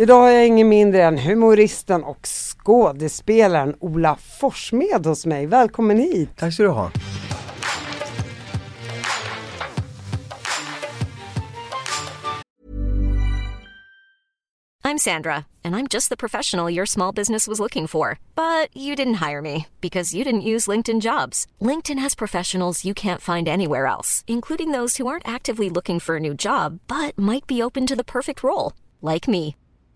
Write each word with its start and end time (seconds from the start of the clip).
Idag 0.00 0.20
har 0.20 0.28
jag 0.28 0.46
ingen 0.46 0.68
mindre 0.68 1.02
än 1.02 1.18
humoristen 1.18 2.04
och 2.04 2.26
skådespelaren 2.26 3.76
Ola 3.80 4.16
Forssmed 4.40 5.06
hos 5.06 5.26
mig. 5.26 5.46
Välkommen 5.46 5.98
hit! 5.98 6.36
Tack 6.36 6.54
ska 6.54 6.62
du 6.62 6.68
ha. 6.68 6.90
I'm 14.84 14.98
Sandra, 14.98 15.34
and 15.64 15.76
I'm 15.76 15.86
just 15.94 16.08
the 16.08 16.16
professional 16.16 16.74
your 16.74 16.86
small 16.86 17.14
business 17.14 17.48
was 17.48 17.60
looking 17.60 17.86
for. 17.86 18.18
But 18.34 18.76
you 18.76 18.96
didn't 18.96 19.28
hire 19.28 19.42
me 19.42 19.66
because 19.80 20.16
you 20.16 20.24
didn't 20.24 20.54
use 20.54 20.70
LinkedIn 20.70 21.00
jobs. 21.00 21.46
LinkedIn 21.60 22.02
has 22.02 22.14
professionals 22.14 22.84
you 22.84 22.94
can't 22.94 23.20
find 23.20 23.48
anywhere 23.48 23.86
else, 23.86 24.24
including 24.26 24.72
those 24.72 24.96
who 24.96 25.06
aren't 25.08 25.28
actively 25.28 25.70
looking 25.70 26.00
for 26.00 26.16
a 26.16 26.20
new 26.20 26.34
job 26.34 26.78
but 26.86 27.18
might 27.18 27.46
be 27.46 27.62
open 27.62 27.86
to 27.86 27.96
the 27.96 28.04
perfect 28.04 28.42
role, 28.42 28.72
like 29.02 29.28
me. 29.28 29.54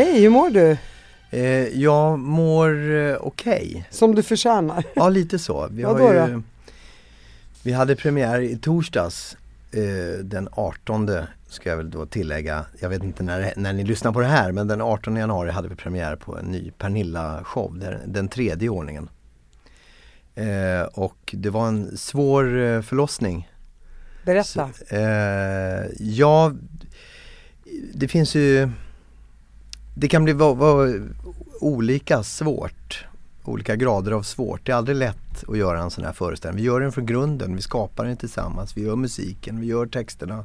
Hej, 0.00 0.20
hur 0.20 0.30
mår 0.30 0.50
du? 0.50 0.76
Eh, 1.30 1.80
jag 1.80 2.18
mår 2.18 2.96
eh, 2.96 3.16
okej. 3.20 3.88
Som 3.90 4.14
du 4.14 4.22
förtjänar. 4.22 4.84
Ja, 4.94 5.08
lite 5.08 5.38
så. 5.38 5.68
Vi, 5.70 5.82
Vadå 5.82 6.04
har 6.04 6.14
ju, 6.14 6.34
då? 6.34 6.42
vi 7.62 7.72
hade 7.72 7.96
premiär 7.96 8.40
i 8.40 8.58
torsdags 8.58 9.36
eh, 9.72 10.24
den 10.24 10.48
18 10.52 11.10
ska 11.48 11.70
jag 11.70 11.76
väl 11.76 11.90
då 11.90 12.06
tillägga. 12.06 12.64
Jag 12.78 12.88
vet 12.88 13.02
inte 13.02 13.22
när, 13.22 13.52
när 13.56 13.72
ni 13.72 13.84
lyssnar 13.84 14.12
på 14.12 14.20
det 14.20 14.26
här 14.26 14.52
men 14.52 14.68
den 14.68 14.80
18 14.80 15.16
januari 15.16 15.50
hade 15.50 15.68
vi 15.68 15.74
premiär 15.74 16.16
på 16.16 16.38
en 16.38 16.46
ny 16.46 16.70
Pernilla-show, 16.78 17.78
den, 17.78 18.12
den 18.12 18.28
tredje 18.28 18.66
i 18.66 18.68
ordningen. 18.68 19.08
Eh, 20.34 20.82
och 20.92 21.34
det 21.38 21.50
var 21.50 21.68
en 21.68 21.96
svår 21.96 22.58
eh, 22.58 22.82
förlossning. 22.82 23.50
Berätta. 24.24 24.70
Eh, 24.88 25.86
ja, 25.98 26.52
det 27.94 28.08
finns 28.08 28.34
ju 28.34 28.68
det 29.94 30.08
kan 30.08 30.24
bli 30.24 30.32
vara 30.32 30.92
olika 31.60 32.22
svårt 32.22 33.06
Olika 33.44 33.76
grader 33.76 34.12
av 34.12 34.22
svårt. 34.22 34.66
Det 34.66 34.72
är 34.72 34.76
aldrig 34.76 34.96
lätt 34.96 35.48
att 35.48 35.58
göra 35.58 35.82
en 35.82 35.90
sån 35.90 36.04
här 36.04 36.12
föreställning. 36.12 36.62
Vi 36.62 36.66
gör 36.66 36.80
den 36.80 36.92
från 36.92 37.06
grunden, 37.06 37.56
vi 37.56 37.62
skapar 37.62 38.04
den 38.04 38.16
tillsammans, 38.16 38.76
vi 38.76 38.82
gör 38.82 38.96
musiken, 38.96 39.60
vi 39.60 39.66
gör 39.66 39.86
texterna 39.86 40.44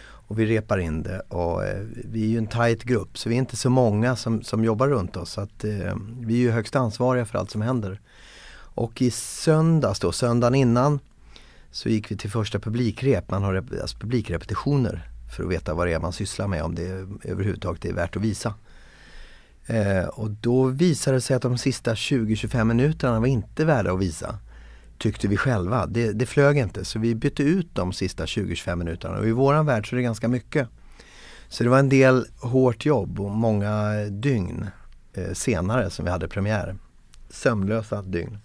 och 0.00 0.38
vi 0.38 0.46
repar 0.46 0.78
in 0.78 1.02
det. 1.02 1.20
Och, 1.20 1.64
eh, 1.64 1.84
vi 2.04 2.22
är 2.22 2.26
ju 2.26 2.38
en 2.38 2.46
tight 2.46 2.84
grupp 2.84 3.18
så 3.18 3.28
vi 3.28 3.34
är 3.34 3.38
inte 3.38 3.56
så 3.56 3.70
många 3.70 4.16
som, 4.16 4.42
som 4.42 4.64
jobbar 4.64 4.88
runt 4.88 5.16
oss. 5.16 5.30
Så 5.30 5.40
att, 5.40 5.64
eh, 5.64 5.94
vi 6.20 6.34
är 6.34 6.38
ju 6.38 6.50
högst 6.50 6.76
ansvariga 6.76 7.24
för 7.24 7.38
allt 7.38 7.50
som 7.50 7.62
händer. 7.62 8.00
Och 8.54 9.02
i 9.02 9.10
söndags 9.10 10.00
då, 10.00 10.12
söndagen 10.12 10.54
innan 10.54 11.00
så 11.70 11.88
gick 11.88 12.10
vi 12.10 12.16
till 12.16 12.30
första 12.30 12.58
publikrep. 12.58 13.30
Man 13.30 13.42
har 13.42 13.54
alltså 13.54 13.98
publikrepetitioner 13.98 15.08
för 15.36 15.44
att 15.44 15.50
veta 15.50 15.74
vad 15.74 15.86
det 15.86 15.92
är 15.92 16.00
man 16.00 16.12
sysslar 16.12 16.48
med 16.48 16.62
om 16.62 16.74
det 16.74 17.06
överhuvudtaget 17.24 17.84
är 17.84 17.92
värt 17.92 18.16
att 18.16 18.22
visa. 18.22 18.54
Eh, 19.68 20.04
och 20.04 20.30
då 20.30 20.64
visade 20.64 21.16
det 21.16 21.20
sig 21.20 21.36
att 21.36 21.42
de 21.42 21.58
sista 21.58 21.94
20-25 21.94 22.64
minuterna 22.64 23.20
var 23.20 23.26
inte 23.26 23.64
värda 23.64 23.92
att 23.92 24.00
visa. 24.00 24.38
Tyckte 24.98 25.28
vi 25.28 25.36
själva. 25.36 25.86
Det, 25.86 26.12
det 26.12 26.26
flög 26.26 26.58
inte 26.58 26.84
så 26.84 26.98
vi 26.98 27.14
bytte 27.14 27.42
ut 27.42 27.68
de 27.72 27.92
sista 27.92 28.24
20-25 28.24 28.76
minuterna 28.76 29.18
och 29.18 29.28
i 29.28 29.32
våran 29.32 29.66
värld 29.66 29.88
så 29.88 29.94
är 29.94 29.96
det 29.96 30.02
ganska 30.02 30.28
mycket. 30.28 30.68
Så 31.48 31.64
det 31.64 31.70
var 31.70 31.78
en 31.78 31.88
del 31.88 32.26
hårt 32.40 32.86
jobb 32.86 33.20
och 33.20 33.30
många 33.30 33.94
dygn 34.10 34.66
eh, 35.12 35.32
senare 35.32 35.90
som 35.90 36.04
vi 36.04 36.10
hade 36.10 36.28
premiär. 36.28 36.76
Sömnlösa 37.30 38.02
dygn. 38.02 38.38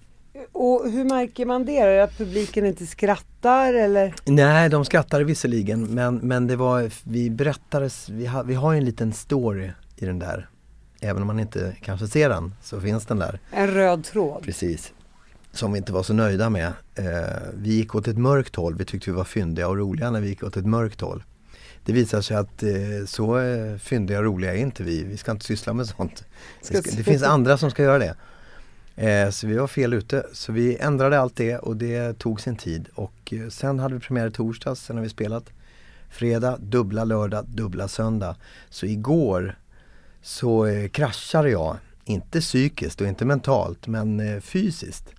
Och 0.51 0.91
hur 0.91 1.05
märker 1.05 1.45
man 1.45 1.66
det? 1.66 1.78
Är 1.78 1.88
det 1.88 2.03
att 2.03 2.17
publiken 2.17 2.66
inte 2.66 2.85
skrattar 2.85 3.73
eller? 3.73 4.16
Nej, 4.25 4.69
de 4.69 4.85
skrattade 4.85 5.23
visserligen 5.23 5.84
men, 5.84 6.16
men 6.16 6.47
det 6.47 6.55
var, 6.55 6.91
vi 7.03 7.29
berättades, 7.29 8.09
vi, 8.09 8.25
ha, 8.25 8.44
vi 8.44 8.53
har 8.53 8.73
ju 8.73 8.78
en 8.78 8.85
liten 8.85 9.13
story 9.13 9.72
i 9.95 10.05
den 10.05 10.19
där. 10.19 10.50
Även 11.03 11.22
om 11.22 11.28
man 11.28 11.40
inte 11.40 11.75
kanske 11.81 12.08
ser 12.08 12.30
den 12.30 12.53
så 12.62 12.81
finns 12.81 13.06
den 13.06 13.19
där. 13.19 13.40
En 13.52 13.68
röd 13.68 14.03
tråd? 14.03 14.44
Precis. 14.44 14.94
Som 15.52 15.72
vi 15.72 15.78
inte 15.78 15.94
var 15.94 16.03
så 16.03 16.14
nöjda 16.14 16.50
med. 16.50 16.74
Eh, 16.96 17.06
vi 17.53 17.74
gick 17.74 17.96
åt 17.96 18.08
ett 18.08 18.18
mörkt 18.18 18.56
håll, 18.56 18.75
vi 18.75 18.86
tyckte 18.86 19.09
vi 19.09 19.16
var 19.16 19.24
fyndiga 19.24 19.68
och 19.68 19.78
roliga 19.78 20.12
när 20.12 20.22
vi 20.22 20.30
gick 20.30 20.44
åt 20.44 20.58
ett 20.58 20.66
mörkt 20.66 21.02
håll. 21.02 21.24
Det 21.86 21.94
visade 21.94 22.24
sig 22.24 22.38
att 22.38 22.64
eh, 22.64 22.69
så 23.06 23.40
eh, 23.40 23.78
fyndiga 23.78 24.18
och 24.18 24.25
roliga 24.25 24.53
är 24.53 24.58
inte 24.58 24.84
vi, 24.84 25.03
vi 25.03 25.18
ska 25.18 25.31
inte 25.31 25.46
syssla 25.46 25.74
med 25.74 25.88
sånt. 25.88 26.25
Ska 26.62 26.81
Det, 26.81 27.03
finns 27.03 27.24
andra 27.24 27.58
som 27.58 27.72
ska 27.72 27.84
göra 27.84 28.00
det. 28.00 28.16
Så 29.31 29.47
vi 29.47 29.58
var 29.58 29.68
fel 29.68 29.94
ute. 29.94 30.25
Så 30.34 30.52
vi 30.52 30.78
ändrade 30.78 31.20
allt 31.20 31.35
det 31.35 31.58
och 31.58 31.78
det 31.78 32.20
tog 32.20 32.41
sin 32.41 32.56
tid. 32.56 32.90
Och 32.96 33.34
sen 33.50 33.80
hade 33.80 33.96
vi 33.96 34.00
premiär 34.00 34.28
i 34.28 34.31
torsdags, 34.31 34.81
sen 34.81 34.96
har 34.96 35.03
vi 35.03 35.09
spelat 35.09 35.50
fredag, 36.09 36.58
dubbla 36.59 37.03
lördag, 37.03 37.46
dubbla 37.47 37.88
söndag. 37.88 38.35
Så 38.70 38.85
igår 38.85 39.56
så 40.23 40.66
eh, 40.66 40.88
kraschade 40.89 41.50
jag, 41.50 41.78
inte 42.06 42.39
psykiskt 42.41 43.01
och 43.01 43.07
inte 43.07 43.25
mentalt 43.25 43.88
men 43.88 44.19
eh, 44.19 44.39
fysiskt. 44.41 45.09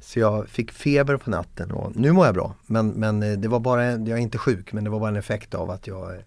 Så 0.00 0.18
jag 0.20 0.48
fick 0.48 0.72
feber 0.72 1.16
på 1.16 1.30
natten 1.30 1.70
och 1.70 1.96
nu 1.96 2.12
mår 2.12 2.26
jag 2.26 2.34
bra. 2.34 2.54
Men, 2.66 2.88
men 2.88 3.22
eh, 3.22 3.32
det 3.38 3.48
var 3.48 3.60
bara, 3.60 3.84
jag 3.90 4.08
är 4.08 4.16
inte 4.16 4.38
sjuk 4.38 4.72
men 4.72 4.84
det 4.84 4.90
var 4.90 5.00
bara 5.00 5.08
en 5.10 5.16
effekt 5.16 5.54
av 5.54 5.70
att 5.70 5.86
jag 5.86 6.14
eh, 6.14 6.20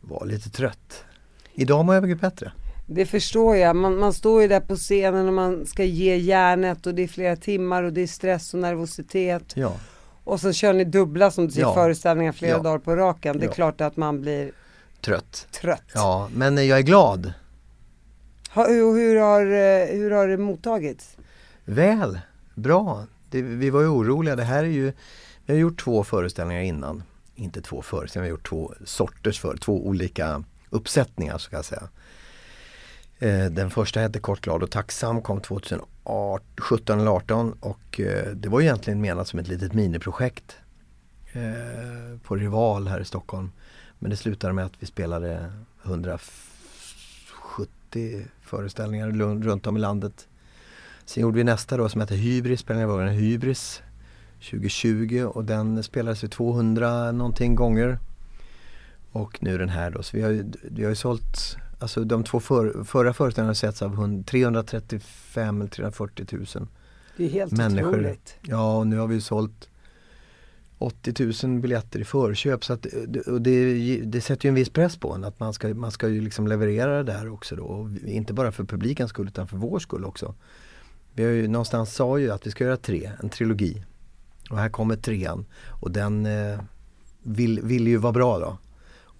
var 0.00 0.26
lite 0.26 0.50
trött. 0.50 1.04
Idag 1.54 1.84
mår 1.84 1.94
jag 1.94 2.04
mycket 2.04 2.20
bättre. 2.20 2.52
Det 2.86 3.06
förstår 3.06 3.56
jag. 3.56 3.76
Man, 3.76 3.98
man 3.98 4.12
står 4.12 4.42
ju 4.42 4.48
där 4.48 4.60
på 4.60 4.76
scenen 4.76 5.26
och 5.28 5.34
man 5.34 5.66
ska 5.66 5.84
ge 5.84 6.16
järnet 6.16 6.86
och 6.86 6.94
det 6.94 7.02
är 7.02 7.08
flera 7.08 7.36
timmar 7.36 7.82
och 7.82 7.92
det 7.92 8.00
är 8.00 8.06
stress 8.06 8.54
och 8.54 8.60
nervositet. 8.60 9.52
Ja. 9.56 9.72
Och 10.24 10.40
så 10.40 10.52
kör 10.52 10.72
ni 10.72 10.84
dubbla 10.84 11.30
som 11.30 11.46
du 11.46 11.52
säger 11.52 11.66
Ja. 11.66 11.74
föreställningar 11.74 12.32
flera 12.32 12.52
Ja. 12.56 12.62
dagar 12.62 12.78
på 12.78 12.96
raken. 12.96 13.38
Det 13.38 13.46
är 13.46 13.50
klart 13.50 13.80
att 13.80 13.96
man 13.96 14.20
blir 14.20 14.52
Trött. 15.00 15.46
trött. 15.60 15.82
Ja, 15.94 16.28
men 16.34 16.66
jag 16.66 16.78
är 16.78 16.82
glad. 16.82 17.32
Ha, 18.50 18.68
hur, 18.68 18.94
hur, 18.94 19.20
har, 19.20 19.46
eh, 19.46 19.96
hur 19.98 20.10
har 20.10 20.28
det 20.28 20.36
mottagits? 20.36 21.16
Väl, 21.64 22.20
bra. 22.54 23.06
Det, 23.30 23.42
vi 23.42 23.70
var 23.70 23.80
ju 23.80 23.86
oroliga. 23.86 24.36
Det 24.36 24.44
här 24.44 24.64
är 24.64 24.68
ju, 24.68 24.92
vi 25.46 25.52
har 25.52 25.60
gjort 25.60 25.80
två 25.80 26.04
föreställningar 26.04 26.62
innan. 26.62 27.02
Inte 27.34 27.62
två 27.62 27.82
föreställningar, 27.82 28.24
vi 28.24 28.30
har 28.30 28.38
gjort 28.38 28.48
två 28.48 28.74
sorters 28.84 29.40
för, 29.40 29.56
två 29.56 29.86
olika 29.86 30.44
uppsättningar 30.70 31.38
så 31.38 31.50
kan 31.50 31.56
jag 31.56 31.64
säga. 31.64 31.88
Eh, 33.18 33.50
den 33.50 33.70
första 33.70 34.00
hette 34.00 34.20
Kort, 34.20 34.40
glad 34.40 34.62
och 34.62 34.70
tacksam, 34.70 35.22
kom 35.22 35.40
2017 35.40 37.00
eller 37.00 37.10
18 37.10 37.52
och 37.52 38.00
eh, 38.00 38.26
det 38.26 38.48
var 38.48 38.60
ju 38.60 38.66
egentligen 38.66 39.00
menat 39.00 39.28
som 39.28 39.38
ett 39.38 39.48
litet 39.48 39.72
miniprojekt 39.72 40.56
på 42.22 42.36
Rival 42.36 42.88
här 42.88 43.00
i 43.00 43.04
Stockholm. 43.04 43.50
Men 43.98 44.10
det 44.10 44.16
slutade 44.16 44.52
med 44.52 44.64
att 44.64 44.72
vi 44.78 44.86
spelade 44.86 45.52
170 45.82 46.28
föreställningar 48.48 49.10
runt 49.42 49.66
om 49.66 49.76
i 49.76 49.80
landet. 49.80 50.28
Sen 51.04 51.22
gjorde 51.22 51.36
vi 51.36 51.44
nästa 51.44 51.76
då 51.76 51.88
som 51.88 52.00
hette 52.00 52.14
Hybris, 52.14 52.64
jag 52.68 52.88
vågen 52.88 53.08
Hybris 53.08 53.82
2020 54.50 55.30
och 55.34 55.44
den 55.44 55.82
spelades 55.82 56.24
ju 56.24 56.28
200 56.28 57.12
någonting 57.12 57.54
gånger. 57.54 57.98
Och 59.12 59.42
nu 59.42 59.58
den 59.58 59.68
här 59.68 59.90
då. 59.90 60.02
Så 60.02 60.16
vi 60.16 60.22
har 60.22 60.30
ju, 60.30 60.44
vi 60.62 60.82
har 60.82 60.90
ju 60.90 60.96
sålt, 60.96 61.56
alltså 61.78 62.04
de 62.04 62.24
två 62.24 62.40
för, 62.40 62.84
förra 62.84 63.12
föreställningarna 63.12 63.50
har 63.50 63.54
setts 63.54 63.82
av 63.82 63.92
100 63.92 64.24
335 64.26 65.60
eller 65.60 65.70
340 65.70 66.26
000 66.30 66.66
Det 67.16 67.24
är 67.24 67.28
helt 67.28 67.52
människor. 67.52 67.88
otroligt. 67.90 68.36
Ja 68.42 68.76
och 68.78 68.86
nu 68.86 68.98
har 68.98 69.06
vi 69.06 69.14
ju 69.14 69.20
sålt 69.20 69.68
80 70.78 71.46
000 71.46 71.60
biljetter 71.60 72.00
i 72.00 72.04
förköp 72.04 72.64
så 72.64 72.72
att, 72.72 72.86
eh, 72.86 72.92
det- 73.08 73.20
och 73.26 73.42
det, 73.42 73.74
det 74.04 74.20
sätter 74.20 74.44
ju 74.44 74.48
en 74.48 74.54
viss 74.54 74.70
press 74.70 74.96
på 74.96 75.12
en 75.12 75.24
att 75.24 75.40
man 75.40 75.52
ska, 75.52 75.68
man 75.68 75.90
ska 75.90 76.08
ju 76.08 76.20
liksom 76.20 76.46
leverera 76.46 76.96
det 77.02 77.12
där 77.12 77.28
också 77.32 77.56
då. 77.56 77.64
Och 77.64 77.90
inte 78.06 78.32
bara 78.32 78.52
för 78.52 78.64
publikens 78.64 79.10
skull 79.10 79.26
utan 79.28 79.48
för 79.48 79.56
vår 79.56 79.78
skull 79.78 80.04
också. 80.04 80.34
Vi 81.12 81.24
har 81.24 81.30
ju 81.30 81.48
någonstans 81.48 81.94
sa 81.94 82.18
ju 82.18 82.30
att 82.30 82.46
vi 82.46 82.50
ska 82.50 82.64
göra 82.64 82.76
tre, 82.76 83.10
en 83.22 83.28
trilogi. 83.28 83.84
Och 84.50 84.58
här 84.58 84.68
kommer 84.68 84.96
trean 84.96 85.46
och 85.68 85.90
den 85.90 86.26
eh, 86.26 86.60
vill, 87.22 87.60
vill 87.62 87.86
ju 87.86 87.96
vara 87.96 88.12
bra 88.12 88.38
då. 88.38 88.58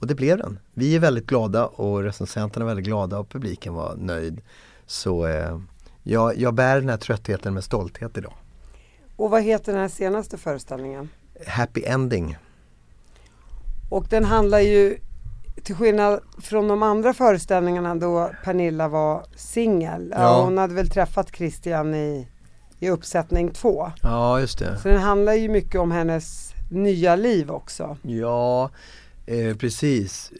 Och 0.00 0.06
det 0.06 0.14
blev 0.14 0.38
den. 0.38 0.58
Vi 0.74 0.96
är 0.96 1.00
väldigt 1.00 1.26
glada 1.26 1.66
och 1.66 2.02
recensenterna 2.02 2.64
är 2.64 2.66
väldigt 2.66 2.86
glada 2.86 3.18
och 3.18 3.28
publiken 3.28 3.74
var 3.74 3.96
nöjd. 3.96 4.40
Så 4.86 5.26
eh, 5.26 5.58
jag, 6.02 6.36
jag 6.36 6.54
bär 6.54 6.80
den 6.80 6.88
här 6.88 6.96
tröttheten 6.96 7.54
med 7.54 7.64
stolthet 7.64 8.18
idag. 8.18 8.34
Och 9.16 9.30
vad 9.30 9.42
heter 9.42 9.72
den 9.72 9.80
här 9.80 9.88
senaste 9.88 10.38
föreställningen? 10.38 11.08
Happy 11.46 11.84
Ending. 11.84 12.36
Och 13.90 14.06
den 14.08 14.24
handlar 14.24 14.60
ju 14.60 14.98
till 15.62 15.74
skillnad 15.74 16.20
från 16.38 16.68
de 16.68 16.82
andra 16.82 17.14
föreställningarna 17.14 17.94
då 17.94 18.30
Pernilla 18.44 18.88
var 18.88 19.26
singel. 19.36 20.14
Ja. 20.16 20.44
Hon 20.44 20.58
hade 20.58 20.74
väl 20.74 20.90
träffat 20.90 21.36
Christian 21.36 21.94
i, 21.94 22.28
i 22.78 22.90
uppsättning 22.90 23.50
två. 23.50 23.92
Ja, 24.02 24.40
just 24.40 24.58
det. 24.58 24.78
Så 24.78 24.88
den 24.88 25.00
handlar 25.00 25.32
ju 25.32 25.48
mycket 25.48 25.80
om 25.80 25.90
hennes 25.90 26.54
nya 26.70 27.16
liv 27.16 27.50
också. 27.50 27.96
Ja, 28.02 28.70
eh, 29.26 29.56
precis. 29.56 30.32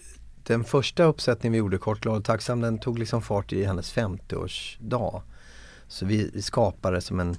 Den 0.43 0.65
första 0.65 1.05
uppsättningen 1.05 1.53
vi 1.53 1.59
gjorde, 1.59 1.79
Kort, 1.79 2.00
glad 2.00 2.17
och 2.17 2.25
tacksam, 2.25 2.61
den 2.61 2.79
tog 2.79 2.99
liksom 2.99 3.23
fart 3.23 3.53
i 3.53 3.65
hennes 3.65 3.95
50-årsdag. 3.95 5.23
Så 5.89 6.06
vi, 6.06 6.31
vi 6.35 6.43
skapade 6.43 7.00
som 7.00 7.21
en, 7.21 7.37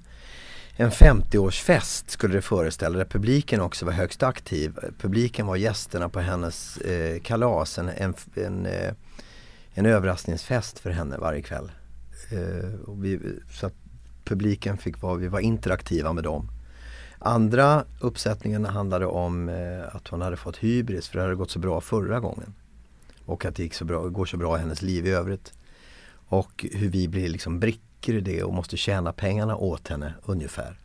en 0.81 0.91
50-årsfest 0.91 2.09
skulle 2.09 2.33
det 2.33 2.41
föreställa, 2.41 2.97
där 2.97 3.05
publiken 3.05 3.61
också 3.61 3.85
var 3.85 3.93
högst 3.93 4.23
aktiv. 4.23 4.77
Publiken 4.99 5.47
var 5.47 5.55
gästerna 5.55 6.09
på 6.09 6.19
hennes 6.19 6.77
eh, 6.77 7.19
kalas, 7.21 7.77
en, 7.77 7.89
en, 7.89 8.13
en, 8.35 8.65
eh, 8.65 8.93
en 9.73 9.85
överraskningsfest 9.85 10.79
för 10.79 10.89
henne 10.89 11.17
varje 11.17 11.41
kväll. 11.41 11.71
Eh, 12.31 12.89
och 12.89 13.05
vi, 13.05 13.19
så 13.51 13.67
att 13.67 13.73
publiken 14.23 14.77
fick 14.77 15.01
vara, 15.01 15.15
vi 15.15 15.27
var 15.27 15.39
interaktiva 15.39 16.13
med 16.13 16.23
dem. 16.23 16.47
Andra 17.19 17.85
uppsättningen 17.99 18.65
handlade 18.65 19.05
om 19.05 19.49
eh, 19.49 19.95
att 19.95 20.07
hon 20.07 20.21
hade 20.21 20.37
fått 20.37 20.57
hybris 20.57 21.07
för 21.07 21.17
det 21.17 21.23
hade 21.23 21.35
gått 21.35 21.51
så 21.51 21.59
bra 21.59 21.81
förra 21.81 22.19
gången. 22.19 22.53
Och 23.25 23.45
att 23.45 23.55
det 23.55 23.63
gick 23.63 23.73
så 23.73 23.85
bra, 23.85 24.07
går 24.07 24.25
så 24.25 24.37
bra 24.37 24.57
i 24.57 24.59
hennes 24.59 24.81
liv 24.81 25.07
i 25.07 25.09
övrigt. 25.09 25.53
Och 26.27 26.65
hur 26.71 26.89
vi 26.89 27.07
blir 27.07 27.29
liksom 27.29 27.59
brickor 27.59 27.88
i 28.07 28.21
det 28.21 28.43
och 28.43 28.53
måste 28.53 28.77
tjäna 28.77 29.13
pengarna 29.13 29.55
åt 29.55 29.87
henne 29.87 30.13
ungefär. 30.25 30.79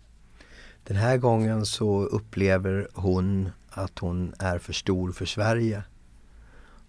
Den 0.84 0.96
här 0.96 1.16
gången 1.16 1.66
så 1.66 2.02
upplever 2.04 2.88
hon 2.94 3.50
att 3.70 3.98
hon 3.98 4.34
är 4.38 4.58
för 4.58 4.72
stor 4.72 5.12
för 5.12 5.26
Sverige. 5.26 5.82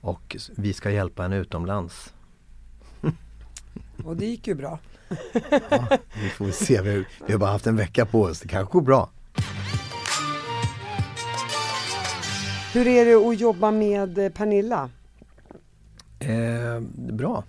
Och 0.02 0.38
vi 0.56 0.74
ska 0.74 0.92
hjälpa 0.92 1.24
henne 1.24 1.38
utomlands. 1.38 2.14
Och 4.06 4.18
det 4.18 4.26
gick 4.26 4.48
ju 4.48 4.56
bra. 4.56 4.80
Ja, 5.70 5.98
vi 6.22 6.30
får 6.30 6.52
se, 6.52 6.82
vi 6.82 6.90
har, 6.90 7.06
vi 7.26 7.34
har 7.34 7.40
bara 7.40 7.52
haft 7.52 7.68
en 7.68 7.76
vecka 7.76 8.06
på 8.06 8.22
oss, 8.22 8.40
det 8.40 8.48
kanske 8.48 8.74
går 8.74 8.82
bra. 8.82 9.10
Hur 12.74 12.88
är 12.88 13.06
det 13.06 13.14
att 13.14 13.40
jobba 13.40 13.72
med 13.72 14.18
eh, 14.18 14.30
Pernilla? 14.30 14.90
Eh, 16.20 16.80
bra, 16.96 17.44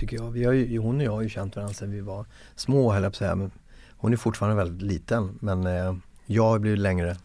tycker 0.00 0.16
jag. 0.16 0.30
Vi 0.30 0.44
har 0.44 0.52
ju, 0.52 0.78
hon 0.78 0.96
och 0.96 1.02
jag 1.02 1.12
har 1.12 1.22
ju 1.22 1.28
känt 1.28 1.56
varandra 1.56 1.74
sedan 1.74 1.90
vi 1.90 2.00
var 2.00 2.26
små 2.54 2.92
höll 2.92 3.02
jag 3.02 3.12
på 3.12 3.14
att 3.14 3.18
säga. 3.18 3.50
Hon 3.96 4.12
är 4.12 4.16
fortfarande 4.16 4.56
väldigt 4.56 4.82
liten 4.82 5.38
men 5.40 5.66
eh, 5.66 5.94
jag 6.26 6.44
har 6.44 6.58
blivit 6.58 6.78
längre 6.78 7.16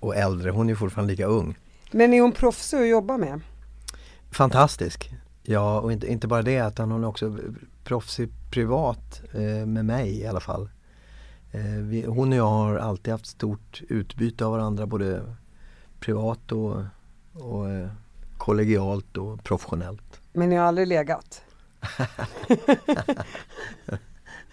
och 0.00 0.16
äldre. 0.16 0.50
Hon 0.50 0.70
är 0.70 0.74
fortfarande 0.74 1.12
lika 1.12 1.26
ung. 1.26 1.58
Men 1.92 2.14
är 2.14 2.20
hon 2.20 2.32
proffsig 2.32 2.76
att 2.76 2.88
jobba 2.88 3.16
med? 3.16 3.40
Fantastisk. 4.30 5.10
Ja, 5.42 5.80
och 5.80 5.92
inte, 5.92 6.12
inte 6.12 6.26
bara 6.26 6.42
det 6.42 6.68
utan 6.68 6.90
hon 6.90 7.04
är 7.04 7.08
också 7.08 7.38
proffsig 7.84 8.28
privat 8.50 9.22
eh, 9.32 9.66
med 9.66 9.84
mig 9.84 10.20
i 10.20 10.26
alla 10.26 10.40
fall. 10.40 10.70
Eh, 11.52 11.82
vi, 11.82 12.04
hon 12.06 12.32
och 12.32 12.38
jag 12.38 12.48
har 12.48 12.76
alltid 12.76 13.12
haft 13.12 13.26
stort 13.26 13.82
utbyte 13.88 14.44
av 14.44 14.52
varandra 14.52 14.86
både 14.86 15.22
privat 16.00 16.52
och, 16.52 16.76
och 17.32 17.70
eh, 17.70 17.88
kollegialt 18.38 19.16
och 19.16 19.44
professionellt. 19.44 20.17
Men 20.38 20.48
ni 20.48 20.56
har 20.56 20.64
aldrig 20.66 20.88
legat? 20.88 21.42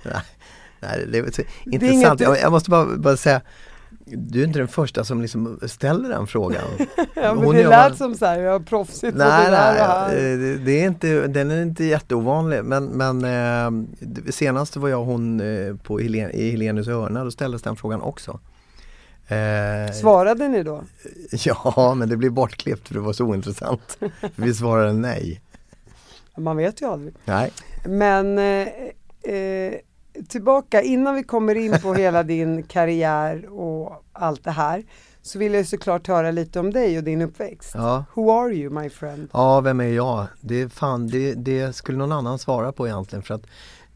Nej, 0.04 0.22
nej 0.80 1.06
det 1.12 1.18
är 1.18 1.32
så 1.32 1.42
är 1.42 1.46
intressant. 1.74 2.22
inget- 2.22 2.42
Jag, 2.42 2.52
måste 2.52 2.70
bara, 2.70 2.86
bara 2.98 3.18
säga 3.18 3.42
du 4.08 4.42
är 4.42 4.48
inte 4.48 4.60
den 4.60 4.68
första 4.68 5.04
som 5.04 5.22
liksom 5.22 5.60
ställer 5.68 6.10
den 6.10 6.28
frågan. 6.28 6.64
Ja 7.16 7.34
men 7.34 7.44
Hon 7.44 7.56
det 7.56 7.68
lät 7.68 7.90
var- 7.90 7.96
som 7.98 8.16
så 8.16 8.26
här, 8.26 8.40
jag 8.40 8.52
har 8.52 8.60
proffsigt 8.60 9.18
Nej, 9.18 9.28
och 9.52 9.56
här. 9.58 10.08
eh, 10.10 10.38
det, 10.38 10.58
det 10.58 10.72
är 10.84 10.88
inte, 10.88 11.28
den 11.28 11.52
är 11.52 11.62
inte 11.62 11.84
jätteovanlig 11.84 12.64
men, 12.64 12.86
men 12.86 13.24
eh, 13.26 13.84
det- 14.00 14.32
senast 14.32 14.76
var 14.76 14.90
jag 14.90 15.04
hon 15.04 15.40
eh, 15.40 15.76
på 15.76 16.00
Helen, 16.00 16.32
i 16.32 16.52
Helenius 16.52 16.88
hörna, 16.88 17.24
då 17.24 17.32
ställdes 17.32 17.62
den 17.62 17.76
frågan 17.76 18.02
också. 18.02 18.40
Eh, 19.28 19.94
Svarade 19.94 20.48
ni 20.48 20.64
då? 20.64 20.84
ja, 21.32 21.94
men 21.98 22.10
det 22.10 22.18
blev 22.18 22.32
bortklippt 22.32 22.88
för 22.88 22.94
det 22.94 23.00
var 23.02 23.14
så 23.14 23.26
ointressant. 23.26 23.98
Vi 24.36 24.54
svarade 24.54 24.94
nej. 24.94 25.42
Man 26.38 26.58
vet 26.58 26.82
ju 26.82 26.86
aldrig. 26.86 27.16
Nej. 27.26 27.52
Men 27.86 28.38
eh, 28.38 28.68
eh, 29.34 29.74
tillbaka, 30.30 30.82
innan 30.82 31.16
vi 31.16 31.24
kommer 31.24 31.56
in 31.56 31.80
på 31.82 31.94
hela 31.94 32.24
din 32.24 32.64
karriär 32.64 33.46
och 33.50 34.04
allt 34.14 34.44
det 34.44 34.52
här 34.52 34.84
så 35.22 35.40
vill 35.40 35.54
jag 35.54 35.66
såklart 35.66 36.08
höra 36.08 36.32
lite 36.32 36.60
om 36.60 36.72
dig 36.72 36.98
och 36.98 37.04
din 37.04 37.22
uppväxt. 37.22 37.72
Ja. 37.74 38.06
Who 38.14 38.32
are 38.32 38.54
you 38.54 38.82
my 38.82 38.90
friend? 38.90 39.30
Ja, 39.34 39.62
vem 39.62 39.80
är 39.80 39.88
jag? 39.88 40.28
Det, 40.42 40.74
fan, 40.74 41.08
det, 41.08 41.34
det 41.34 41.76
skulle 41.76 41.98
någon 41.98 42.12
annan 42.12 42.40
svara 42.40 42.72
på 42.72 42.88
egentligen 42.88 43.24
för 43.24 43.34
att 43.34 43.48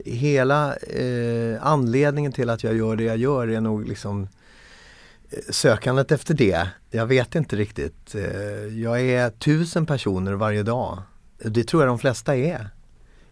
hela 0.05 0.75
eh, 0.75 1.57
anledningen 1.61 2.31
till 2.31 2.49
att 2.49 2.63
jag 2.63 2.75
gör 2.75 2.95
det 2.95 3.03
jag 3.03 3.17
gör 3.17 3.47
är 3.47 3.61
nog 3.61 3.87
liksom 3.87 4.27
eh, 5.29 5.39
sökandet 5.49 6.11
efter 6.11 6.33
det. 6.33 6.67
Jag 6.91 7.05
vet 7.05 7.35
inte 7.35 7.55
riktigt. 7.55 8.15
Eh, 8.15 8.79
jag 8.81 9.01
är 9.01 9.29
tusen 9.29 9.85
personer 9.85 10.33
varje 10.33 10.63
dag. 10.63 10.97
Det 11.43 11.63
tror 11.63 11.83
jag 11.83 11.89
de 11.89 11.99
flesta 11.99 12.35
är. 12.35 12.69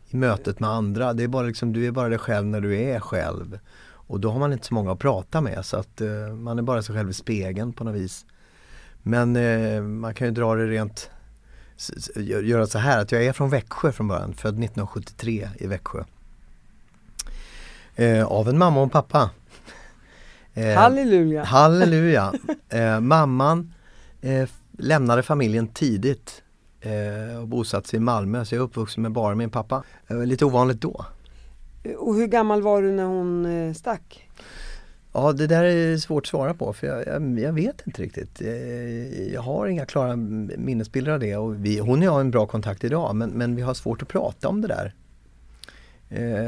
I 0.10 0.18
mötet 0.18 0.60
med 0.60 0.70
andra. 0.70 1.14
Det 1.14 1.24
är 1.24 1.28
bara 1.28 1.48
liksom, 1.48 1.74
du 1.74 1.88
är 1.88 1.92
bara 1.92 2.10
dig 2.10 2.18
själv 2.18 2.48
när 2.48 2.62
du 2.62 2.78
är 2.78 3.00
själv. 3.00 3.60
Och 4.08 4.20
då 4.20 4.32
har 4.32 4.40
man 4.40 4.54
inte 4.54 4.68
så 4.68 4.74
många 4.74 4.92
att 4.92 5.00
prata 5.00 5.42
med 5.42 5.66
så 5.66 5.78
att 5.78 6.02
eh, 6.02 6.28
man 6.34 6.60
är 6.60 6.64
bara 6.64 6.82
sig 6.82 6.96
själv 6.96 7.10
i 7.10 7.14
spegeln 7.14 7.74
på 7.74 7.84
något 7.84 7.96
vis. 7.96 8.26
Men 9.04 9.36
eh, 9.36 9.82
man 9.82 10.14
kan 10.14 10.28
ju 10.28 10.34
dra 10.34 10.56
det 10.56 10.68
rent 10.68 11.10
göra 12.44 12.68
så 12.68 12.80
här 12.80 13.02
att 13.02 13.12
jag 13.12 13.26
är 13.26 13.34
från 13.34 13.50
Växjö 13.50 13.92
från 13.92 14.08
början, 14.08 14.34
född 14.34 14.54
1973 14.54 15.50
i 15.58 15.68
Växjö. 15.68 16.04
Eh, 17.96 18.26
av 18.26 18.50
en 18.50 18.58
mamma 18.58 18.80
och 18.80 18.84
en 18.84 18.90
pappa. 18.90 19.30
Eh, 20.54 20.76
Halleluja! 20.76 21.44
Halleluja! 21.44 22.34
Eh, 22.70 23.00
mamman 23.00 23.74
eh, 24.22 24.50
lämnade 24.78 25.24
familjen 25.24 25.68
tidigt 25.68 26.44
eh, 26.88 27.38
och 27.42 27.48
bosatte 27.48 27.90
sig 27.90 27.98
i 27.98 28.00
Malmö 28.00 28.46
så 28.46 28.56
jag 28.56 28.60
är 28.60 28.64
uppvuxen 28.64 29.04
med 29.04 29.12
bara 29.12 29.36
min 29.36 29.50
pappa. 29.50 29.84
Eh, 30.08 30.26
lite 30.26 30.46
ovanligt 30.46 30.82
då. 30.82 31.06
Och 31.98 32.16
hur 32.16 32.28
gammal 32.28 32.62
var 32.62 32.82
du 32.82 32.92
när 32.92 33.06
hon 33.06 33.46
eh, 33.46 33.74
stack? 33.74 34.30
Ja 35.14 35.34
det 35.34 35.48
där 35.48 35.64
är 35.64 35.98
svårt 35.98 36.24
att 36.24 36.28
svara 36.28 36.54
på 36.54 36.74
för 36.74 36.88
jag, 36.88 37.08
jag, 37.08 37.40
jag 37.40 37.54
vet 37.54 37.82
inte 37.88 38.02
riktigt. 38.02 38.42
Eh, 38.42 39.34
Jag 39.34 39.42
har 39.42 39.68
inga 39.68 39.86
klara 39.86 40.16
minnesbilder 40.16 41.12
av 41.12 41.20
det 41.20 41.36
och 41.38 41.66
vi, 41.66 41.80
hon 41.80 42.00
och 42.00 42.06
jag 42.06 42.12
har 42.12 42.22
en 42.22 42.32
bra 42.32 42.46
kontakt 42.48 42.84
idag 42.84 43.16
men, 43.16 43.30
men 43.30 43.56
vi 43.56 43.62
har 43.62 43.74
svårt 43.74 44.02
att 44.02 44.08
prata 44.08 44.48
om 44.50 44.62
det 44.62 44.68
där. 44.68 44.94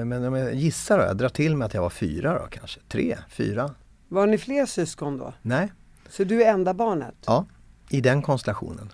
Men 0.05 0.25
om 0.25 0.33
jag 0.33 0.53
gissar 0.53 0.97
då, 0.97 1.03
jag 1.03 1.17
drar 1.17 1.29
till 1.29 1.55
med 1.57 1.65
att 1.65 1.73
jag 1.73 1.81
var 1.81 1.89
fyra 1.89 2.33
då 2.39 2.47
kanske, 2.49 2.79
tre, 2.87 3.17
fyra. 3.29 3.71
Var 4.07 4.27
ni 4.27 4.37
fler 4.37 4.65
syskon 4.65 5.17
då? 5.17 5.33
Nej, 5.41 5.71
Så 6.09 6.23
du 6.23 6.43
är 6.43 6.53
enda 6.53 6.73
barnet? 6.73 7.15
ja 7.25 7.45
i 7.89 8.01
den 8.01 8.21
konstellationen. 8.21 8.89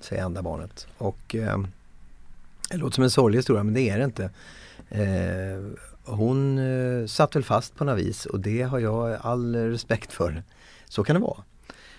Säger 0.00 0.24
enda 0.24 0.42
barnet. 0.42 0.86
Och 0.98 1.34
eh, 1.34 1.58
det 2.70 2.76
låter 2.76 2.94
som 2.94 3.04
en 3.04 3.10
sorglig 3.10 3.38
historia 3.38 3.62
men 3.62 3.74
det 3.74 3.90
är 3.90 3.98
det 3.98 4.04
inte. 4.04 4.30
Eh, 4.88 5.88
hon 6.04 6.58
eh, 6.58 7.06
satt 7.06 7.36
väl 7.36 7.44
fast 7.44 7.76
på 7.76 7.84
något 7.84 7.98
vis 7.98 8.26
och 8.26 8.40
det 8.40 8.62
har 8.62 8.78
jag 8.78 9.18
all 9.20 9.56
respekt 9.56 10.12
för. 10.12 10.42
Så 10.88 11.04
kan 11.04 11.14
det 11.14 11.22
vara. 11.22 11.42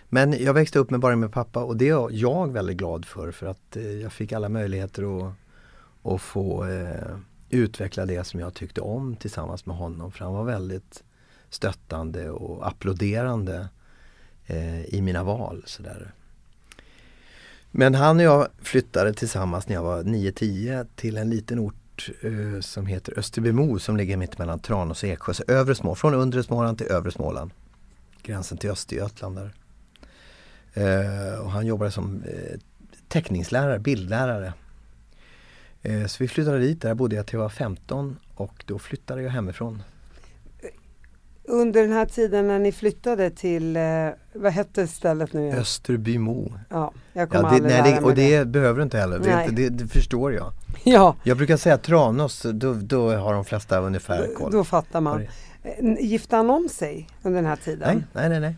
Men 0.09 0.43
jag 0.43 0.53
växte 0.53 0.79
upp 0.79 0.89
med 0.89 0.99
bara 0.99 1.15
min 1.15 1.31
pappa 1.31 1.63
och 1.63 1.77
det 1.77 1.89
är 1.89 2.11
jag 2.11 2.51
väldigt 2.51 2.77
glad 2.77 3.05
för 3.05 3.31
för 3.31 3.47
att 3.47 3.75
eh, 3.75 3.91
jag 3.91 4.13
fick 4.13 4.31
alla 4.31 4.49
möjligheter 4.49 5.27
att, 5.27 5.33
att 6.03 6.21
få 6.21 6.65
eh, 6.65 7.17
utveckla 7.49 8.05
det 8.05 8.23
som 8.23 8.39
jag 8.39 8.53
tyckte 8.53 8.81
om 8.81 9.15
tillsammans 9.15 9.65
med 9.65 9.75
honom 9.75 10.11
för 10.11 10.25
han 10.25 10.33
var 10.33 10.43
väldigt 10.43 11.03
stöttande 11.49 12.29
och 12.29 12.67
applåderande 12.67 13.67
eh, 14.45 14.85
i 14.85 15.01
mina 15.01 15.23
val. 15.23 15.63
Sådär. 15.65 16.13
Men 17.71 17.95
han 17.95 18.17
och 18.17 18.23
jag 18.23 18.47
flyttade 18.61 19.13
tillsammans 19.13 19.67
när 19.67 19.75
jag 19.75 19.83
var 19.83 20.03
9-10 20.03 20.87
till 20.95 21.17
en 21.17 21.29
liten 21.29 21.59
ort 21.59 22.09
eh, 22.21 22.61
som 22.61 22.85
heter 22.85 23.19
Österbymo 23.19 23.79
som 23.79 23.97
ligger 23.97 24.17
mitt 24.17 24.37
mellan 24.37 24.59
Tranås 24.59 25.03
och 25.03 25.09
Eksjö. 25.09 25.33
Så 25.33 25.43
övre 25.47 25.75
Småland, 25.75 25.97
från 25.97 26.13
undre 26.13 26.43
Småland 26.43 26.77
till 26.77 26.87
övre 26.87 27.11
Småland. 27.11 27.51
Gränsen 28.23 28.57
till 28.57 28.69
Östergötland 28.69 29.35
där. 29.35 29.53
Eh, 30.73 31.39
och 31.39 31.51
han 31.51 31.65
jobbade 31.65 31.91
som 31.91 32.23
eh, 32.23 32.59
teckningslärare, 33.07 33.79
bildlärare. 33.79 34.53
Eh, 35.81 36.05
så 36.05 36.23
vi 36.23 36.27
flyttade 36.27 36.59
dit, 36.59 36.81
där 36.81 36.93
bodde 36.93 37.15
jag 37.15 37.27
till 37.27 37.35
jag 37.35 37.41
var 37.41 37.49
15 37.49 38.17
och 38.35 38.63
då 38.65 38.79
flyttade 38.79 39.21
jag 39.21 39.29
hemifrån 39.29 39.83
under 41.49 41.81
den 41.81 41.91
här 41.91 42.05
tiden 42.05 42.47
när 42.47 42.59
ni 42.59 42.71
flyttade 42.71 43.29
till, 43.29 43.75
eh, 43.75 43.81
vad 44.33 44.51
hette 44.51 44.87
stället 44.87 45.33
nu 45.33 45.41
igen? 45.45 45.57
Österbymo. 45.57 46.53
Ja, 46.69 46.91
jag 47.13 47.29
kommer 47.29 47.43
Ja, 47.43 47.49
det, 47.49 47.55
aldrig 47.55 47.71
nej, 47.71 47.71
lära 47.81 47.95
det, 47.95 48.01
mig 48.01 48.09
och 48.09 48.15
det 48.15 48.47
behöver 48.47 48.77
du 48.77 48.83
inte 48.83 48.97
heller, 48.97 49.19
det, 49.19 49.47
det, 49.51 49.69
det 49.69 49.87
förstår 49.87 50.33
jag. 50.33 50.51
Ja, 50.83 51.15
Jag 51.23 51.37
brukar 51.37 51.57
säga 51.57 51.77
Tranås, 51.77 52.45
då, 52.53 52.73
då 52.73 53.11
har 53.15 53.33
de 53.33 53.45
flesta 53.45 53.79
ungefär 53.79 54.35
koll. 54.37 54.51
då 54.51 54.63
fattar 54.63 55.01
man. 55.01 55.21
Eh, 55.63 55.95
Gifte 55.99 56.35
han 56.35 56.49
om 56.49 56.69
sig 56.69 57.07
under 57.23 57.41
den 57.41 57.49
här 57.49 57.55
tiden? 57.55 57.87
Nej, 57.95 58.03
nej, 58.13 58.29
nej, 58.29 58.39
nej. 58.39 58.57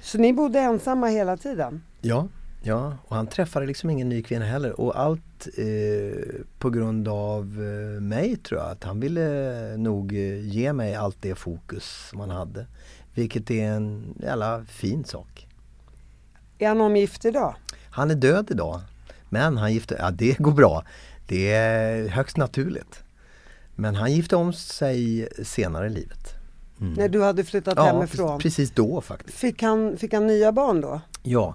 Så 0.00 0.18
ni 0.18 0.32
bodde 0.32 0.58
ensamma 0.60 1.06
hela 1.06 1.36
tiden? 1.36 1.82
Ja, 2.00 2.28
ja, 2.62 2.96
och 3.08 3.16
han 3.16 3.26
träffade 3.26 3.66
liksom 3.66 3.90
ingen 3.90 4.08
ny 4.08 4.22
kvinna 4.22 4.44
heller 4.44 4.80
och 4.80 5.00
allt 5.00 5.48
eh, 5.58 6.40
på 6.58 6.70
grund 6.70 7.08
av 7.08 7.42
eh, 7.44 8.00
mig 8.00 8.36
tror 8.36 8.60
jag. 8.60 8.70
Att 8.70 8.84
han 8.84 9.00
ville 9.00 9.76
nog 9.76 10.12
eh, 10.12 10.40
ge 10.46 10.72
mig 10.72 10.94
allt 10.94 11.16
det 11.20 11.34
fokus 11.34 12.08
som 12.10 12.20
han 12.20 12.30
hade. 12.30 12.66
Vilket 13.14 13.50
är 13.50 13.64
en 13.70 14.14
jävla 14.22 14.64
fin 14.64 15.04
sak. 15.04 15.46
Är 16.58 16.68
han 16.68 16.80
omgift 16.80 17.24
idag? 17.24 17.54
Han 17.90 18.10
är 18.10 18.14
död 18.14 18.48
idag. 18.50 18.80
Men 19.28 19.56
han 19.56 19.72
gifte, 19.72 19.96
ja 19.98 20.10
det 20.10 20.38
går 20.38 20.52
bra. 20.52 20.84
Det 21.26 21.52
är 21.52 22.08
högst 22.08 22.36
naturligt. 22.36 23.02
Men 23.74 23.94
han 23.94 24.12
gifte 24.12 24.36
om 24.36 24.52
sig 24.52 25.28
senare 25.44 25.86
i 25.86 25.90
livet. 25.90 26.34
Mm. 26.80 26.92
När 26.92 27.08
du 27.08 27.22
hade 27.22 27.44
flyttat 27.44 27.74
Ja, 27.76 27.84
hemifrån? 27.84 28.40
precis 28.40 28.70
då 28.70 29.00
faktiskt. 29.00 29.38
Fick 29.38 29.62
han, 29.62 29.96
fick 29.96 30.12
han 30.12 30.26
nya 30.26 30.52
barn 30.52 30.80
då? 30.80 31.00
Ja, 31.22 31.54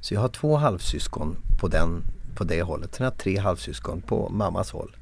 så 0.00 0.14
jag 0.14 0.20
har 0.20 0.28
två 0.28 0.56
halvsyskon 0.56 1.36
på, 1.60 1.68
den, 1.68 2.02
på 2.36 2.44
det 2.44 2.62
hållet. 2.62 2.94
Sen 2.94 3.04
har 3.04 3.12
jag 3.12 3.18
tre 3.18 3.38
halvsyskon 3.38 4.00
på 4.00 4.28
mammas 4.28 4.70
håll. 4.70 4.96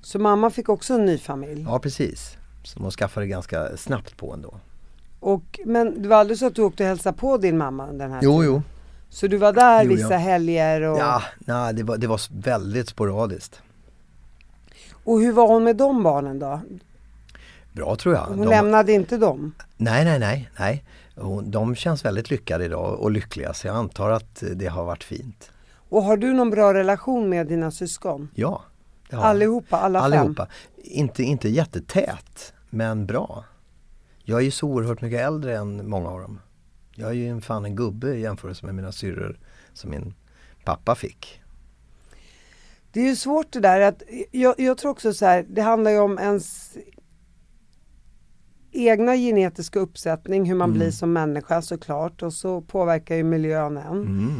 Så 0.00 0.18
mamma 0.18 0.50
fick 0.50 0.68
också 0.68 0.94
en 0.94 1.04
ny 1.04 1.18
familj? 1.18 1.64
Ja 1.68 1.78
precis. 1.78 2.36
Som 2.62 2.82
hon 2.82 2.90
skaffade 2.90 3.26
ganska 3.26 3.76
snabbt 3.76 4.16
på 4.16 4.32
ändå. 4.32 4.54
Och, 5.20 5.60
men 5.64 6.02
det 6.02 6.08
var 6.08 6.16
aldrig 6.16 6.38
så 6.38 6.46
att 6.46 6.54
du 6.54 6.62
åkte 6.62 6.82
och 6.82 6.88
hälsade 6.88 7.18
på 7.18 7.36
din 7.38 7.58
mamma 7.58 7.86
den 7.86 8.12
här 8.12 8.20
Jo, 8.22 8.32
tiden? 8.40 8.54
jo. 8.54 8.62
Så 9.10 9.26
du 9.26 9.36
var 9.36 9.52
där 9.52 9.82
Jo, 9.84 9.88
vissa 9.90 10.10
ja. 10.12 10.18
helger 10.18 10.80
och, 10.82 10.98
Ja, 10.98 11.22
nej, 11.38 11.74
det, 11.74 11.82
var, 11.82 11.96
det 11.96 12.06
var 12.06 12.20
väldigt 12.42 12.88
sporadiskt. 12.88 13.62
och 15.04 15.20
hur 15.20 15.32
var 15.32 15.46
hon 15.48 15.64
med 15.64 15.76
de 15.76 16.02
barnen 16.02 16.38
då? 16.38 16.60
Bra 17.72 17.96
tror 17.96 18.14
jag. 18.14 18.22
Hon 18.24 18.38
De- 18.38 18.46
lämnade 18.48 18.92
inte 18.92 19.16
dem? 19.18 19.52
Nej, 19.76 20.04
nej, 20.04 20.18
nej. 20.18 20.50
nej. 20.58 20.84
Hon, 21.16 21.50
de 21.50 21.74
känns 21.74 22.04
väldigt 22.04 22.30
lyckade 22.30 22.64
idag 22.64 23.00
och 23.00 23.10
lyckliga 23.10 23.54
så 23.54 23.66
jag 23.66 23.76
antar 23.76 24.10
att 24.10 24.42
det 24.54 24.66
har 24.66 24.84
varit 24.84 25.04
fint. 25.04 25.50
Och 25.88 26.02
har 26.02 26.16
du 26.16 26.32
någon 26.32 26.50
bra 26.50 26.74
relation 26.74 27.28
med 27.28 27.46
dina 27.46 27.70
syskon? 27.70 28.28
Ja. 28.34 28.62
jag. 29.10 29.22
Allihopa, 29.22 29.76
alla 29.76 30.02
fem? 30.02 30.12
Allihopa. 30.12 30.48
Inte, 30.76 31.22
inte 31.22 31.48
jättetät, 31.48 32.52
men 32.70 33.06
bra. 33.06 33.44
Jag 34.24 34.40
är 34.40 34.44
ju 34.44 34.50
så 34.50 34.68
oerhört 34.68 35.00
mycket 35.00 35.20
äldre 35.20 35.56
än 35.56 35.88
många 35.88 36.08
av 36.08 36.20
dem. 36.20 36.40
Jag 36.94 37.08
är 37.08 37.14
ju 37.14 37.28
en 37.28 37.42
fan 37.42 37.64
en 37.64 37.76
gubbe 37.76 38.14
i 38.14 38.20
jämförelse 38.20 38.66
med 38.66 38.74
mina 38.74 38.92
syrror 38.92 39.38
som 39.72 39.90
min 39.90 40.14
pappa 40.64 40.94
fick. 40.94 41.40
Det 42.92 43.00
är 43.00 43.04
ju 43.04 43.16
svårt 43.16 43.52
det 43.52 43.60
där 43.60 43.80
att, 43.80 44.02
jag, 44.30 44.54
jag 44.58 44.78
tror 44.78 44.90
också 44.90 45.12
så 45.12 45.26
här, 45.26 45.46
det 45.48 45.62
handlar 45.62 45.90
ju 45.90 45.98
om 45.98 46.18
ens 46.18 46.76
egna 48.74 49.16
genetiska 49.16 49.78
uppsättning, 49.78 50.44
hur 50.44 50.54
man 50.54 50.68
Mm. 50.70 50.78
blir 50.78 50.90
som 50.90 51.12
människa 51.12 51.62
såklart 51.62 52.22
och 52.22 52.32
så 52.32 52.60
påverkar 52.60 53.16
ju 53.16 53.22
miljön 53.22 53.76
en. 53.76 54.02
Mm. 54.02 54.30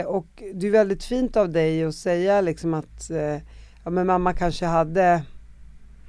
Eh, 0.00 0.06
och 0.06 0.42
det 0.54 0.66
är 0.66 0.70
väldigt 0.70 1.04
fint 1.04 1.36
av 1.36 1.50
dig 1.50 1.84
att 1.84 1.94
säga 1.94 2.40
liksom 2.40 2.74
att 2.74 3.10
eh, 3.10 3.36
ja, 3.84 3.90
men 3.90 4.06
mamma 4.06 4.32
kanske 4.32 4.66
hade 4.66 5.22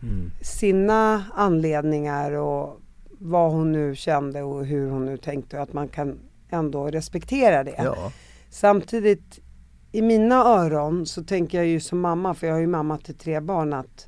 Mm. 0.04 0.32
sina 0.42 1.24
anledningar 1.34 2.32
och 2.32 2.82
vad 3.20 3.52
hon 3.52 3.72
nu 3.72 3.96
kände 3.96 4.42
och 4.44 4.66
hur 4.66 4.90
hon 4.90 5.06
nu 5.06 5.18
tänkte 5.18 5.58
och 5.58 5.64
att 5.64 5.74
man 5.74 5.88
kan 5.88 6.20
ändå 6.50 6.88
respektera 6.88 7.64
det. 7.64 7.76
Ja. 7.78 8.12
Samtidigt 8.50 9.40
i 9.92 10.02
mina 10.02 10.36
öron 10.36 11.06
så 11.06 11.24
tänker 11.24 11.58
jag 11.58 11.68
ju 11.68 11.80
som 11.80 12.00
mamma, 12.00 12.34
för 12.34 12.48
jag 12.48 12.54
har 12.54 12.60
ju 12.62 12.68
mamma 12.68 12.98
till 12.98 13.16
tre 13.18 13.40
barn, 13.40 13.74
att 13.74 14.08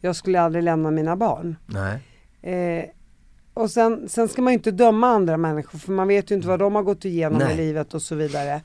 jag 0.00 0.16
skulle 0.16 0.40
aldrig 0.40 0.64
lämna 0.64 0.90
mina 0.90 1.16
barn. 1.16 1.56
Nej. 1.66 1.98
Eh, 2.42 2.84
och 3.54 3.70
sen, 3.70 4.08
sen 4.08 4.28
ska 4.28 4.42
man 4.42 4.52
ju 4.52 4.58
inte 4.58 4.70
döma 4.70 5.08
andra 5.08 5.36
människor 5.36 5.78
för 5.78 5.92
man 5.92 6.08
vet 6.08 6.30
ju 6.30 6.34
inte 6.34 6.48
vad 6.48 6.58
de 6.58 6.74
har 6.74 6.82
gått 6.82 7.04
igenom 7.04 7.38
Nej. 7.38 7.54
i 7.54 7.56
livet 7.56 7.94
och 7.94 8.02
så 8.02 8.14
vidare. 8.14 8.62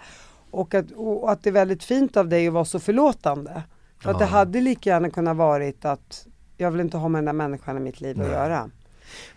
Och 0.52 0.74
att, 0.74 0.92
och 0.96 1.32
att 1.32 1.44
det 1.44 1.50
är 1.50 1.54
väldigt 1.54 1.84
fint 1.84 2.18
av 2.18 2.30
dig 2.30 2.48
att 2.48 2.54
vara 2.54 2.66
så 2.66 2.80
förlåtande. 2.80 3.64
För 4.00 4.12
att 4.12 4.20
det 4.20 4.26
Ja. 4.26 4.30
hade 4.30 4.62
lika 4.62 4.90
gärna 4.90 5.10
kunnat 5.10 5.38
varit 5.38 5.86
att 5.86 6.28
jag 6.58 6.72
vill 6.72 6.82
inte 6.82 6.98
ha 6.98 7.08
med 7.10 7.18
den 7.20 7.26
där 7.26 7.34
människan 7.34 7.78
i 7.78 7.80
mitt 7.80 8.02
liv 8.02 8.12
att 8.22 8.28
Nej. 8.28 8.36
göra. 8.36 8.70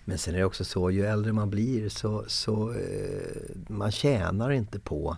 Men 0.05 0.19
sen 0.19 0.35
är 0.35 0.39
det 0.39 0.45
också 0.45 0.65
så, 0.65 0.91
ju 0.91 1.07
äldre 1.07 1.33
man 1.33 1.51
blir 1.51 1.89
så, 1.89 2.25
så 2.27 2.71
eh, 2.71 3.67
man 3.69 3.91
tjänar 3.91 4.51
inte 4.51 4.81
på 4.81 5.17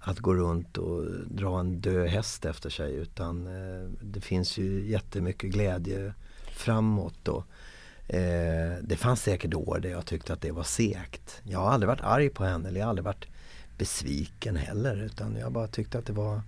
att 0.00 0.18
gå 0.18 0.34
runt 0.34 0.78
och 0.78 1.04
dra 1.30 1.60
en 1.60 1.80
död 1.80 2.08
häst 2.08 2.44
efter 2.44 2.70
sig 2.70 2.94
utan 2.94 3.46
eh, 3.46 3.90
det 4.02 4.20
finns 4.20 4.58
ju 4.58 4.86
jättemycket 4.90 5.50
glädje 5.50 6.14
framåt. 6.52 7.28
Och, 7.28 7.44
eh, 8.08 8.78
det 8.82 8.96
fanns 8.96 9.22
säkert 9.22 9.54
år 9.54 9.78
där 9.82 9.88
jag 9.90 10.06
tyckte 10.06 10.32
att 10.32 10.40
det 10.40 10.52
var 10.52 10.62
segt. 10.62 11.40
Jag 11.42 11.58
har 11.58 11.70
aldrig 11.70 11.88
varit 11.88 12.00
arg 12.04 12.28
på 12.28 12.44
henne 12.44 12.68
eller 12.68 12.80
jag 12.80 12.86
har 12.86 12.90
aldrig 12.90 13.04
varit 13.04 13.26
besviken 13.78 14.56
heller 14.56 14.96
utan 15.02 15.36
jag 15.36 15.52
bara 15.52 15.66
tyckte 15.66 15.98
att 15.98 16.06
det 16.06 16.12
var 16.12 16.40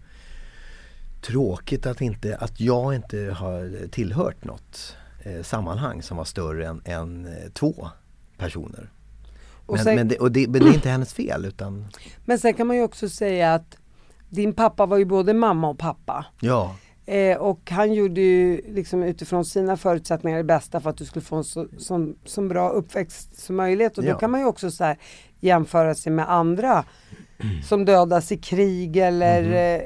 tråkigt 1.21 1.87
att, 1.87 2.01
inte, 2.01 2.37
att 2.37 2.61
jag 2.61 2.95
inte 2.95 3.19
har 3.39 3.89
tillhört 3.89 4.45
något 4.45 4.97
eh, 5.23 5.43
sammanhang 5.43 6.03
som 6.03 6.17
var 6.17 6.25
större 6.25 6.67
än, 6.67 6.81
än 6.85 7.27
eh, 7.27 7.51
två 7.53 7.89
personer. 8.37 8.91
Och 9.67 9.75
Men, 9.75 9.85
sen- 9.85 9.95
men, 9.97 10.09
det, 10.09 10.19
och 10.19 10.33
det, 10.33 10.49
men 10.49 10.61
det 10.65 10.69
är 10.71 10.75
inte 10.75 10.89
hennes 10.89 11.15
fel 11.15 11.45
utan 11.45 11.87
Men 12.25 12.39
sen 12.39 12.55
kan 12.55 12.67
man 12.67 12.77
ju 12.77 12.83
också 12.83 13.09
säga 13.09 13.55
att 13.55 13.77
din 14.29 14.53
pappa 14.53 14.87
var 14.87 14.97
ju 14.99 15.05
både 15.05 15.35
mamma 15.35 15.69
och 15.69 15.79
pappa. 15.79 16.27
ja, 16.41 16.77
Eh, 17.09 17.37
och 17.39 17.71
han 17.71 17.93
gjorde 17.95 18.21
ju 18.21 18.61
liksom 18.75 19.03
utifrån 19.03 19.45
sina 19.45 19.77
förutsättningar 19.77 20.39
det 20.39 20.45
bästa 20.45 20.81
för 20.81 20.91
att 20.91 20.97
du 20.97 21.05
skulle 21.05 21.25
få 21.25 21.37
en 21.37 21.45
så, 21.45 21.67
som, 21.79 22.17
som 22.25 22.49
bra 22.49 22.69
uppväxt 22.71 23.39
som 23.41 23.57
möjligt. 23.57 23.99
Och 23.99 24.05
då 24.05 24.11
Ja. 24.11 24.19
kan 24.19 24.31
man 24.31 24.41
ju 24.41 24.47
också 24.47 24.71
så 24.71 24.85
här 24.85 24.99
jämföra 25.41 25.95
sig 25.95 26.13
med 26.13 26.31
andra 26.33 26.85
som 27.69 27.85
dödas 27.85 28.33
i 28.33 28.37
krig 28.37 28.97
eller 28.97 29.43
Mhm. 29.43 29.53
eh, 29.53 29.83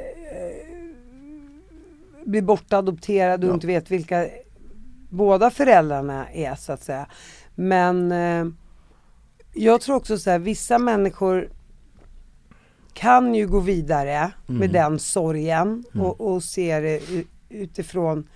blir 2.25 2.43
bortadopterade 2.43 3.47
och 3.47 3.51
Ja. 3.51 3.55
inte 3.55 3.67
vet 3.67 3.91
vilka 3.91 4.27
båda 5.11 5.51
föräldrarna 5.51 6.31
är 6.33 6.55
så 6.55 6.73
att 6.73 6.83
säga. 6.83 7.07
Men 7.55 8.13
eh, 8.13 8.47
jag 9.55 9.81
tror 9.81 9.97
också 9.97 10.19
så 10.19 10.31
här, 10.31 10.39
vissa 10.39 10.79
människor 10.79 11.49
kan 12.95 13.35
ju 13.35 13.47
gå 13.47 13.61
vidare 13.61 14.31
med 14.47 14.57
Mm. 14.71 14.73
den 14.73 14.99
sorgen 14.99 15.85
och, 15.95 16.21
och 16.21 16.43
se 16.43 16.81
det 16.81 17.01
utifrån 17.49 18.29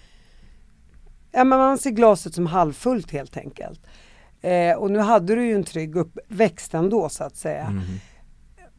Ja 1.32 1.44
men 1.44 1.58
man 1.58 1.78
ser 1.78 1.90
glaset 1.90 2.34
som 2.34 2.46
halvfullt 2.46 3.10
helt 3.10 3.36
enkelt. 3.36 3.80
Eh, 4.40 4.76
och 4.76 4.90
nu 4.90 4.98
hade 4.98 5.34
du 5.34 5.46
ju 5.46 5.54
en 5.54 5.64
trygg 5.64 5.96
uppväxt 5.96 6.74
ändå 6.74 7.08
så 7.08 7.24
att 7.24 7.36
säga. 7.36 7.66
Mm. 7.66 7.82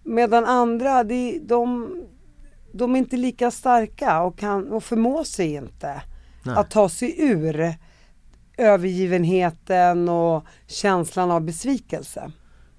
Medan 0.04 0.46
andra, 0.46 1.04
de, 1.04 1.40
de, 1.40 1.90
de 2.74 2.96
är 2.96 3.00
inte 3.00 3.18
lika 3.18 3.52
starka 3.52 4.22
och, 4.22 4.38
kan, 4.40 4.72
och 4.72 4.84
förmår 4.84 5.24
sig 5.24 5.54
inte 5.54 6.02
Nej. 6.44 6.56
att 6.56 6.72
ta 6.72 6.90
sig 6.90 7.16
ur 7.18 7.74
övergivenheten 8.58 10.10
och 10.10 10.44
känslan 10.68 11.32
av 11.32 11.42
besvikelse. 11.42 12.32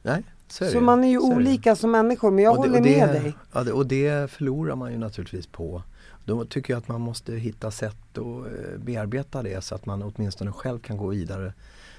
nej, 0.02 0.23
så 0.52 0.64
är 0.64 0.69
Så 0.71 0.81
man 0.81 1.05
är 1.05 1.09
ju 1.09 1.21
Så 1.21 1.35
olika 1.35 1.76
som 1.76 1.90
människor 1.90 2.31
men 2.31 2.45
jag 2.45 2.55
det- 2.55 2.59
håller 2.59 2.81
det, 2.81 2.99
med 2.99 3.09
dig. 3.09 3.35
Ja, 3.52 3.64
det, 3.64 3.73
och 3.73 3.87
det 3.87 4.31
förlorar 4.31 4.76
man 4.76 4.93
ju 4.93 4.99
naturligtvis 4.99 5.47
på. 5.47 5.83
Då 6.25 6.45
tycker 6.45 6.73
jag 6.73 6.78
att 6.78 6.88
man 6.88 7.00
måste 7.00 7.33
hitta 7.35 7.71
sätt 7.71 7.97
att 8.12 8.19
eh, 8.19 8.78
bearbeta 8.78 9.43
det 9.43 9.64
så 9.64 9.75
att 9.75 9.87
man 9.87 10.02
åtminstone 10.02 10.52
själv 10.52 10.78
kan 10.78 10.97
gå 10.97 11.07
vidare. 11.07 11.52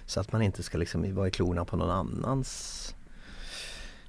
Så 0.06 0.20
att 0.20 0.32
man 0.32 0.42
inte 0.42 0.64
ska 0.64 0.78
liksom 0.78 1.16
vara 1.16 1.28
i 1.28 1.32
klorna 1.32 1.66
på 1.66 1.78
någon 1.78 1.90
annans 1.90 2.96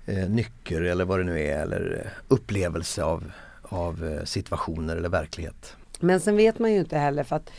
eh, 0.06 0.28
nycker 0.30 0.82
eller 0.82 1.04
vad 1.04 1.18
det 1.20 1.24
nu 1.24 1.40
är 1.40 1.62
eller 1.62 2.02
eh, 2.04 2.10
upplevelse 2.28 3.04
av, 3.04 3.32
av 3.62 4.04
eh, 4.04 4.24
situationer 4.24 4.96
eller 4.96 5.08
verklighet. 5.08 5.76
Men 6.00 6.20
sen 6.20 6.36
vet 6.36 6.58
man 6.58 6.72
ju 6.72 6.78
inte 6.78 6.98
heller 6.98 7.22
för 7.24 7.36
att 7.36 7.50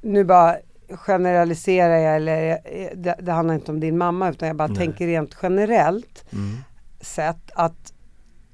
nu 0.00 0.24
bara 0.24 0.56
generaliserar 0.96 1.96
jag 1.98 2.16
eller 2.16 2.50
eh, 2.50 2.88
det, 2.94 3.14
det 3.22 3.32
handlar 3.32 3.54
inte 3.54 3.70
om 3.72 3.80
din 3.80 3.98
mamma 3.98 4.30
utan 4.30 4.48
jag 4.48 4.56
bara 4.56 4.68
Nej. 4.68 4.76
tänker 4.76 5.06
rent 5.06 5.36
generellt 5.42 6.24
Mm. 6.32 6.56
sett 7.00 7.50
att 7.54 7.92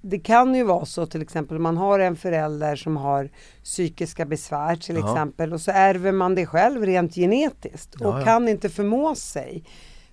det 0.06 0.18
kan 0.18 0.54
ju 0.54 0.64
vara 0.64 0.84
så 0.84 1.06
till 1.06 1.22
exempel 1.22 1.58
man 1.58 1.76
har 1.76 1.98
en 1.98 2.16
förälder 2.16 2.76
som 2.76 2.96
har 2.96 3.30
psykiska 3.64 4.24
besvär 4.26 4.76
till 4.76 4.96
Ja. 4.96 5.12
exempel 5.12 5.52
och 5.52 5.60
så 5.60 5.70
ärver 5.70 6.12
man 6.12 6.34
det 6.34 6.46
själv 6.46 6.82
rent 6.86 7.14
genetiskt 7.14 7.94
och 7.94 8.00
Ja, 8.06 8.18
ja. 8.18 8.24
kan 8.24 8.48
inte 8.48 8.68
förmå 8.68 9.14
sig. 9.14 9.64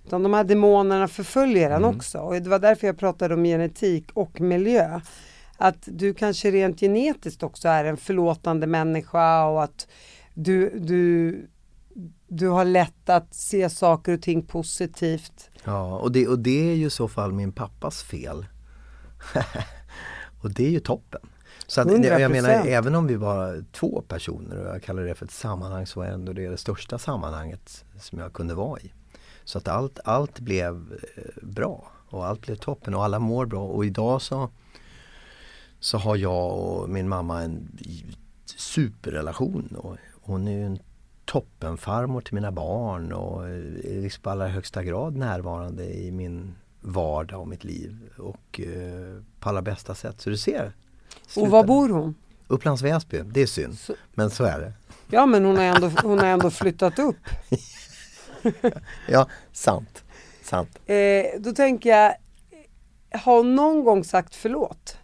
Utan 0.06 0.22
de 0.22 0.34
här 0.34 0.44
demonerna 0.44 1.08
förföljer 1.08 1.70
en 1.70 1.84
Mm. 1.84 1.96
också 1.96 2.18
och 2.18 2.34
det 2.42 2.50
var 2.50 2.58
därför 2.58 2.86
jag 2.86 2.98
pratade 2.98 3.34
om 3.34 3.44
genetik 3.44 4.10
och 4.14 4.40
miljö. 4.40 5.00
Att 5.58 5.78
du 5.86 6.14
kanske 6.14 6.50
rent 6.50 6.80
genetiskt 6.80 7.42
också 7.42 7.68
är 7.68 7.84
en 7.84 7.96
förlåtande 7.96 8.66
människa 8.66 9.44
och 9.46 9.62
att 9.62 9.86
du, 10.34 10.78
du 10.78 11.36
du 12.32 12.48
har 12.48 12.64
lätt 12.64 13.08
att 13.08 13.34
se 13.34 13.70
saker 13.70 14.12
och 14.12 14.22
ting 14.22 14.42
positivt. 14.42 15.50
Ja, 15.64 15.98
och 15.98 16.12
det, 16.12 16.28
och 16.28 16.38
det 16.38 16.70
är 16.70 16.74
ju 16.74 16.86
i 16.86 16.90
så 16.90 17.08
fall 17.08 17.32
min 17.32 17.52
pappas 17.52 18.02
fel. 18.02 18.46
och 20.42 20.50
det 20.50 20.66
är 20.66 20.70
ju 20.70 20.80
toppen. 20.80 21.20
Så 21.66 21.80
att, 21.80 21.88
100%. 21.88 22.18
jag 22.20 22.30
menar, 22.30 22.50
även 22.50 22.94
om 22.94 23.06
vi 23.06 23.14
var 23.14 23.64
två 23.72 24.02
personer 24.08 24.56
och 24.56 24.74
jag 24.74 24.82
kallar 24.82 25.02
det 25.02 25.14
för 25.14 25.24
ett 25.24 25.32
sammanhang 25.32 25.86
så 25.86 26.00
var 26.00 26.06
ändå 26.06 26.32
det 26.32 26.48
det 26.48 26.56
största 26.56 26.98
sammanhanget 26.98 27.84
som 28.00 28.18
jag 28.18 28.32
kunde 28.32 28.54
vara 28.54 28.80
i. 28.80 28.92
Så 29.44 29.58
att 29.58 29.68
allt, 29.68 29.98
allt 30.04 30.40
blev 30.40 31.00
eh, 31.16 31.22
bra 31.42 31.90
och 32.08 32.26
allt 32.26 32.40
blev 32.40 32.56
toppen 32.56 32.94
och 32.94 33.04
alla 33.04 33.18
mår 33.18 33.46
bra 33.46 33.64
och 33.64 33.84
idag 33.84 34.22
så 34.22 34.50
så 35.80 35.98
har 35.98 36.16
jag 36.16 36.58
och 36.58 36.88
min 36.88 37.08
mamma 37.08 37.42
en 37.42 37.78
superrelation. 38.56 39.76
Och 39.78 39.96
hon 40.22 40.48
är 40.48 40.52
ju 40.52 40.66
en 40.66 40.78
toppenfarmor 41.32 42.20
till 42.20 42.34
mina 42.34 42.52
barn 42.52 43.12
och 43.12 43.48
är 43.48 44.00
liksom 44.02 44.22
på 44.22 44.30
allra 44.30 44.48
högsta 44.48 44.82
grad 44.82 45.16
närvarande 45.16 45.84
i 45.84 46.10
min 46.12 46.54
vardag 46.80 47.40
och 47.40 47.48
mitt 47.48 47.64
liv. 47.64 47.98
Och 48.18 48.60
eh, 48.60 49.22
på 49.40 49.48
allra 49.48 49.62
bästa 49.62 49.94
sätt. 49.94 50.20
Så 50.20 50.30
du 50.30 50.36
ser. 50.36 50.72
Och 51.36 51.48
var 51.48 51.64
bor 51.64 51.88
hon? 51.88 52.14
Upplands 52.48 52.82
Väsby, 52.82 53.20
det 53.24 53.40
är 53.42 53.46
synd. 53.46 53.78
Så- 53.78 53.94
Men 54.14 54.30
så 54.30 54.44
är 54.44 54.60
det. 54.60 54.72
Ja 55.10 55.26
men 55.26 55.44
hon 55.44 55.56
har 55.56 55.64
ändå, 55.64 55.90
hon 56.02 56.18
har 56.18 56.26
ändå 56.26 56.50
flyttat 56.50 56.98
upp. 56.98 57.16
Ja, 59.08 59.28
sant. 59.52 60.04
Sant. 60.42 60.78
Eh, 60.86 61.40
då 61.40 61.52
tänker 61.52 61.90
jag, 61.90 62.14
har 63.20 63.36
hon 63.36 63.54
någon 63.54 63.84
gång 63.84 64.04
sagt 64.04 64.34
förlåt? 64.34 64.96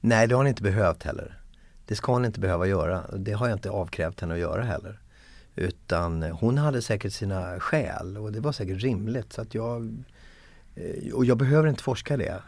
Nej, 0.00 0.26
det 0.26 0.34
har 0.34 0.38
hon 0.38 0.46
inte 0.46 0.62
behövt 0.62 1.02
heller. 1.02 1.40
Det 1.86 1.94
ska 1.96 2.12
hon 2.12 2.24
inte 2.24 2.40
behöva 2.40 2.66
göra. 2.66 3.02
Det 3.16 3.32
har 3.32 3.48
jag 3.48 3.56
inte 3.56 3.70
avkrävt 3.70 4.20
henne 4.20 4.34
att 4.34 4.40
göra 4.40 4.62
heller. 4.62 5.00
Utan 5.58 6.22
hon 6.22 6.58
hade 6.58 6.82
säkert 6.82 7.12
sina 7.12 7.60
skäl 7.60 8.16
och 8.16 8.32
det 8.32 8.40
var 8.40 8.52
säkert 8.52 8.82
rimligt. 8.82 9.32
Så 9.32 9.42
att 9.42 9.54
jag, 9.54 10.04
eh, 10.74 11.14
och 11.14 11.24
jag 11.24 11.36
behöver 11.38 11.68
inte 11.68 11.82
forska 11.82 12.16
det. 12.16 12.42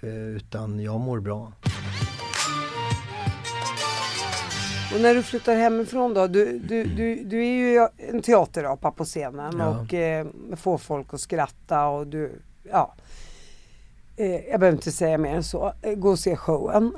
eh, 0.00 0.08
Utan 0.36 0.80
jag 0.80 1.00
mår 1.00 1.20
bra. 1.20 1.52
Och 4.94 5.00
när 5.00 5.14
du 5.14 5.22
flyttar 5.22 5.54
hemifrån 5.56 6.14
då, 6.14 6.26
du, 6.26 6.58
du, 6.58 6.84
du, 6.84 7.24
du 7.24 7.38
är 7.46 7.50
ju 7.52 7.88
en 7.96 8.22
teaterapa 8.22 8.90
på 8.90 9.04
scenen 9.04 9.54
Ja. 9.58 9.68
och 9.80 9.94
eh, 9.94 10.26
får 10.56 10.78
folk 10.78 11.14
att 11.14 11.20
skratta 11.20 11.86
och 11.86 12.06
du, 12.06 12.32
ja. 12.70 12.94
Eh, 14.16 14.26
jag 14.34 14.60
behöver 14.60 14.72
inte 14.72 14.92
säga 14.92 15.18
mer 15.18 15.34
än 15.34 15.44
så, 15.44 15.72
Eh, 15.82 15.94
gå 15.94 16.10
och 16.10 16.18
se 16.18 16.36
showen. 16.36 16.96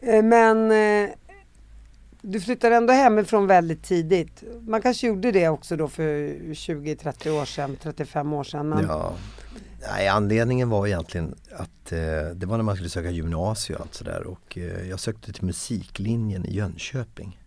Men 0.24 0.70
eh, 0.70 1.10
du 2.22 2.40
flyttar 2.40 2.70
ändå 2.70 2.92
hemifrån 2.92 3.46
väldigt 3.46 3.82
tidigt. 3.82 4.42
Man 4.60 4.82
kanske 4.82 5.06
gjorde 5.06 5.32
det 5.32 5.48
också 5.48 5.76
då 5.76 5.88
för 5.88 6.02
20-30 6.52 7.30
år 7.30 7.44
sedan, 7.44 7.76
35 7.82 8.32
år 8.32 8.44
sedan. 8.44 8.68
Men 8.68 8.84
Ja. 8.84 9.12
Nej, 9.90 10.08
anledningen 10.08 10.68
var 10.68 10.86
egentligen 10.86 11.34
att 11.52 11.92
eh, 11.92 11.98
det 12.34 12.46
var 12.46 12.56
när 12.56 12.64
man 12.64 12.74
skulle 12.74 12.90
söka 12.90 13.10
gymnasium 13.10 13.76
och 13.76 13.82
allt 13.82 13.94
sådär. 13.94 14.26
Och 14.26 14.58
eh, 14.58 14.88
jag 14.88 15.00
sökte 15.00 15.32
till 15.32 15.44
musiklinjen 15.44 16.46
i 16.46 16.54
Jönköping. 16.54 17.38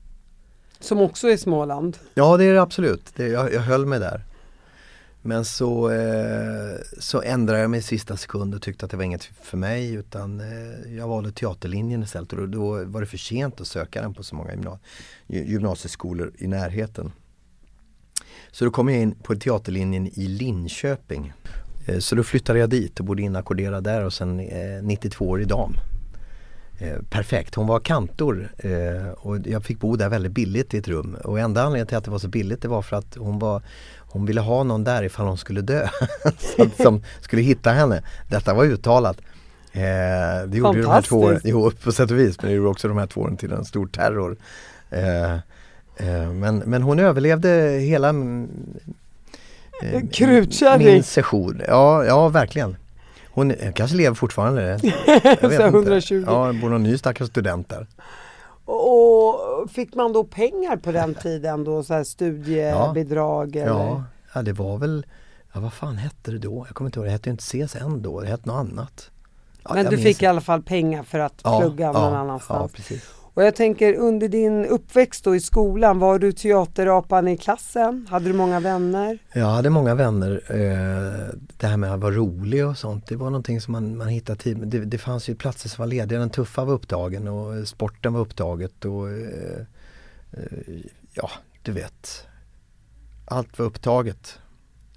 Som 0.79 1.01
också 1.01 1.29
är 1.29 1.37
Småland. 1.37 1.97
Ja 2.13 2.37
det 2.37 2.45
är 2.45 2.53
det 2.53 2.61
absolut. 2.61 3.11
Det, 3.15 3.27
jag, 3.27 3.53
jag 3.53 3.61
höll 3.61 3.85
mig 3.85 3.99
där. 3.99 4.23
Men 5.21 5.45
så, 5.45 5.91
eh, 5.91 6.75
så 6.99 7.21
ändrade 7.21 7.61
jag 7.61 7.69
mig 7.69 7.79
i 7.79 7.83
sista 7.83 8.17
sekund 8.17 8.55
och 8.55 8.61
tyckte 8.61 8.85
att 8.85 8.91
det 8.91 8.97
var 8.97 9.03
inget 9.03 9.23
för 9.23 9.57
mig 9.57 9.93
utan 9.93 10.39
eh, 10.39 10.95
jag 10.97 11.07
valde 11.07 11.31
teaterlinjen 11.31 12.03
istället 12.03 12.33
och 12.33 12.49
då, 12.49 12.83
var 12.85 13.01
det 13.01 13.07
för 13.07 13.17
sent 13.17 13.61
att 13.61 13.67
söka 13.67 14.01
den 14.01 14.13
på 14.13 14.23
så 14.23 14.35
många 14.35 14.51
gymna 14.51 14.79
gymnasieskolor 15.27 16.33
i 16.37 16.47
närheten. 16.47 17.11
Så 18.51 18.65
då 18.65 18.71
kom 18.71 18.89
jag 18.89 19.01
in 19.01 19.15
på 19.15 19.35
teaterlinjen 19.35 20.07
i 20.07 20.27
Linköping. 20.27 21.33
Eh, 21.85 21.99
så 21.99 22.15
då 22.15 22.23
flyttade 22.23 22.59
jag 22.59 22.69
dit 22.69 22.99
och 22.99 23.05
bodde 23.05 23.21
inackorderad 23.21 23.83
där 23.83 24.05
och 24.05 24.13
sen 24.13 24.39
eh, 24.39 24.83
92 24.83 25.29
år 25.29 25.41
i 25.41 25.45
dam. 25.45 25.73
Eh, 26.81 26.97
perfekt, 27.09 27.55
hon 27.55 27.67
var 27.67 27.79
kantor 27.79 28.49
eh, 28.57 29.11
och 29.11 29.37
jag 29.45 29.63
fick 29.63 29.79
bo 29.79 29.95
där 29.95 30.09
väldigt 30.09 30.31
billigt 30.31 30.73
i 30.73 30.77
ett 30.77 30.87
rum. 30.87 31.17
Och 31.23 31.39
enda 31.39 31.61
anledningen 31.61 31.87
till 31.87 31.97
att 31.97 32.03
det 32.03 32.11
var 32.11 32.19
så 32.19 32.27
billigt 32.27 32.61
det 32.61 32.67
var 32.67 32.81
för 32.81 32.95
att 32.95 33.15
hon 33.15 33.39
var 33.39 33.61
hon 33.97 34.25
ville 34.25 34.41
ha 34.41 34.63
någon 34.63 34.83
där 34.83 35.03
ifall 35.03 35.27
hon 35.27 35.37
skulle 35.37 35.61
dö. 35.61 35.87
Som 36.77 37.03
skulle 37.21 37.41
hitta 37.41 37.71
henne. 37.71 38.03
Detta 38.29 38.53
var 38.53 38.65
uttalat. 38.65 39.17
Eh, 39.71 39.81
det 40.47 40.57
gjorde 40.57 40.77
ju 40.77 40.83
de 40.83 40.91
här 40.91 41.01
två 41.01 41.19
åren, 41.19 41.41
jo 41.43 41.71
på 41.83 41.91
sätt 41.91 42.11
och 42.11 42.19
vis, 42.19 42.41
men 42.41 42.51
det 42.51 42.55
gjorde 42.55 42.69
också 42.69 42.87
de 42.87 42.97
här 42.97 43.07
två 43.07 43.21
åren 43.21 43.37
till 43.37 43.51
en 43.51 43.65
stor 43.65 43.87
terror. 43.87 44.37
Eh, 44.89 45.33
eh, 45.97 46.31
men, 46.33 46.57
men 46.57 46.81
hon 46.81 46.99
överlevde 46.99 47.49
hela 47.81 48.13
Krutkärring. 50.11 50.85
min 50.85 51.03
session. 51.03 51.61
Ja, 51.67 52.05
ja 52.05 52.29
verkligen. 52.29 52.75
Hon 53.33 53.53
kanske 53.75 53.97
lever 53.97 54.15
fortfarande. 54.15 54.61
Jag 55.05 55.23
vet 55.23 55.39
Så 55.39 55.45
inte. 55.51 55.63
120. 55.65 56.23
Ja, 56.27 56.47
det 56.47 56.53
bor 56.59 56.69
någon 56.69 56.83
ny 56.83 56.97
stackars 56.97 57.27
student 57.27 57.69
där. 57.69 57.87
Och 58.65 59.71
fick 59.71 59.95
man 59.95 60.13
då 60.13 60.23
pengar 60.23 60.77
på 60.77 60.91
den 60.91 61.15
tiden 61.15 61.63
då, 61.63 61.83
så 61.83 61.93
här 61.93 62.03
studiebidrag 62.03 63.55
eller? 63.55 63.67
Ja, 63.67 64.03
ja, 64.33 64.41
det 64.41 64.53
var 64.53 64.77
väl, 64.77 65.05
ja 65.53 65.59
vad 65.59 65.73
fan 65.73 65.97
hette 65.97 66.31
det 66.31 66.37
då? 66.37 66.65
Jag 66.67 66.75
kommer 66.75 66.87
inte 66.87 66.99
ihåg, 66.99 67.07
det 67.07 67.11
hette 67.11 67.29
ju 67.29 67.31
inte 67.31 67.43
CSN 67.67 68.01
då, 68.01 68.21
det 68.21 68.27
hette 68.27 68.49
något 68.49 68.55
annat. 68.69 69.11
Ja, 69.63 69.73
Men 69.73 69.85
du 69.85 69.97
fick 69.97 70.07
inte. 70.07 70.25
i 70.25 70.27
alla 70.27 70.41
fall 70.41 70.61
pengar 70.61 71.03
för 71.03 71.19
att 71.19 71.41
Ja, 71.43 71.59
plugga 71.59 71.85
ja, 71.85 71.91
någon 71.91 72.13
Ja, 72.13 72.17
annanstans. 72.19 72.71
precis. 72.71 73.03
Och 73.33 73.43
jag 73.43 73.55
tänker 73.55 73.93
under 73.93 74.27
din 74.27 74.65
uppväxt 74.65 75.23
då 75.23 75.35
i 75.35 75.39
skolan, 75.39 75.99
var 75.99 76.19
du 76.19 76.31
teaterapan 76.31 77.27
i 77.27 77.37
klassen? 77.37 78.07
Hade 78.09 78.25
du 78.25 78.33
många 78.33 78.59
vänner? 78.59 79.19
Jag 79.33 79.45
hade 79.45 79.69
många 79.69 79.95
vänner. 79.95 80.41
Eh, 80.49 81.35
det 81.57 81.67
här 81.67 81.77
med 81.77 81.93
att 81.93 81.99
vara 81.99 82.15
rolig 82.15 82.67
och 82.67 82.77
sånt, 82.77 83.07
det 83.07 83.15
var 83.15 83.29
någonting 83.29 83.61
som 83.61 83.71
man, 83.71 83.97
man 83.97 84.07
hittade 84.07 84.39
tid 84.39 84.57
det, 84.57 84.85
det 84.85 84.97
fanns 84.97 85.29
ju 85.29 85.35
platser 85.35 85.69
som 85.69 85.81
var 85.81 85.87
lediga. 85.87 86.19
Den 86.19 86.29
tuffa 86.29 86.65
var 86.65 86.73
upptagen 86.73 87.27
och 87.27 87.55
eh, 87.55 87.63
sporten 87.63 88.13
var 88.13 88.21
upptaget 88.21 88.85
och 88.85 89.09
eh, 89.09 89.65
ja, 91.13 91.29
du 91.61 91.71
vet. 91.71 92.27
Allt 93.25 93.59
var 93.59 93.65
upptaget. 93.65 94.39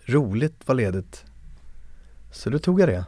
Roligt 0.05 0.69
var 0.69 0.75
ledigt. 0.75 1.25
Så 2.33 2.51
då 2.51 2.59
tog 2.59 2.81
jag 2.81 2.89
det. 2.89 3.05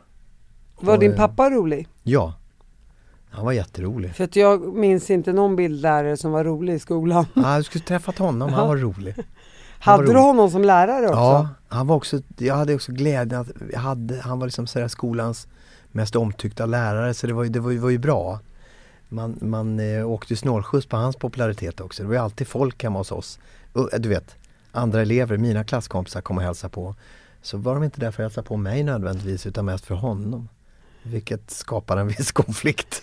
Var 0.80 0.94
Och, 0.94 1.00
din 1.00 1.16
pappa 1.16 1.50
rolig? 1.50 1.88
Ja. 2.02 2.34
Han 3.36 3.44
var 3.44 3.52
jätterolig. 3.52 4.14
För 4.14 4.24
att 4.24 4.36
jag 4.36 4.74
minns 4.74 5.10
inte 5.10 5.32
någon 5.32 5.56
bildlärare 5.56 6.16
som 6.16 6.32
var 6.32 6.44
rolig 6.44 6.74
i 6.74 6.78
skolan. 6.78 7.26
Ja, 7.34 7.54
jag 7.54 7.64
skulle 7.64 7.84
träffat 7.84 8.18
honom, 8.18 8.52
han 8.52 8.68
var 8.68 8.76
rolig. 8.76 9.14
Han 9.16 9.92
var 9.92 9.98
Hade 9.98 10.04
du 10.04 10.12
rolig. 10.12 10.20
honom 10.20 10.50
som 10.50 10.64
lärare 10.64 11.06
också? 11.06 11.16
Ja, 11.18 11.48
han 11.68 11.86
var 11.86 11.96
också, 11.96 12.20
jag 12.38 12.54
hade 12.54 12.74
också 12.74 12.92
glädjen 12.92 13.40
att 13.40 13.48
jag 13.72 13.80
hade, 13.80 14.20
han 14.20 14.38
var 14.38 14.46
liksom 14.46 14.66
sådär 14.66 14.88
skolans 14.88 15.48
mest 15.92 16.16
omtyckta 16.16 16.66
lärare 16.66 17.14
så 17.14 17.26
det 17.26 17.32
var 17.32 17.42
ju, 17.42 17.48
det 17.48 17.60
var 17.60 17.70
ju, 17.70 17.78
var 17.78 17.90
ju 17.90 17.98
bra. 17.98 18.40
Man, 19.08 19.38
man 19.42 19.80
eh, 19.80 20.10
åkte 20.10 20.32
ju 20.32 20.36
snålskjuts 20.36 20.86
på 20.86 20.96
hans 20.96 21.16
popularitet 21.16 21.80
också. 21.80 22.02
Det 22.02 22.06
var 22.06 22.14
ju 22.14 22.20
alltid 22.20 22.46
folk 22.48 22.82
hemma 22.82 22.98
hos 22.98 23.12
oss. 23.12 23.38
Eh, 23.74 23.98
du 24.00 24.08
vet, 24.08 24.34
andra 24.72 25.02
elever, 25.02 25.36
mina 25.36 25.64
klasskompisar 25.64 26.20
kom 26.20 26.36
och 26.38 26.42
hälsade 26.42 26.72
på. 26.72 26.94
Så 27.42 27.56
var 27.58 27.74
de 27.74 27.84
inte 27.84 28.00
där 28.00 28.10
för 28.10 28.22
att 28.22 28.26
hälsa 28.32 28.42
på 28.42 28.56
mig 28.56 28.82
nödvändigtvis 28.82 29.46
utan 29.46 29.64
mest 29.64 29.86
för 29.86 29.94
honom. 29.94 30.48
Vilket 31.10 31.50
skapade 31.50 32.00
en 32.00 32.08
viss 32.08 32.32
konflikt. 32.32 33.02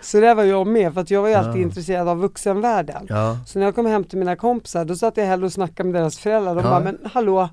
Så 0.00 0.20
där 0.20 0.34
var 0.34 0.44
jag 0.44 0.66
med 0.66 0.94
för 0.94 1.00
att 1.00 1.10
jag 1.10 1.22
var 1.22 1.28
ju 1.28 1.34
alltid 1.34 1.60
Ja. 1.62 1.64
intresserad 1.64 2.08
av 2.08 2.18
vuxenvärlden. 2.18 3.06
Ja, 3.08 3.38
Så 3.46 3.58
när 3.58 3.66
jag 3.66 3.74
kom 3.74 3.86
hem 3.86 4.04
till 4.04 4.18
mina 4.18 4.36
kompisar 4.36 4.84
då 4.84 4.94
satt 4.96 5.16
jag 5.16 5.24
hellre 5.24 5.46
och 5.46 5.52
snackade 5.52 5.88
med 5.88 6.02
deras 6.02 6.18
föräldrar. 6.18 6.54
De 6.54 6.64
Ja. 6.64 6.70
bara, 6.70 6.80
men 6.80 6.98
hallå, 7.12 7.48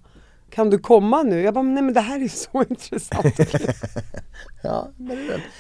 kan 0.50 0.70
du 0.70 0.80
komma 0.80 1.24
nu? 1.24 1.42
Jag 1.42 1.54
bara, 1.54 1.62
nej 1.64 1.84
men 1.84 1.94
det 1.94 2.02
här 2.02 2.24
är 2.24 2.28
så 2.28 2.64
intressant. 2.70 3.36
ja 4.64 4.88
men, 4.98 5.08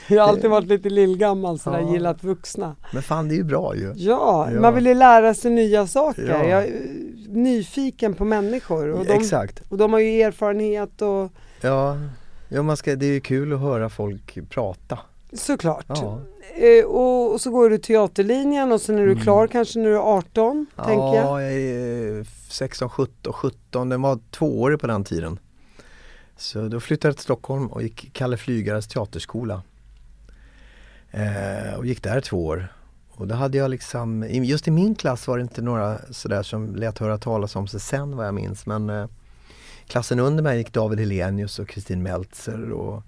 det 0.07 0.15
Jag 0.15 0.23
har 0.23 0.29
alltid 0.29 0.49
varit 0.49 0.67
lite 0.67 0.89
lillgammal 0.89 1.59
sådär, 1.59 1.79
Ja. 1.79 1.91
gillat 1.93 2.23
vuxna. 2.23 2.75
men 2.93 3.03
fan 3.03 3.27
det 3.27 3.33
är 3.33 3.37
ju 3.37 3.43
bra 3.43 3.75
ju. 3.75 3.93
Ja, 3.95 4.49
Ja. 4.53 4.59
man 4.61 4.75
vill 4.75 4.85
ju 4.85 4.93
lära 4.93 5.33
sig 5.33 5.51
nya 5.51 5.87
saker. 5.87 6.27
Ja. 6.29 6.43
Jag 6.49 6.63
är 6.63 6.67
eh, 6.67 7.33
nyfiken 7.33 8.13
på 8.13 8.25
människor. 8.25 8.89
Och 8.91 9.05
de, 9.05 9.13
Exakt. 9.13 9.61
och 9.69 9.77
de 9.77 9.93
har 9.93 9.99
ju 9.99 10.21
erfarenhet 10.21 11.01
och 11.01 11.31
Ja, 11.61 11.97
ja 12.47 12.63
man 12.63 12.77
ska, 12.77 12.95
det 12.95 13.05
är 13.05 13.13
ju 13.13 13.19
kul 13.19 13.53
att 13.53 13.59
höra 13.59 13.89
folk 13.89 14.49
prata. 14.49 14.99
såklart. 15.33 15.85
Ja. 15.87 16.21
Eh, 16.55 16.85
och, 16.85 17.33
och 17.33 17.41
så 17.41 17.51
går 17.51 17.69
du 17.69 17.77
teaterlinjen 17.77 18.71
och 18.71 18.81
sen 18.81 18.97
är 18.97 19.05
du 19.07 19.15
klar 19.15 19.47
kanske 19.47 19.79
när 19.79 19.85
du 19.85 19.95
är 19.95 20.17
18, 20.17 20.65
tänker 20.75 20.91
jag. 20.93 21.15
Mm. 21.15 21.25
Ja, 21.25 21.41
jag 21.41 21.53
är 21.53 22.25
16, 22.49 22.89
17, 22.89 23.33
17, 23.33 23.89
den 23.89 24.01
var 24.01 24.19
tvåårig 24.31 24.79
på 24.79 24.87
den 24.87 25.03
tiden. 25.03 25.39
Så 26.37 26.67
då 26.67 26.79
flyttade 26.79 27.09
jag 27.09 27.15
till 27.15 27.23
Stockholm 27.23 27.67
och 27.67 27.83
gick 27.83 28.13
Kalle 28.13 28.37
Flygares 28.37 28.87
teaterskola. 28.87 29.61
Eh, 31.11 31.77
och 31.77 31.85
gick 31.85 32.03
där 32.03 32.21
två 32.21 32.45
år. 32.45 32.67
Och 33.09 33.27
då 33.27 33.35
hade 33.35 33.57
jag 33.57 33.71
liksom, 33.71 34.27
just 34.29 34.67
i 34.67 34.71
min 34.71 34.95
klass 34.95 35.27
var 35.27 35.37
det 35.37 35.41
inte 35.41 35.61
några 35.61 35.97
sådär 36.11 36.43
som 36.43 36.75
lät 36.75 36.99
höra 36.99 37.17
talas 37.17 37.55
om 37.55 37.67
sig 37.67 37.79
sen 37.79 38.17
vad 38.17 38.27
jag 38.27 38.33
minns. 38.33 38.65
Men 38.65 38.89
eh, 38.89 39.07
klassen 39.87 40.19
under 40.19 40.43
mig 40.43 40.57
gick 40.57 40.73
David 40.73 40.99
Helenius 40.99 41.59
och 41.59 41.67
Kristin 41.67 42.03
Meltzer 42.03 42.71
och, 42.71 43.03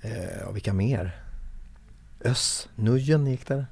eh, 0.00 0.48
och 0.48 0.56
vilka 0.56 0.72
mer? 0.72 1.16
Öss 2.24 2.68
Nujen 2.74 3.26
gick 3.26 3.46
där. 3.46 3.66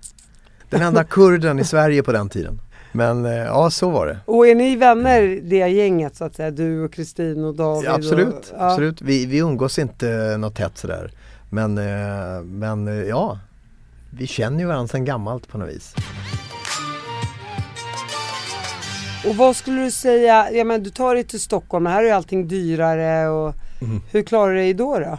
Den 0.71 0.83
enda 0.83 1.05
kurden 1.11 1.59
i 1.59 1.65
Sverige 1.65 2.03
på 2.03 2.13
den 2.13 2.29
tiden. 2.29 2.61
Men 2.93 3.25
eh, 3.25 3.33
ja, 3.33 3.71
så 3.71 3.91
var 3.91 4.07
det. 4.07 4.19
Och 4.25 4.47
är 4.47 4.55
ni 4.55 4.77
vänner 4.77 5.41
det 5.43 5.69
gänget 5.69 6.17
så 6.17 6.25
att 6.25 6.35
säga? 6.35 6.51
Du 6.51 6.85
och 6.85 6.93
Kristin 6.93 7.45
och 7.45 7.55
David? 7.55 7.91
Ja, 7.91 7.95
absolut, 7.95 8.35
och, 8.35 8.45
ja. 8.53 8.71
absolut. 8.71 9.03
Vi, 9.03 9.27
vi 9.27 9.39
umgås 9.39 9.79
inte 9.79 10.37
något 10.37 10.55
tätt 10.55 10.79
sådär. 10.79 11.11
Men, 11.51 11.79
eh, 11.79 12.43
men 12.45 12.89
eh, 12.89 12.95
ja, 12.95 13.39
vi 14.11 14.27
känner 14.27 14.59
ju 14.59 14.67
varandra 14.67 14.89
sedan 14.89 15.05
gammalt 15.05 15.49
på 15.49 15.59
något 15.59 15.69
vis. 15.69 15.95
Och 19.29 19.37
vad 19.37 19.57
skulle 19.57 19.81
du 19.85 19.91
säga, 19.91 20.51
ja 20.53 20.65
men 20.65 20.83
du 20.83 20.91
tar 20.91 21.15
dig 21.15 21.25
till 21.25 21.41
Stockholm, 21.41 21.87
här 21.87 22.03
är 22.03 22.07
ju 22.07 22.11
allting 22.11 22.49
dyrare 22.49 23.29
och 23.29 23.55
Mm. 23.83 24.01
hur 24.13 24.23
klarar 24.23 24.53
du 24.53 24.59
dig 24.59 24.75
då 24.75 24.99
då? 24.99 25.19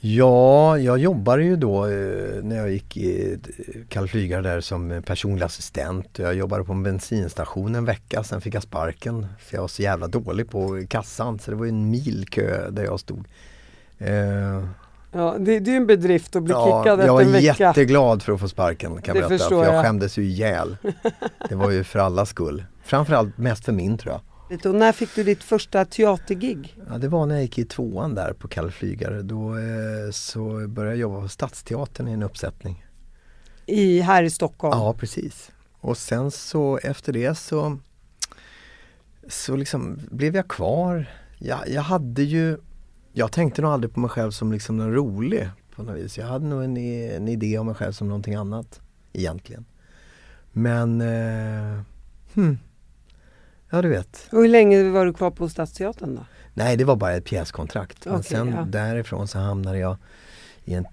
Ja, 0.00 0.78
jag 0.78 0.98
jobbade 0.98 1.44
ju 1.44 1.56
då 1.56 1.86
eh, 1.86 2.42
när 2.42 2.56
jag 2.56 2.70
gick 2.70 2.96
i 2.96 3.32
eh, 3.32 3.74
Kalle 3.88 4.08
Flygare 4.08 4.42
där 4.42 4.60
som 4.60 5.02
personlig 5.06 5.44
assistent. 5.44 6.18
Jag 6.18 6.34
jobbade 6.34 6.64
på 6.64 6.72
en 6.72 6.82
bensinstation 6.82 7.74
en 7.74 7.84
vecka, 7.84 8.24
sen 8.24 8.40
fick 8.40 8.54
jag 8.54 8.62
sparken. 8.62 9.26
För 9.38 9.56
jag 9.56 9.60
var 9.60 9.68
så 9.68 9.82
jävla 9.82 10.06
dålig 10.08 10.50
på 10.50 10.82
kassan 10.88 11.38
så 11.38 11.50
det 11.50 11.56
var 11.56 11.66
en 11.66 11.90
mil 11.90 12.26
kö 12.30 12.70
där 12.70 12.84
jag 12.84 13.00
stod. 13.00 13.24
Ja, 15.16 15.36
det, 15.38 15.60
det 15.60 15.70
är 15.70 15.72
ju 15.72 15.76
en 15.76 15.86
bedrift 15.86 16.36
att 16.36 16.42
bli 16.42 16.52
ja, 16.52 16.82
kickad 16.82 16.92
jag 16.92 17.00
efter 17.00 17.12
var 17.12 17.22
en 17.22 17.32
vecka. 17.32 17.68
jätteglad 17.68 18.22
för 18.22 18.32
att 18.32 18.40
få 18.40 18.48
sparken 18.48 19.02
kan 19.02 19.14
Det 19.14 19.20
jag 19.20 19.28
berätta. 19.28 19.48
För 19.48 19.64
jag 19.64 19.74
jag. 19.74 19.84
skämdes 19.84 20.18
ju 20.18 20.22
ihjäl. 20.24 20.76
Det 21.48 21.54
var 21.54 21.70
ju 21.70 21.84
för 21.84 21.98
allas 21.98 22.28
skull. 22.28 22.64
Framförallt 22.84 23.38
mest 23.38 23.64
för 23.64 23.72
min 23.72 23.98
tror 23.98 24.12
jag. 24.14 24.20
Och 24.66 24.74
när 24.74 24.92
fick 24.92 25.14
du 25.14 25.24
ditt 25.24 25.42
första 25.42 25.84
teatergig? 25.84 26.76
Ja, 26.90 26.98
det 26.98 27.08
var 27.08 27.26
när 27.26 27.34
jag 27.34 27.42
gick 27.42 27.58
i 27.58 27.64
tvåan 27.64 28.14
där 28.14 28.32
på 28.32 28.48
Kalle 28.48 28.70
Flygare. 28.70 29.22
Då 29.22 29.56
eh, 29.56 30.10
så 30.12 30.68
började 30.68 30.96
jag 30.96 31.00
jobba 31.00 31.20
på 31.20 31.28
Stadsteatern 31.28 32.08
i 32.08 32.12
en 32.12 32.22
uppsättning. 32.22 32.84
I, 33.66 34.00
här 34.00 34.22
i 34.22 34.30
Stockholm? 34.30 34.78
Ja, 34.78 34.92
precis. 34.92 35.50
Och 35.80 35.96
sen 35.98 36.30
så 36.30 36.78
efter 36.82 37.12
det 37.12 37.38
så 37.38 37.78
så 39.28 39.56
liksom 39.56 40.00
blev 40.10 40.36
jag 40.36 40.48
kvar. 40.48 41.06
Jag, 41.38 41.58
jag 41.68 41.82
hade 41.82 42.22
ju 42.22 42.58
Jag 43.18 43.32
tänkte 43.32 43.62
nog 43.62 43.70
aldrig 43.70 43.94
på 43.94 44.00
mig 44.00 44.10
själv 44.10 44.30
som 44.30 44.52
liksom 44.52 44.80
en 44.80 44.94
rolig 44.94 45.50
på 45.74 45.82
något 45.82 45.96
vis. 45.96 46.18
Jag 46.18 46.26
hade 46.26 46.46
nog 46.46 46.64
en, 46.64 46.76
en 46.76 47.28
idé 47.28 47.58
om 47.58 47.66
mig 47.66 47.74
själv 47.74 47.92
som 47.92 48.08
någonting 48.08 48.34
annat 48.34 48.80
egentligen. 49.12 49.64
Men 50.52 51.00
eh, 51.00 51.80
hmm, 52.34 52.58
Ja 53.70 53.82
du 53.82 53.88
vet. 53.88 54.28
Och 54.32 54.38
hur 54.38 54.48
länge 54.48 54.90
var 54.90 55.06
du 55.06 55.12
kvar 55.12 55.30
på 55.30 55.48
Stadsteatern 55.48 56.14
då? 56.14 56.26
Nej 56.54 56.76
det 56.76 56.84
var 56.84 56.96
bara 56.96 57.12
ett 57.12 57.24
pjäskontrakt. 57.24 58.04
Men 58.04 58.14
Okej, 58.14 58.24
sen 58.24 58.48
ja. 58.48 58.64
därifrån 58.64 59.28
så 59.28 59.38
hamnade 59.38 59.78
jag 59.78 59.96
en, 60.64 60.86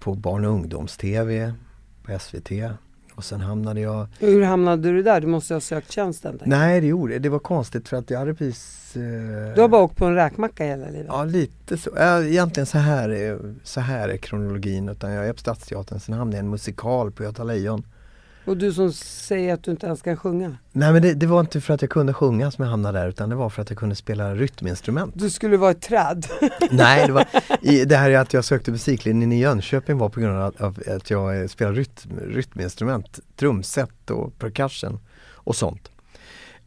på 0.00 0.14
barn 0.14 0.44
och 0.44 0.52
ungdoms-tv 0.52 1.54
på 2.02 2.18
SVT. 2.18 2.50
Och 3.16 3.24
sen 3.24 3.40
hamnade 3.40 3.80
jag 3.80 4.06
Hur 4.18 4.42
hamnade 4.42 4.92
du 4.92 5.02
där? 5.02 5.20
Du 5.20 5.26
måste 5.26 5.54
ha 5.54 5.60
sökt 5.60 5.92
tjänsten 5.92 6.36
där. 6.36 6.46
Nej 6.46 6.80
det 6.80 6.86
gjorde 6.86 7.18
det. 7.18 7.28
var 7.28 7.38
konstigt 7.38 7.88
för 7.88 7.96
att 7.96 8.10
jag 8.10 8.18
hade 8.18 8.34
precis 8.34 8.96
eh, 8.96 9.54
Du 9.54 9.60
har 9.60 9.68
bara 9.68 9.82
åkt 9.82 9.96
på 9.96 10.04
en 10.04 10.14
räkmacka 10.14 10.64
hela 10.64 10.86
livet? 10.86 11.06
Ja 11.08 11.24
lite 11.24 11.76
så. 11.76 11.90
Egentligen 12.22 12.66
så 12.66 12.78
här, 12.78 13.08
är, 13.08 13.38
så 13.62 13.80
här 13.80 14.08
är 14.08 14.16
kronologin. 14.16 14.88
Utan 14.88 15.12
jag 15.12 15.28
är 15.28 15.32
på 15.32 15.38
Stadsteatern, 15.38 16.00
sen 16.00 16.14
hamnade 16.14 16.36
jag 16.36 16.42
i 16.42 16.46
en 16.46 16.50
musikal 16.50 17.10
på 17.10 17.22
Göta 17.22 17.44
Lejon. 17.44 17.82
Och 18.46 18.56
du 18.56 18.72
som 18.72 18.92
säger 18.92 19.54
att 19.54 19.62
du 19.62 19.70
inte 19.70 19.86
ens 19.86 20.02
kan 20.02 20.16
sjunga? 20.16 20.56
Nej 20.72 20.92
men 20.92 21.02
det, 21.02 21.14
det 21.14 21.26
var 21.26 21.40
inte 21.40 21.60
för 21.60 21.74
att 21.74 21.82
jag 21.82 21.90
kunde 21.90 22.12
sjunga 22.12 22.50
som 22.50 22.64
jag 22.64 22.70
hamnade 22.70 22.98
där 22.98 23.08
utan 23.08 23.28
det 23.28 23.36
var 23.36 23.50
för 23.50 23.62
att 23.62 23.70
jag 23.70 23.78
kunde 23.78 23.94
spela 23.94 24.34
rytminstrument. 24.34 25.12
Du 25.16 25.30
skulle 25.30 25.56
vara 25.56 25.70
ett 25.70 25.82
träd? 25.82 26.26
Nej, 26.70 27.06
det 27.06 27.12
var 27.12 27.26
i, 27.60 27.84
det 27.84 27.96
här 27.96 28.10
är 28.10 28.18
att 28.18 28.32
jag 28.32 28.44
sökte 28.44 28.70
musiklinjen 28.70 29.32
i 29.32 29.38
Jönköping 29.38 29.98
var 29.98 30.08
på 30.08 30.20
grund 30.20 30.36
av 30.36 30.42
att, 30.42 30.60
av 30.60 30.82
att 30.96 31.10
jag 31.10 31.40
eh, 31.40 31.46
spelar 31.46 31.72
rytm, 31.72 32.20
rytminstrument, 32.20 33.20
trumset 33.36 34.10
och 34.10 34.38
percussion 34.38 34.98
och 35.34 35.56
sånt. 35.56 35.90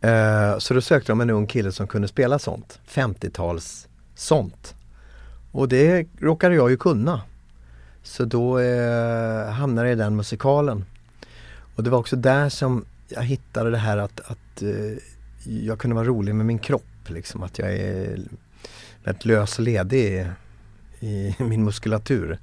Eh, 0.02 0.58
så 0.58 0.74
då 0.74 0.82
sökte 0.82 1.12
de 1.12 1.22
en 1.22 1.30
ung 1.30 1.48
kille 1.48 1.72
som 1.72 1.88
kunde 1.88 2.08
spela 2.08 2.40
sånt, 2.40 2.80
50-tals 2.90 3.88
sånt. 4.16 4.76
Och 5.52 5.68
det 5.68 6.08
råkade 6.20 6.56
jag 6.56 6.70
ju 6.70 6.78
kunna. 6.78 7.22
Så 8.04 8.26
då 8.26 8.60
eh, 8.60 9.50
hamnade 9.50 9.88
jag 9.88 9.94
i 9.94 10.00
den 10.00 10.16
musikalen. 10.16 10.86
Och 11.80 11.84
det 11.84 11.90
var 11.90 12.00
också 12.00 12.16
där 12.16 12.50
som 12.50 12.86
jag 13.08 13.24
hittade 13.24 13.72
det 13.72 13.78
här 13.78 13.98
att, 13.98 14.20
att 14.20 14.62
eh, 14.62 14.98
jag 15.44 15.80
kunde 15.80 15.96
vara 15.96 16.06
rolig 16.06 16.36
med 16.36 16.46
min 16.46 16.60
kropp. 16.60 17.10
Liksom, 17.10 17.44
att 17.44 17.60
jag 17.60 17.74
är 17.74 18.20
rätt 19.04 19.26
lös 19.26 19.60
och 19.60 19.64
ledig 19.64 20.26
i, 21.00 21.08
i 21.08 21.36
min 21.44 21.64
muskulatur. 21.64 22.40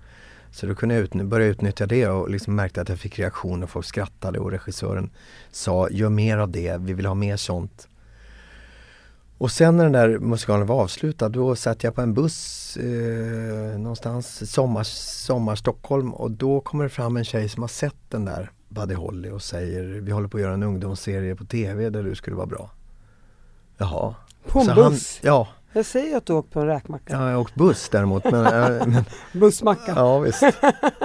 Så 0.50 0.66
då 0.66 0.74
kunde 0.74 0.94
jag 0.94 1.04
utny- 1.04 1.24
börja 1.24 1.46
utnyttja 1.46 1.86
det 1.86 2.08
och 2.08 2.30
liksom 2.30 2.54
märkte 2.54 2.80
att 2.80 2.88
jag 2.88 2.98
fick 2.98 3.18
reaktioner. 3.18 3.66
Folk 3.66 3.86
skrattade 3.86 4.38
och 4.38 4.50
regissören 4.50 5.10
sa 5.50 5.90
gör 5.90 6.08
mer 6.08 6.38
av 6.38 6.50
det, 6.50 6.80
vi 6.80 6.92
vill 6.92 7.06
ha 7.06 7.14
mer 7.14 7.36
sånt. 7.36 7.88
Och 9.38 9.50
sen 9.50 9.76
när 9.76 9.84
den 9.84 9.92
där 9.92 10.18
musikalen 10.18 10.66
var 10.66 10.82
avslutad 10.82 11.28
då 11.28 11.56
satt 11.56 11.84
jag 11.84 11.94
på 11.94 12.00
en 12.00 12.14
buss 12.14 12.76
eh, 12.76 13.78
någonstans 13.78 14.52
sommar, 14.52 14.82
sommar 14.84 15.54
Stockholm 15.56 16.14
och 16.14 16.30
då 16.30 16.60
kommer 16.60 16.84
det 16.84 16.90
fram 16.90 17.16
en 17.16 17.24
tjej 17.24 17.48
som 17.48 17.62
har 17.62 17.68
sett 17.68 17.96
den 18.08 18.24
där 18.24 18.50
Buddy 18.68 18.94
Holly 18.94 19.30
och 19.30 19.42
säger 19.42 19.84
vi 19.84 20.12
håller 20.12 20.28
på 20.28 20.36
att 20.36 20.42
göra 20.42 20.54
en 20.54 20.62
ungdomsserie 20.62 21.34
på 21.36 21.44
TV 21.44 21.90
där 21.90 22.02
du 22.02 22.14
skulle 22.14 22.36
vara 22.36 22.46
bra. 22.46 22.70
Jaha. 23.78 24.14
På 24.48 24.60
en 24.60 24.68
han- 24.68 24.76
buss? 24.92 25.18
ja, 25.22 25.48
Jag 25.72 25.86
säger 25.86 26.16
att 26.16 26.26
du 26.26 26.32
åkt 26.32 26.52
på 26.52 26.60
en 26.60 26.66
räkmacka. 26.66 27.12
jag 27.12 27.18
har 27.18 27.36
åkt 27.36 27.54
buss 27.54 27.88
däremot. 27.88 28.24
Men, 28.24 28.46
äh, 28.46 28.86
men, 28.86 29.04
Bussmacka. 29.32 29.92
ja, 29.96 30.18
visst. 30.18 30.42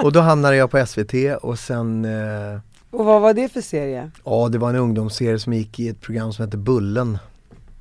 Och 0.02 0.12
då 0.12 0.20
hamnade 0.20 0.56
jag 0.56 0.70
på 0.70 0.86
SVT 0.86 1.14
och 1.42 1.58
sen 1.58 2.04
eh, 2.04 2.60
Och 2.90 3.04
vad 3.04 3.22
var 3.22 3.34
det 3.34 3.48
för 3.52 3.60
serie? 3.60 4.10
Ja, 4.24 4.48
det 4.48 4.58
var 4.58 4.70
en 4.70 4.76
ungdomsserie 4.76 5.38
som 5.38 5.52
gick 5.52 5.80
i 5.80 5.88
ett 5.88 6.00
program 6.00 6.32
som 6.32 6.44
hette 6.44 6.56
Bullen. 6.56 7.18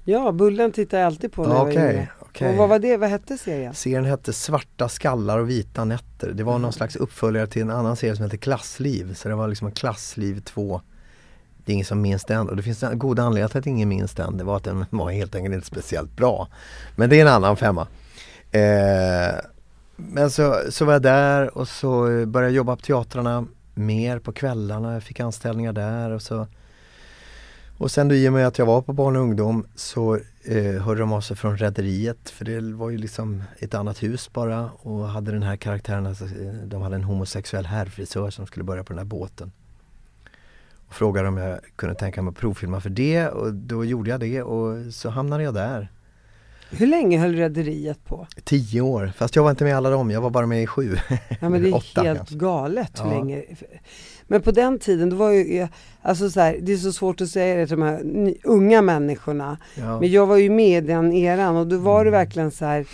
Ja, 0.03 0.31
Bullen 0.31 0.71
tittar 0.71 0.97
jag 0.97 1.05
alltid 1.07 1.31
på 1.31 1.43
när 1.43 1.55
jag 1.55 1.63
var 1.65 1.71
yngre. 1.71 2.07
Okej. 2.31 2.49
Och 2.49 2.55
vad 2.55 2.69
var 2.69 2.79
det? 2.79 2.97
Vad 2.97 3.09
hette 3.09 3.37
serien? 3.37 3.73
Serien 3.73 4.05
hette 4.05 4.33
Svarta 4.33 4.89
skallar 4.89 5.39
och 5.39 5.49
vita 5.49 5.85
nätter. 5.85 6.31
Det 6.33 6.43
var 6.43 6.59
någon 6.59 6.73
slags 6.73 6.95
uppföljare 6.95 7.47
till 7.47 7.61
en 7.61 7.69
annan 7.69 7.95
serie 7.95 8.15
som 8.15 8.23
hette 8.23 8.37
Klassliv. 8.37 9.13
Så 9.13 9.29
det 9.29 9.35
var 9.35 9.47
liksom 9.47 9.67
en 9.67 9.73
Klassliv 9.73 10.41
2. 10.41 10.81
Det 11.65 11.71
är 11.71 11.73
ingen 11.73 11.85
som 11.85 12.01
minns 12.01 12.25
den 12.25 12.49
och 12.49 12.55
det 12.55 12.63
finns 12.63 12.83
en 12.83 12.99
god 12.99 13.19
anledning 13.19 13.49
till 13.49 13.59
att 13.59 13.67
ingen 13.67 13.89
minns 13.89 14.13
den. 14.13 14.37
Det 14.37 14.43
var 14.43 14.57
att 14.57 14.63
den 14.63 14.85
var 14.89 15.11
helt 15.11 15.35
enkelt 15.35 15.55
inte 15.55 15.67
speciellt 15.67 16.15
bra. 16.15 16.47
Men 16.95 17.09
det 17.09 17.17
är 17.17 17.21
en 17.21 17.27
annan 17.27 17.57
femma. 17.57 17.87
Eh, 18.51 19.35
men 19.95 20.31
så, 20.31 20.61
så 20.69 20.85
var 20.85 20.93
jag 20.93 21.01
där 21.01 21.57
och 21.57 21.67
så 21.67 22.05
började 22.25 22.47
jag 22.47 22.51
jobba 22.51 22.75
på 22.75 22.81
teatrarna 22.81 23.45
mer 23.73 24.19
på 24.19 24.31
kvällarna. 24.31 24.93
Jag 24.93 25.03
fick 25.03 25.19
anställningar 25.19 25.73
där 25.73 26.11
och 26.11 26.21
så 26.21 26.47
och 27.81 27.91
sen 27.91 28.07
då 28.07 28.15
i 28.15 28.29
och 28.29 28.33
med 28.33 28.47
att 28.47 28.57
jag 28.57 28.65
var 28.65 28.81
på 28.81 28.93
barn 28.93 29.15
och 29.15 29.21
ungdom 29.21 29.67
så 29.75 30.19
eh, 30.45 30.81
hörde 30.81 30.99
de 30.99 31.13
av 31.13 31.21
sig 31.21 31.37
från 31.37 31.57
Rederiet 31.57 32.29
för 32.29 32.45
det 32.45 32.59
var 32.61 32.89
ju 32.89 32.97
liksom 32.97 33.43
ett 33.59 33.73
annat 33.73 34.03
hus 34.03 34.33
bara 34.33 34.69
och 34.71 35.07
hade 35.07 35.31
den 35.31 35.43
här 35.43 35.55
karaktären, 35.55 36.05
alltså, 36.05 36.25
eh, 36.25 36.53
de 36.65 36.81
hade 36.81 36.95
en 36.95 37.03
homosexuell 37.03 37.65
herrfrisör 37.65 38.29
som 38.29 38.47
skulle 38.47 38.63
börja 38.63 38.83
på 38.83 38.93
den 38.93 38.97
här 38.97 39.05
båten. 39.05 39.51
Och 40.87 40.93
frågade 40.93 41.27
om 41.27 41.37
jag 41.37 41.59
kunde 41.75 41.95
tänka 41.95 42.21
mig 42.21 42.31
att 42.31 42.37
provfilma 42.37 42.81
för 42.81 42.89
det 42.89 43.27
och 43.27 43.53
då 43.53 43.85
gjorde 43.85 44.09
jag 44.09 44.19
det 44.19 44.41
och 44.43 44.93
så 44.93 45.09
hamnade 45.09 45.43
jag 45.43 45.53
där. 45.53 45.91
Hur 46.73 46.87
länge 46.87 47.19
höll 47.19 47.35
Rederiet 47.35 48.05
på? 48.05 48.27
Tio 48.43 48.81
år, 48.81 49.11
fast 49.15 49.35
jag 49.35 49.43
var 49.43 49.49
inte 49.49 49.63
med 49.63 49.75
alla 49.77 49.89
dem, 49.89 50.11
jag 50.11 50.21
var 50.21 50.29
bara 50.29 50.45
med 50.47 50.63
i 50.63 50.67
sju. 50.67 50.95
Ja 51.41 51.49
men 51.49 51.63
det 51.63 51.69
är 51.69 52.03
helt 52.03 52.29
galet 52.29 52.99
hur 53.03 53.05
Ja. 53.11 53.17
länge. 53.17 53.43
Men 54.31 54.41
på 54.41 54.51
den 54.51 54.79
tiden, 54.79 55.09
då 55.09 55.15
var 55.15 55.31
ju, 55.31 55.67
alltså 56.01 56.29
så 56.29 56.39
här, 56.39 56.57
det 56.61 56.73
är 56.73 56.77
så 56.77 56.93
svårt 56.93 57.21
att 57.21 57.29
säga 57.29 57.55
det 57.55 57.67
till 57.67 57.77
de 57.77 57.83
här 57.85 58.01
unga 58.43 58.81
människorna. 58.81 59.57
Ja. 59.75 59.99
Men 59.99 60.11
jag 60.11 60.25
var 60.27 60.37
ju 60.37 60.49
med 60.49 60.83
i 60.83 60.87
den 60.87 61.13
eran 61.13 61.55
och 61.57 61.67
då 61.67 61.77
var 61.77 62.05
det 62.05 62.09
Mm. 62.09 62.19
verkligen 62.19 62.51
så 62.51 62.65
här, 62.65 62.85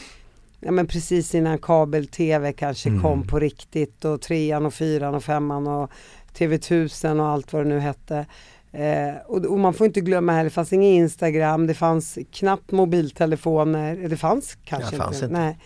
ja 0.60 0.71
men 0.71 0.88
precis 0.88 1.36
innan 1.36 1.58
kabel-tv 1.58 2.54
kanske 2.54 2.89
Mm. 2.89 3.02
kom 3.02 3.28
på 3.28 3.39
riktigt 3.39 4.06
och 4.06 4.21
trean 4.21 4.65
och 4.65 4.73
fyran 4.73 5.15
och 5.15 5.23
femman 5.23 5.67
och 5.67 5.91
TV1000 6.38 7.19
och 7.19 7.28
allt 7.28 7.54
vad 7.54 7.65
det 7.65 7.69
nu 7.69 7.80
hette. 7.80 8.26
Eh, 8.71 9.15
och, 9.28 9.45
och 9.45 9.60
man 9.60 9.73
får 9.73 9.88
inte 9.88 10.02
glömma 10.02 10.32
heller, 10.32 10.43
det 10.43 10.50
fanns 10.50 10.73
ingen 10.73 10.93
Instagram, 10.93 11.67
det 11.67 11.73
fanns 11.73 12.17
knappt 12.32 12.71
mobiltelefoner, 12.71 13.95
det 14.10 14.17
fanns 14.17 14.58
kanske 14.63 14.95
Ja, 14.95 15.04
fanns 15.04 15.15
inte. 15.15 15.26
inte. 15.26 15.39
Nej. 15.39 15.58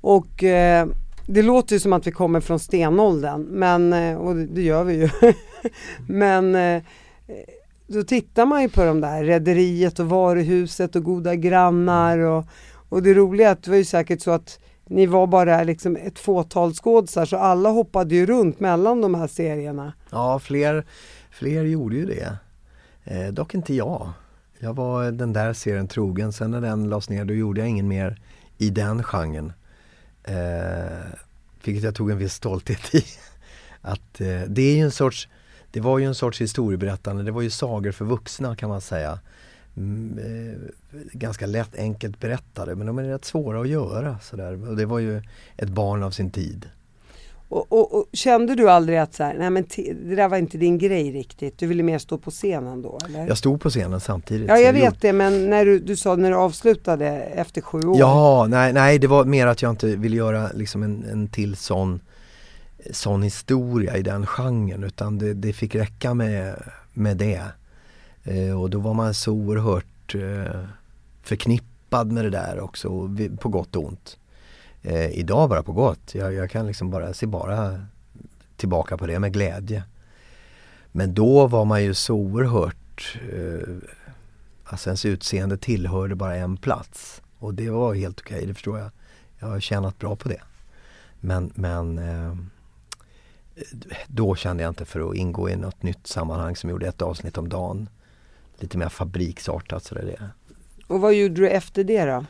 Och 0.00 0.44
eh, 0.44 0.86
det 1.26 1.42
låter 1.42 1.74
ju 1.74 1.80
som 1.80 1.92
att 1.92 2.06
vi 2.06 2.12
kommer 2.12 2.40
från 2.40 2.58
stenåldern, 2.58 3.42
men, 3.42 3.92
eh, 3.92 4.16
och 4.16 4.36
det, 4.36 4.62
gör 4.62 4.84
vi 4.84 4.94
ju. 4.94 5.08
men 6.08 6.54
eh, 6.54 6.82
då 7.86 8.02
tittar 8.02 8.46
man 8.46 8.62
ju 8.62 8.68
på 8.68 8.84
de 8.84 9.00
där, 9.00 9.24
Rederiet 9.24 9.98
och 9.98 10.08
Varuhuset 10.08 10.96
och 10.96 11.04
Goda 11.04 11.34
grannar 11.34 12.18
och, 12.18 12.44
och 12.88 13.02
det 13.02 13.14
roliga 13.14 13.48
är 13.48 13.52
att 13.52 13.62
det 13.62 13.70
var 13.70 13.78
ju 13.78 13.84
säkert 13.84 14.20
så 14.20 14.30
att 14.30 14.58
ni 14.84 15.06
var 15.06 15.26
bara 15.26 15.62
liksom 15.62 15.96
ett 15.96 16.18
fåtal 16.18 16.74
skådisar 16.74 17.24
så 17.24 17.36
alla 17.36 17.68
hoppade 17.68 18.14
ju 18.14 18.26
runt 18.26 18.60
mellan 18.60 19.00
de 19.00 19.14
här 19.14 19.26
serierna. 19.26 19.92
Ja, 20.10 20.38
fler, 20.38 20.84
fler 21.30 21.64
gjorde 21.64 21.96
ju 21.96 22.06
det. 22.06 22.36
Eh, 23.04 23.32
dock 23.32 23.54
inte 23.54 23.74
jag. 23.74 24.10
Jag 24.58 24.74
var 24.74 25.10
den 25.10 25.32
där 25.32 25.52
serien 25.52 25.88
trogen. 25.88 26.32
Sen 26.32 26.50
när 26.50 26.60
den 26.60 26.88
lades 26.88 27.08
ner 27.08 27.24
då 27.24 27.34
gjorde 27.34 27.60
jag 27.60 27.68
ingen 27.68 27.88
mer 27.88 28.20
i 28.58 28.70
den 28.70 29.02
genren. 29.02 29.52
Eh, 30.24 31.18
vilket 31.64 31.84
jag 31.84 31.94
tog 31.94 32.10
en 32.10 32.18
viss 32.18 32.34
stolthet 32.34 32.94
i. 32.94 33.04
Att 33.80 34.20
eh, 34.20 34.42
det 34.48 34.62
är 34.62 34.76
ju 34.76 34.80
en 34.80 34.90
sorts 34.90 35.28
det 35.72 35.80
var 35.80 35.98
ju 35.98 36.04
en 36.04 36.14
sorts 36.14 36.40
historieberättande, 36.40 37.22
det 37.22 37.30
var 37.30 37.42
ju 37.42 37.50
sagor 37.50 37.92
för 37.92 38.04
vuxna 38.04 38.56
kan 38.56 38.68
man 38.68 38.80
säga. 38.80 39.18
Mm, 39.76 40.18
eh, 40.18 40.98
ganska 41.12 41.46
lätt, 41.46 41.76
enkelt 41.76 42.20
berättade 42.20 42.74
men 42.74 42.86
de 42.86 42.98
är 42.98 43.02
rätt 43.02 43.24
svåra 43.24 43.60
att 43.60 43.68
göra. 43.68 44.18
Sådär. 44.18 44.68
Och 44.68 44.76
det 44.76 44.86
var 44.86 44.98
ju 44.98 45.22
ett 45.56 45.68
barn 45.68 46.02
av 46.02 46.10
sin 46.10 46.30
tid. 46.30 46.68
Och, 47.52 47.72
och, 47.72 47.94
och, 47.94 48.06
kände 48.12 48.54
du 48.54 48.70
aldrig 48.70 48.98
att 48.98 49.14
så 49.14 49.24
här, 49.24 49.34
nej 49.34 49.50
men 49.50 49.64
det 50.08 50.14
där 50.14 50.28
var 50.28 50.36
inte 50.36 50.58
din 50.58 50.78
grej 50.78 51.12
riktigt, 51.12 51.58
du 51.58 51.66
ville 51.66 51.82
mer 51.82 51.98
stå 51.98 52.18
på 52.18 52.30
scenen 52.30 52.82
då? 52.82 52.98
Eller? 53.08 53.26
Jag 53.26 53.38
stod 53.38 53.60
på 53.60 53.70
scenen 53.70 54.00
samtidigt. 54.00 54.48
Ja 54.48 54.58
jag 54.58 54.72
vet 54.72 54.84
gjorde... 54.84 54.96
det 55.00 55.12
men 55.12 55.50
när 55.50 55.64
du, 55.64 55.78
du 55.78 55.96
sa 55.96 56.16
när 56.16 56.30
du 56.30 56.36
avslutade 56.36 57.06
efter 57.20 57.60
sju 57.60 57.80
år? 57.80 57.98
Ja, 57.98 58.46
nej, 58.48 58.72
nej 58.72 58.98
det 58.98 59.06
var 59.06 59.24
mer 59.24 59.46
att 59.46 59.62
jag 59.62 59.70
inte 59.70 59.96
ville 59.96 60.16
göra 60.16 60.50
liksom 60.54 60.82
en, 60.82 61.04
en 61.04 61.28
till 61.28 61.56
sån, 61.56 62.00
sån 62.90 63.22
historia 63.22 63.96
i 63.96 64.02
den 64.02 64.26
genren 64.26 64.84
utan 64.84 65.18
det, 65.18 65.34
det 65.34 65.52
fick 65.52 65.74
räcka 65.74 66.14
med, 66.14 66.62
med 66.92 67.16
det. 67.16 67.42
Eh, 68.24 68.60
och 68.60 68.70
då 68.70 68.78
var 68.78 68.94
man 68.94 69.14
så 69.14 69.32
oerhört 69.32 70.14
eh, 70.14 70.60
förknippad 71.22 72.12
med 72.12 72.24
det 72.24 72.30
där 72.30 72.60
också, 72.60 73.16
på 73.40 73.48
gott 73.48 73.76
och 73.76 73.84
ont. 73.84 74.16
Eh, 74.82 75.10
idag 75.10 75.48
bara 75.48 75.62
på 75.62 75.72
gott. 75.72 76.14
Jag, 76.14 76.34
jag 76.34 76.50
kan 76.50 76.66
liksom 76.66 76.90
bara 76.90 77.14
se 77.14 77.26
bara 77.26 77.86
tillbaka 78.56 78.96
på 78.96 79.06
det 79.06 79.18
med 79.18 79.32
glädje. 79.32 79.84
Men 80.92 81.14
då 81.14 81.46
var 81.46 81.64
man 81.64 81.82
ju 81.82 81.94
så 81.94 82.14
oerhört 82.14 83.18
eh, 83.32 83.92
Alltså 84.72 84.88
ens 84.88 85.04
utseende 85.04 85.56
tillhörde 85.56 86.14
bara 86.14 86.36
en 86.36 86.56
plats. 86.56 87.22
Och 87.38 87.54
det 87.54 87.70
var 87.70 87.94
helt 87.94 88.20
okej, 88.20 88.36
okay, 88.36 88.46
det 88.46 88.54
förstår 88.54 88.78
jag. 88.78 88.90
Jag 89.38 89.48
har 89.48 89.60
tjänat 89.60 89.98
bra 89.98 90.16
på 90.16 90.28
det. 90.28 90.40
Men, 91.20 91.52
men 91.54 91.98
eh, 91.98 92.36
då 94.06 94.34
kände 94.34 94.62
jag 94.62 94.70
inte 94.70 94.84
för 94.84 95.10
att 95.10 95.16
ingå 95.16 95.50
i 95.50 95.56
något 95.56 95.82
nytt 95.82 96.06
sammanhang 96.06 96.56
som 96.56 96.70
gjorde 96.70 96.86
ett 96.88 97.02
avsnitt 97.02 97.38
om 97.38 97.48
dagen. 97.48 97.88
Lite 98.58 98.78
mer 98.78 98.88
fabriksartat 98.88 99.84
sådär 99.84 100.02
det. 100.02 100.30
Och 100.86 101.00
vad 101.00 101.14
gjorde 101.14 101.34
du 101.34 101.48
efter 101.48 101.84
det 101.84 102.04
då? 102.04 102.24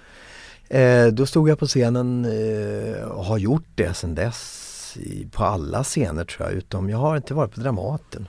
Eh, 0.69 1.07
då 1.07 1.27
stod 1.27 1.49
jag 1.49 1.59
på 1.59 1.67
scenen 1.67 2.25
eh, 2.25 3.03
och 3.03 3.25
har 3.25 3.39
gjort 3.39 3.67
det 3.75 3.95
sedan 3.95 4.15
dess 4.15 4.97
i, 4.97 5.27
på 5.33 5.45
alla 5.45 5.85
scener 5.85 6.25
tror 6.25 6.49
jag 6.49 6.57
utom 6.57 6.91
jag 6.91 6.99
har 6.99 7.17
inte 7.17 7.35
varit 7.35 7.55
på 7.55 7.61
Dramaten. 7.61 8.29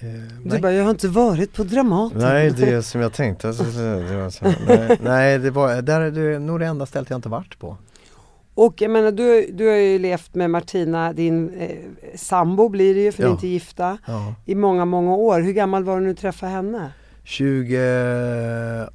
Eh, 0.00 0.08
du 0.44 0.58
bara, 0.58 0.72
jag 0.72 0.84
har 0.84 0.90
inte 0.90 1.08
varit 1.08 1.52
på 1.52 1.64
Dramaten. 1.64 2.18
Nej, 2.18 2.50
det 2.50 2.70
är 2.70 2.80
som 2.80 3.00
jag 3.00 3.12
tänkte. 3.12 3.54
nej, 4.66 4.98
nej, 5.02 5.38
det 5.38 5.50
var 5.50 5.82
där, 5.82 6.10
det 6.10 6.20
är 6.20 6.38
nog 6.38 6.60
det 6.60 6.66
enda 6.66 6.86
stället 6.86 7.10
jag 7.10 7.18
inte 7.18 7.28
varit 7.28 7.58
på. 7.58 7.76
Och 8.54 8.82
jag 8.82 8.90
menar, 8.90 9.12
du, 9.12 9.50
du 9.52 9.68
har 9.68 9.76
ju 9.76 9.98
levt 9.98 10.34
med 10.34 10.50
Martina, 10.50 11.12
din 11.12 11.50
eh, 11.54 11.76
sambo 12.14 12.68
blir 12.68 12.94
det 12.94 13.00
ju 13.00 13.12
för 13.12 13.22
ja. 13.22 13.26
ni 13.26 13.32
är 13.32 13.34
inte 13.34 13.48
gifta, 13.48 13.98
ja. 14.06 14.34
i 14.46 14.54
många, 14.54 14.84
många 14.84 15.14
år. 15.14 15.40
Hur 15.40 15.52
gammal 15.52 15.84
var 15.84 15.94
du 15.94 16.00
när 16.00 16.08
du 16.08 16.14
träffade 16.14 16.52
henne? 16.52 16.92
20, 17.24 18.88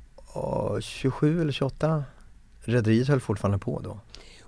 27 0.81 1.41
eller 1.41 1.51
28. 1.51 2.03
Rederiet 2.65 3.07
höll 3.07 3.19
fortfarande 3.19 3.57
på 3.57 3.79
då. 3.79 3.99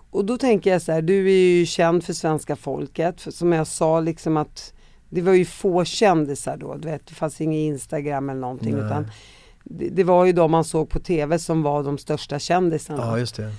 Och 0.10 0.26
då 0.26 0.38
tänker 0.38 0.72
jag 0.72 0.82
så 0.82 0.92
här, 0.92 1.02
du 1.02 1.28
är 1.32 1.58
ju 1.58 1.66
känd 1.66 2.04
för 2.04 2.14
svenska 2.14 2.56
folket. 2.56 3.22
För 3.22 3.32
som 3.32 3.52
jag 3.52 3.68
sa 3.68 4.00
liksom 4.00 4.38
att 4.38 4.74
det 5.10 5.22
var 5.22 5.34
ju 5.34 5.46
få 5.46 5.86
kändisar 5.86 6.58
då. 6.58 6.76
Du 6.76 6.88
vet, 6.88 7.08
det 7.08 7.14
fanns 7.14 7.42
ingen 7.42 7.60
Instagram 7.60 8.30
eller 8.30 8.42
någonting. 8.42 8.76
Nej. 8.76 8.86
Utan 8.86 9.12
det, 9.64 9.90
det, 9.90 10.04
var 10.04 10.26
ju 10.26 10.32
de 10.32 10.52
man 10.52 10.64
såg 10.64 10.90
på 10.90 11.00
TV 11.00 11.40
som 11.40 11.64
var 11.64 11.84
de 11.84 11.98
största 11.98 12.40
kändisarna. 12.40 13.04
Ja, 13.04 13.20
just 13.20 13.36
det. 13.36 13.52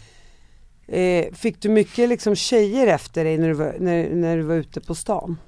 Eh, 0.88 1.34
fick 1.34 1.62
du 1.62 1.68
mycket 1.68 2.08
liksom 2.08 2.34
tjejer 2.34 2.86
efter 2.86 3.24
dig 3.24 3.38
när 3.38 3.48
du 3.48 3.54
var, 3.54 3.76
när, 3.78 4.14
när 4.14 4.36
du 4.36 4.42
var 4.42 4.54
ute 4.54 4.80
på 4.80 4.94
stan? 4.94 5.38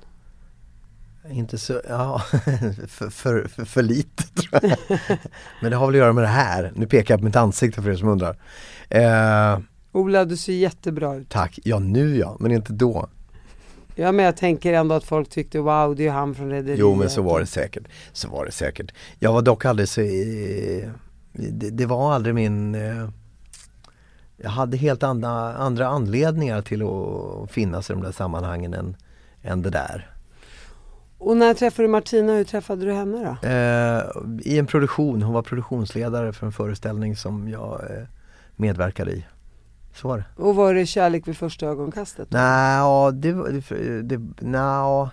Inte 1.31 1.59
så, 1.59 1.81
ja, 1.88 2.23
för, 2.88 3.11
för, 3.11 3.49
för, 3.49 3.64
för 3.64 3.83
lite 3.83 4.23
tror 4.23 4.61
jag. 4.62 4.99
Men 5.62 5.71
det 5.71 5.77
har 5.77 5.87
väl 5.87 5.94
att 5.94 5.99
göra 5.99 6.12
med 6.12 6.25
det 6.25 6.29
här. 6.29 6.73
Nu 6.77 6.87
pekar 6.87 7.14
jag 7.14 7.21
på 7.21 7.25
mitt 7.25 7.37
ansikte 7.37 7.83
för 7.83 7.90
er 7.90 7.97
som 7.97 8.09
undrar. 8.09 8.37
Eh, 8.90 9.59
Ola, 9.92 10.24
du 10.24 10.37
ser 10.37 10.53
jättebra 10.53 11.14
ut. 11.14 11.29
Tack. 11.29 11.59
Ja, 11.64 11.79
nu 11.79 12.16
ja, 12.16 12.37
men 12.40 12.53
inte 12.53 12.72
då. 12.72 13.09
Ja, 13.94 14.12
men 14.12 14.24
jag 14.24 14.37
tänker 14.37 14.72
ändå 14.72 14.94
att 14.94 15.05
folk 15.05 15.29
tyckte 15.29 15.59
wow, 15.59 15.96
det 15.96 16.03
är 16.03 16.05
ju 16.05 16.11
han 16.11 16.35
från 16.35 16.51
Rederiet. 16.51 16.79
Jo, 16.79 16.94
men 16.94 17.11
så 17.11 17.22
var 17.22 17.40
det 17.40 17.46
säkert. 17.46 17.88
Så 18.12 18.29
var 18.29 18.44
det 18.44 18.53
säkert. 18.53 18.94
Jag 19.18 19.33
var 19.33 19.42
dock 19.42 19.64
aldrig 19.64 19.88
så, 19.88 20.01
eh, 20.01 20.90
det, 21.33 21.70
det, 21.70 21.87
var 21.87 22.12
aldrig 22.12 22.35
min 22.35 22.74
eh, 22.74 23.09
jag 24.37 24.51
hade 24.51 24.77
helt 24.77 25.03
andra, 25.03 25.55
andra 25.55 25.87
anledningar 25.87 26.62
till 26.62 26.83
att 26.83 27.51
finnas 27.51 27.90
i 27.90 27.92
de 27.92 28.03
där 28.03 28.12
sammanhangen 28.12 28.74
än, 28.74 28.96
än 29.42 29.62
det 29.62 29.70
där. 29.70 30.11
Och 31.18 31.37
när 31.37 31.55
träffade 31.55 31.88
du 31.88 31.90
Martina, 31.90 32.33
hur 32.33 32.44
träffade 32.44 32.85
du 32.85 32.92
henne 32.92 33.37
då? 33.42 33.48
Eh, 33.48 34.03
I 34.53 34.59
en 34.59 34.66
produktion, 34.66 35.22
hon 35.22 35.35
var 35.35 35.42
produktionsledare 35.42 36.33
för 36.33 36.46
en 36.46 36.53
föreställning 36.53 37.16
som 37.16 37.48
jag 37.48 37.81
eh, 37.90 38.05
medverkade 38.59 39.11
i. 39.11 39.27
Så 39.94 40.09
var 40.09 40.18
det. 40.18 40.42
Och 40.42 40.55
var 40.55 40.75
det 40.75 40.87
kärlek 40.87 41.29
vid 41.29 41.37
första 41.37 41.66
ögonkastet? 41.66 42.29
Nej, 42.31 43.12
det, 43.12 43.33
det, 43.33 44.03
det, 44.03 44.21
nej, 44.40 45.09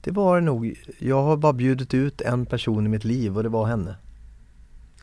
det 0.00 0.10
var 0.10 0.34
det 0.36 0.46
nog. 0.46 0.74
Jag 0.98 1.22
har 1.22 1.36
bara 1.36 1.52
bjudit 1.52 1.94
ut 1.94 2.20
en 2.20 2.46
person 2.46 2.86
i 2.86 2.88
mitt 2.88 3.04
liv 3.04 3.36
och 3.36 3.42
det 3.42 3.48
var 3.48 3.66
henne. 3.66 3.96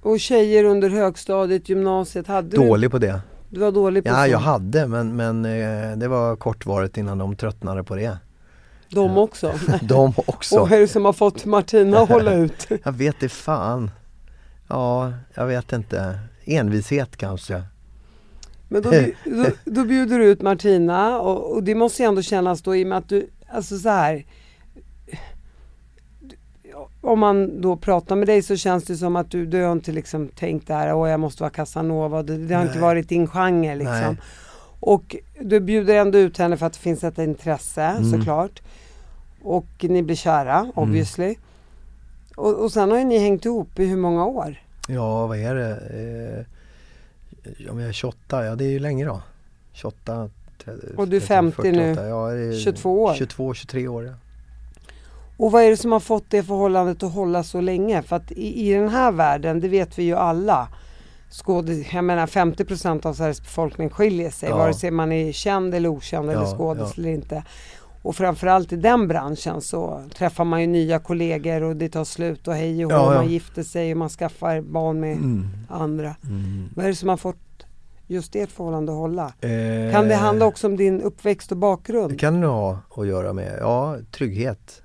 Och 0.01 0.19
tjejer 0.19 0.63
under 0.63 0.89
högstadiet, 0.89 1.69
gymnasiet, 1.69 2.27
hade 2.27 2.49
du? 2.49 2.57
Dålig 2.57 2.91
på 2.91 2.97
det. 2.97 3.21
Du 3.49 3.59
var 3.59 3.71
dålig 3.71 4.03
på 4.03 4.09
Ja, 4.09 4.23
så. 4.23 4.31
jag 4.31 4.39
hade 4.39 4.87
men, 4.87 5.15
men 5.15 5.45
eh, 5.45 5.97
det 5.97 6.07
var 6.07 6.35
kortvarigt 6.35 6.97
innan 6.97 7.17
de 7.17 7.35
tröttnade 7.35 7.83
på 7.83 7.95
det. 7.95 8.17
De 8.89 9.17
också? 9.17 9.53
de 9.81 10.13
också. 10.25 10.55
Och 10.55 10.69
vad 10.69 10.71
är 10.71 10.79
det 10.79 10.87
som 10.87 11.05
har 11.05 11.13
fått 11.13 11.45
Martina 11.45 11.99
att 11.99 12.09
hålla 12.09 12.33
ut? 12.33 12.67
jag 12.83 12.91
vet 12.91 13.19
det 13.19 13.29
fan. 13.29 13.91
Ja, 14.67 15.13
jag 15.33 15.45
vet 15.45 15.73
inte. 15.73 16.19
Envishet 16.47 17.17
kanske. 17.17 17.63
Men 18.67 18.81
då, 18.81 18.91
då, 19.25 19.45
då 19.65 19.85
bjuder 19.85 20.19
du 20.19 20.25
ut 20.25 20.41
Martina 20.41 21.19
och, 21.19 21.55
och, 21.55 21.63
det 21.63 21.75
måste 21.75 22.03
ju 22.03 22.07
ändå 22.07 22.21
kännas 22.21 22.61
då 22.61 22.75
i 22.75 22.83
och 22.83 22.87
med 22.87 22.97
att 22.97 23.09
du, 23.09 23.29
alltså 23.47 23.77
så 23.77 23.89
här 23.89 24.25
om 27.01 27.19
man 27.19 27.61
då 27.61 27.77
pratar 27.77 28.15
med 28.15 28.27
dig 28.27 28.41
så 28.41 28.55
känns 28.55 28.83
det 28.83 28.97
som 28.97 29.15
att 29.15 29.31
du, 29.31 29.45
du 29.45 29.63
har 29.63 29.71
inte 29.71 29.91
liksom 29.91 30.27
tänkt 30.27 30.67
det 30.67 30.73
här, 30.73 30.93
åh 30.93 31.09
jag 31.09 31.19
måste 31.19 31.43
vara 31.43 31.49
Casanova, 31.49 32.23
det, 32.23 32.37
det 32.37 32.53
har 32.53 32.61
Nej. 32.61 32.69
inte 32.69 32.81
varit 32.81 33.09
din 33.09 33.27
genre 33.27 33.75
liksom. 33.75 33.93
Nej. 33.93 34.17
Och 34.79 35.15
du 35.41 35.59
bjuder 35.59 35.95
ändå 35.95 36.17
ut 36.17 36.37
henne 36.37 36.57
för 36.57 36.65
att 36.65 36.73
det 36.73 36.79
finns 36.79 37.03
ett 37.03 37.17
intresse 37.17 37.83
mm. 37.83 38.11
såklart. 38.11 38.61
Och 39.41 39.67
ni 39.79 40.03
blir 40.03 40.15
kära 40.15 40.57
mm. 40.57 40.71
obviously. 40.75 41.25
Mm. 41.25 41.37
Och, 42.35 42.63
och 42.63 42.71
sen 42.71 42.91
har 42.91 42.97
ju 42.97 43.05
ni 43.05 43.17
hängt 43.17 43.45
ihop 43.45 43.79
i 43.79 43.85
hur 43.85 43.97
många 43.97 44.25
år? 44.25 44.61
Ja 44.87 45.27
vad 45.27 45.37
är 45.37 45.55
det? 45.55 46.45
Eh, 47.43 47.71
om 47.71 47.79
jag 47.79 47.89
är 47.89 47.93
28, 47.93 48.45
ja 48.45 48.55
det 48.55 48.65
är 48.65 48.69
ju 48.69 48.79
länge 48.79 49.05
då. 49.05 49.21
28 49.73 50.29
30, 50.65 50.87
Och 50.97 51.07
du 51.07 51.17
är 51.17 51.21
50 51.21 51.55
48, 51.55 52.01
nu? 52.01 52.07
Ja, 52.07 52.59
22 52.63 53.03
år? 53.03 53.13
22, 53.13 53.53
23 53.53 53.87
år 53.87 54.05
ja. 54.05 54.13
Och 55.37 55.51
vad 55.51 55.63
är 55.63 55.69
det 55.69 55.77
som 55.77 55.91
har 55.91 55.99
fått 55.99 56.25
det 56.29 56.43
förhållandet 56.43 57.03
att 57.03 57.13
hålla 57.13 57.43
så 57.43 57.61
länge? 57.61 58.01
För 58.01 58.15
att 58.15 58.31
i, 58.31 58.69
i 58.69 58.73
den 58.73 58.89
här 58.89 59.11
världen, 59.11 59.59
det 59.59 59.67
vet 59.67 59.99
vi 59.99 60.03
ju 60.03 60.15
alla, 60.15 60.67
skådis, 61.31 61.93
jag 61.93 62.03
menar 62.03 62.27
50% 62.27 63.05
av 63.05 63.13
Sveriges 63.13 63.41
befolkning 63.41 63.89
skiljer 63.89 64.29
sig, 64.29 64.49
ja. 64.49 64.57
vare 64.57 64.73
sig 64.73 64.91
man 64.91 65.11
är 65.11 65.31
känd 65.31 65.75
eller 65.75 65.89
okänd 65.89 66.29
ja, 66.29 66.33
eller 66.33 66.57
skådis 66.57 66.93
ja. 66.95 67.01
eller 67.01 67.09
inte. 67.09 67.43
Och 68.07 68.15
framförallt 68.15 68.73
i 68.73 68.75
den 68.75 69.07
branschen 69.07 69.61
så 69.61 70.03
träffar 70.17 70.43
man 70.43 70.61
ju 70.61 70.67
nya 70.67 70.99
kollegor 70.99 71.63
och 71.63 71.75
det 71.75 71.89
tar 71.89 72.03
slut 72.03 72.47
och 72.47 72.53
hej 72.53 72.85
och 72.85 72.91
hå, 72.91 72.97
ja, 72.97 73.13
man 73.13 73.27
gifter 73.27 73.63
sig 73.63 73.91
och 73.91 73.97
man 73.97 74.09
skaffar 74.09 74.61
barn 74.61 74.99
med 74.99 75.17
mm. 75.17 75.47
andra. 75.69 76.15
Mm. 76.23 76.69
Vad 76.75 76.85
är 76.85 76.89
det 76.89 76.95
som 76.95 77.09
har 77.09 77.17
fått 77.17 77.65
just 78.07 78.35
ert 78.35 78.51
förhållande 78.51 78.91
att 78.91 78.97
hålla? 78.97 79.33
Eh, 79.41 79.91
kan 79.91 80.07
det 80.07 80.15
handla 80.15 80.45
också 80.45 80.67
om 80.67 80.77
din 80.77 81.01
uppväxt 81.01 81.51
och 81.51 81.57
bakgrund? 81.57 82.11
Det 82.11 82.17
kan 82.17 82.41
det 82.41 82.47
ha 82.47 82.79
att 82.95 83.07
göra 83.07 83.33
med, 83.33 83.57
ja 83.59 83.97
trygghet 84.11 84.81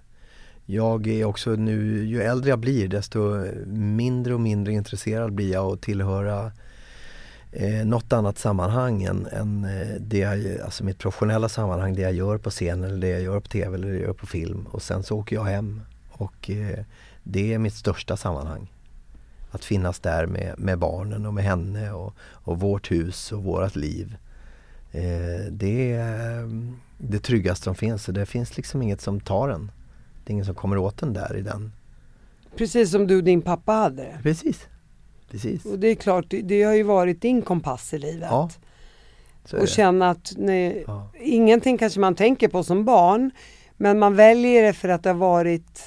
jag 0.66 1.06
är 1.06 1.24
också 1.24 1.50
nu, 1.50 2.04
ju 2.04 2.22
äldre 2.22 2.50
jag 2.50 2.58
blir 2.58 2.88
desto 2.88 3.44
mindre 3.66 4.35
och 4.35 4.40
mindre 4.40 4.72
intresserad 4.72 5.32
blir 5.32 5.52
jag 5.52 5.72
att 5.72 5.82
tillhöra 5.82 6.52
eh, 7.52 7.86
något 7.86 8.12
annat 8.12 8.38
sammanhang 8.38 9.02
än, 9.02 9.26
än 9.26 9.64
eh, 9.64 10.00
det 10.00 10.18
jag, 10.18 10.60
alltså 10.64 10.84
mitt 10.84 10.98
professionella 10.98 11.48
sammanhang, 11.48 11.94
det 11.94 12.02
jag 12.02 12.12
gör 12.12 12.38
på 12.38 12.50
scen 12.50 12.84
eller 12.84 12.98
det 12.98 13.08
jag 13.08 13.22
gör 13.22 13.40
på 13.40 13.48
TV 13.48 13.74
eller 13.74 13.88
det 13.88 13.94
jag 13.94 14.02
gör 14.02 14.12
på 14.12 14.26
film. 14.26 14.66
Och 14.70 14.82
sen 14.82 15.02
så 15.02 15.18
åker 15.18 15.36
jag 15.36 15.44
hem 15.44 15.80
och 16.10 16.50
eh, 16.50 16.84
det 17.22 17.54
är 17.54 17.58
mitt 17.58 17.74
största 17.74 18.16
sammanhang. 18.16 18.72
Att 19.50 19.64
finnas 19.64 19.98
där 20.00 20.26
med, 20.26 20.58
med 20.58 20.78
barnen 20.78 21.26
och 21.26 21.34
med 21.34 21.44
henne 21.44 21.92
och, 21.92 22.14
och 22.20 22.60
vårt 22.60 22.90
hus 22.90 23.32
och 23.32 23.42
vårt 23.42 23.76
liv. 23.76 24.16
Eh, 24.92 25.46
det 25.50 25.92
är 25.92 26.48
det 26.98 27.18
tryggaste 27.18 27.64
som 27.64 27.74
finns. 27.74 28.06
Det 28.06 28.26
finns 28.26 28.56
liksom 28.56 28.82
inget 28.82 29.00
som 29.00 29.20
tar 29.20 29.48
en. 29.48 29.70
Det 30.24 30.30
är 30.30 30.32
ingen 30.32 30.46
som 30.46 30.54
kommer 30.54 30.78
åt 30.78 30.98
den 30.98 31.12
där 31.12 31.36
i 31.36 31.42
den. 31.42 31.72
Precis 32.56 32.90
som 32.90 33.06
du 33.06 33.16
och 33.16 33.24
din 33.24 33.42
pappa 33.42 33.72
hade 33.72 34.02
det. 34.02 34.18
Precis. 34.22 34.66
Precis. 35.32 35.64
Och 35.64 35.78
det 35.78 35.88
är 35.88 35.94
klart, 35.94 36.24
det, 36.28 36.42
det 36.42 36.62
har 36.62 36.74
ju 36.74 36.82
varit 36.82 37.20
din 37.20 37.42
kompass 37.42 37.94
i 37.94 37.98
livet. 37.98 38.28
Ja. 38.30 38.50
Och 39.60 39.68
känna 39.68 40.10
att 40.10 40.32
nej, 40.36 40.84
ja. 40.86 41.10
ingenting 41.20 41.78
kanske 41.78 42.00
man 42.00 42.14
tänker 42.14 42.48
på 42.48 42.64
som 42.64 42.84
barn 42.84 43.30
Men 43.76 43.98
man 43.98 44.16
väljer 44.16 44.62
det 44.62 44.72
för 44.72 44.88
att 44.88 45.02
det 45.02 45.10
har 45.10 45.14
varit 45.14 45.82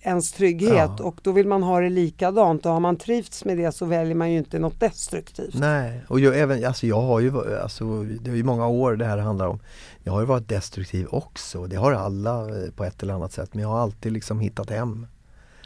ens 0.00 0.32
trygghet 0.32 0.90
Ja. 0.98 1.04
och 1.04 1.20
då 1.22 1.32
vill 1.32 1.46
man 1.46 1.62
ha 1.62 1.80
det 1.80 1.88
likadant 1.88 2.66
och 2.66 2.72
har 2.72 2.80
man 2.80 2.96
trivts 2.96 3.44
med 3.44 3.56
det 3.58 3.72
så 3.72 3.86
väljer 3.86 4.14
man 4.14 4.32
ju 4.32 4.38
inte 4.38 4.58
något 4.58 4.80
destruktivt. 4.80 5.54
Nej, 5.54 6.04
och 6.08 6.20
jag, 6.20 6.38
även, 6.38 6.64
alltså 6.64 6.86
jag 6.86 7.00
har 7.00 7.20
ju, 7.20 7.58
alltså, 7.58 8.02
det 8.02 8.30
är 8.30 8.34
ju 8.34 8.44
många 8.44 8.66
år 8.66 8.96
det 8.96 9.04
här 9.04 9.18
handlar 9.18 9.46
om. 9.46 9.60
Jag 10.02 10.12
har 10.12 10.20
ju 10.20 10.26
varit 10.26 10.48
destruktiv 10.48 11.06
också, 11.10 11.66
det 11.66 11.76
har 11.76 11.92
alla 11.92 12.40
eh, 12.40 12.70
på 12.76 12.84
ett 12.84 13.02
eller 13.02 13.14
annat 13.14 13.32
sätt. 13.32 13.54
Men 13.54 13.62
jag 13.62 13.68
har 13.68 13.78
alltid 13.78 14.12
liksom 14.12 14.40
hittat 14.40 14.70
hem. 14.70 15.06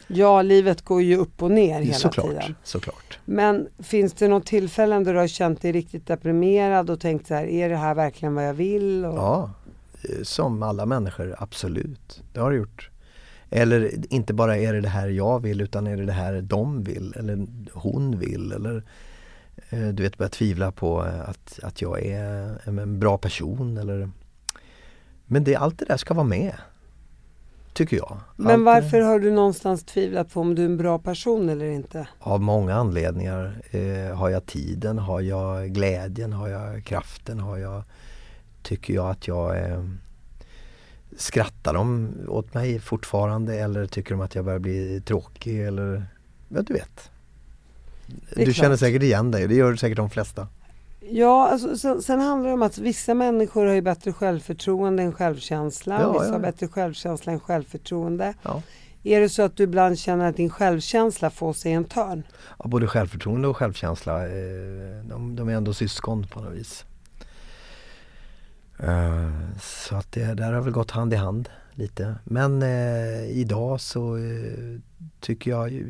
Ja, 0.07 0.41
livet 0.41 0.81
går 0.81 1.01
ju 1.01 1.17
upp 1.17 1.43
och 1.43 1.51
ner 1.51 1.81
hela 1.81 1.93
såklart, 1.97 2.27
tiden. 2.27 2.55
såklart. 2.63 3.19
Men 3.25 3.67
finns 3.79 4.13
det 4.13 4.27
något 4.27 4.45
tillfällen 4.45 5.03
då 5.03 5.11
du 5.11 5.17
har 5.19 5.27
känt 5.27 5.61
dig 5.61 5.71
riktigt 5.71 6.07
deprimerad 6.07 6.89
och 6.89 6.99
tänkt 6.99 7.27
så 7.27 7.33
här, 7.33 7.45
är 7.45 7.69
det 7.69 7.75
här 7.77 7.95
verkligen 7.95 8.35
vad 8.35 8.47
jag 8.47 8.53
vill? 8.53 9.05
Och... 9.05 9.17
Ja, 9.17 9.51
eh, 10.03 10.23
som 10.23 10.63
alla 10.63 10.85
människor, 10.85 11.35
absolut. 11.39 12.21
Det 12.33 12.39
har 12.39 12.51
det 12.51 12.57
gjort. 12.57 12.89
Eller 13.49 13.91
inte 14.13 14.33
bara 14.33 14.57
är 14.57 14.73
det 14.73 14.81
det 14.81 14.89
här 14.89 15.07
jag 15.07 15.39
vill 15.39 15.61
utan 15.61 15.87
är 15.87 15.97
det 15.97 16.05
det 16.05 16.11
här 16.11 16.41
de 16.41 16.83
vill 16.83 17.13
eller 17.17 17.47
hon 17.73 18.19
vill 18.19 18.51
eller 18.51 18.83
eh, 19.69 19.87
du 19.87 20.03
vet 20.03 20.17
börja 20.17 20.29
tvivla 20.29 20.71
på 20.71 21.05
eh, 21.05 21.29
att, 21.29 21.59
att 21.63 21.81
jag 21.81 22.05
är 22.05 22.23
en- 22.65 22.79
en 22.79 22.99
bra 22.99 23.17
person 23.17 23.77
eller 23.77 24.09
Men 25.25 25.43
det, 25.43 25.55
allt 25.55 25.79
det 25.79 25.85
där 25.85 25.97
ska 25.97 26.13
vara 26.13 26.27
med. 26.27 26.53
Tycker 27.77 27.97
jag. 27.97 28.17
Men 28.35 28.51
Allt 28.51 28.65
varför 28.65 29.01
har 29.01 29.19
du 29.19 29.31
någonstans 29.31 29.83
tvivlat 29.83 30.33
på 30.33 30.41
om 30.41 30.55
du 30.55 30.61
är 30.61 30.65
en 30.65 30.77
bra 30.77 30.99
person 30.99 31.49
eller 31.49 31.65
inte? 31.65 32.07
Av 32.19 32.41
många 32.41 32.75
anledningar. 32.75 33.61
Eh, 33.71 34.17
har 34.17 34.29
jag 34.29 34.45
tiden? 34.45 34.99
Har 34.99 35.21
jag 35.21 35.69
glädjen? 35.69 36.33
Har 36.33 36.47
jag 36.47 36.85
kraften? 36.85 37.39
Har 37.39 37.57
jag, 37.57 37.83
tycker 38.63 38.93
jag 38.93 39.09
att 39.09 39.27
jag 39.27 39.57
eh, 39.57 39.83
Skrattar 41.17 41.73
de 41.73 42.13
åt 42.27 42.53
mig 42.53 42.79
fortfarande 42.79 43.59
eller 43.59 43.85
tycker 43.85 44.11
de 44.11 44.21
att 44.21 44.35
jag 44.35 44.45
börjar 44.45 44.59
bli 44.59 45.01
tråkig 45.05 45.67
eller 45.67 46.05
Ja 46.49 46.61
du 46.61 46.73
vet. 46.73 47.11
Du 48.35 48.53
känner 48.53 48.69
klart. 48.69 48.79
säkert 48.79 49.03
igen 49.03 49.31
dig, 49.31 49.47
det 49.47 49.55
gör 49.55 49.75
säkert 49.75 49.97
de 49.97 50.09
flesta. 50.09 50.47
Ja, 50.99 51.47
alltså, 51.47 51.77
sen, 51.77 52.01
sen 52.01 52.21
handlar 52.21 52.47
det 52.49 52.53
om 52.53 52.61
att 52.61 52.77
vissa 52.77 53.13
människor 53.13 53.65
har 53.65 53.73
ju 53.73 53.81
bättre 53.81 54.13
självförtroende 54.13 55.03
än 55.03 55.13
självkänsla. 55.13 56.01
Ja, 56.01 56.11
vissa 56.11 56.25
ja. 56.25 56.31
har 56.31 56.39
bättre 56.39 56.67
självkänsla 56.67 57.31
än 57.31 57.39
självförtroende. 57.39 58.33
Ja. 58.43 58.61
Är 59.03 59.21
det 59.21 59.29
så 59.29 59.41
att 59.41 59.55
du 59.55 59.63
ibland 59.63 59.99
känner 59.99 60.29
att 60.29 60.37
din 60.37 60.49
självkänsla 60.49 61.29
får 61.29 61.53
sig 61.53 61.71
en 61.73 61.83
törn? 61.85 62.23
Ja, 62.59 62.67
både 62.67 62.87
självförtroende 62.87 63.47
och 63.47 63.57
självkänsla, 63.57 64.25
eh, 64.25 65.03
de, 65.09 65.35
de 65.35 65.49
är 65.49 65.53
ändå 65.53 65.73
syskon 65.73 66.27
på 66.27 66.41
något 66.41 66.53
vis. 66.53 66.85
Eh, 68.79 69.31
Så 69.61 69.95
att 69.95 70.11
det 70.11 70.33
där 70.33 70.53
har 70.53 70.61
väl 70.61 70.73
gått 70.73 70.91
hand 70.91 71.13
i 71.13 71.15
hand 71.15 71.49
lite. 71.71 72.15
Men 72.23 72.61
eh, 72.63 73.23
idag 73.29 73.81
så 73.81 74.17
tycker 75.19 75.51
jag, 75.51 75.83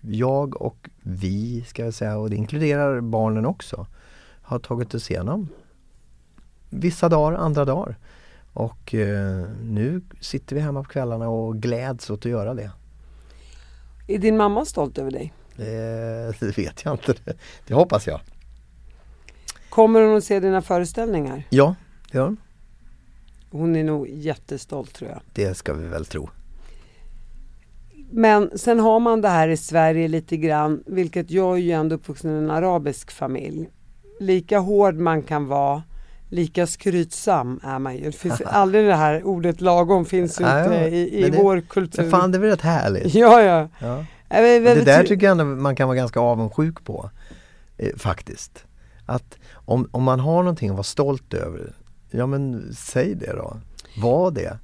jag 0.00 0.62
och 0.62 0.90
vi 1.02 1.64
ska 1.68 1.84
jag 1.84 1.94
säga, 1.94 2.16
och 2.16 2.30
det 2.30 2.36
inkluderar 2.36 3.00
barnen 3.00 3.46
också, 3.46 3.86
har 4.52 4.58
tagit 4.58 4.94
oss 4.94 5.10
igenom 5.10 5.48
vissa 6.72 7.08
dagar, 7.08 7.38
andra 7.38 7.64
dagar. 7.64 7.96
Och 8.52 8.94
eh, 8.94 9.44
nu 9.62 10.00
sitter 10.20 10.56
vi 10.56 10.62
hemma 10.62 10.82
på 10.82 10.88
kvällarna 10.88 11.28
och 11.28 11.56
gläds 11.56 12.10
åt 12.10 12.26
att 12.26 12.32
göra 12.32 12.54
det. 12.54 12.70
Är 14.06 14.18
din 14.18 14.36
mamma 14.36 14.64
stolt 14.64 14.98
över 14.98 15.10
dig? 15.10 15.32
Det, 15.56 16.34
det 16.40 16.58
vet 16.58 16.84
jag 16.84 16.94
inte. 16.94 17.14
Det, 17.24 17.36
det 17.66 17.74
hoppas 17.74 18.06
jag. 18.06 18.20
Kommer 19.68 20.02
hon 20.02 20.16
att 20.16 20.24
se 20.24 20.40
dina 20.40 20.62
föreställningar? 20.62 21.44
Ja, 21.50 21.74
det 22.10 22.18
gör 22.18 22.24
hon. 22.24 22.36
Hon 23.50 23.76
är 23.76 23.84
nog 23.84 24.08
jättestolt 24.08 24.94
tror 24.94 25.10
jag. 25.10 25.20
Det 25.32 25.54
ska 25.54 25.74
vi 25.74 25.88
väl 25.88 26.04
tro. 26.04 26.28
Men 28.10 28.58
sen 28.58 28.80
har 28.80 29.00
man 29.00 29.20
det 29.20 29.28
här 29.28 29.48
i 29.48 29.56
Sverige 29.56 30.08
lite 30.08 30.36
grann, 30.36 30.82
vilket 30.86 31.30
jag 31.30 31.56
är 31.56 31.60
ju 31.60 31.70
ändå 31.70 31.94
uppvuxen 31.94 32.30
i 32.30 32.38
en 32.38 32.50
arabisk 32.50 33.10
familj. 33.10 33.68
Lika 34.22 34.58
hård 34.58 34.94
man 34.94 35.22
kan 35.22 35.46
vara, 35.46 35.82
lika 36.28 36.66
skrytsam 36.66 37.60
är 37.62 37.78
man 37.78 37.96
ju. 37.96 38.04
Det 38.04 38.12
finns 38.12 38.40
aldrig 38.46 38.86
det 38.86 38.94
här 38.94 39.22
ordet 39.24 39.60
lagom 39.60 40.04
finns 40.04 40.40
ju 40.40 40.44
inte 40.44 40.74
ja. 40.74 40.86
i, 40.86 41.18
i 41.18 41.22
Men 41.22 41.30
det- 41.30 41.38
vår 41.42 41.60
kultur. 41.60 42.02
Men 42.02 42.10
fan 42.10 42.32
det 42.32 42.38
är 42.38 42.40
väl 42.40 42.50
rätt 42.50 42.60
härligt? 42.60 43.14
Ja, 43.14 43.42
ja. 43.42 43.68
Ja. 43.78 44.04
Jag 44.28 44.42
vet- 44.42 44.64
Det 44.78 44.84
där 44.84 45.04
tycker 45.04 45.26
jag 45.26 45.30
ändå 45.40 45.44
man 45.44 45.76
kan 45.76 45.88
vara 45.88 45.96
ganska 45.96 46.20
avundsjuk 46.20 46.84
på. 46.84 47.10
Eh, 47.78 47.96
faktiskt. 47.96 48.64
Att 49.06 49.38
om, 49.54 49.88
om 49.92 50.02
man 50.02 50.20
har 50.20 50.42
någonting 50.42 50.68
att 50.70 50.74
vara 50.76 50.82
stolt 50.84 51.34
över, 51.34 51.72
ja 52.10 52.26
men 52.26 52.72
säg 52.76 53.14
det 53.14 53.32
då. 53.32 53.56
Var 54.02 54.30
det. 54.30 54.58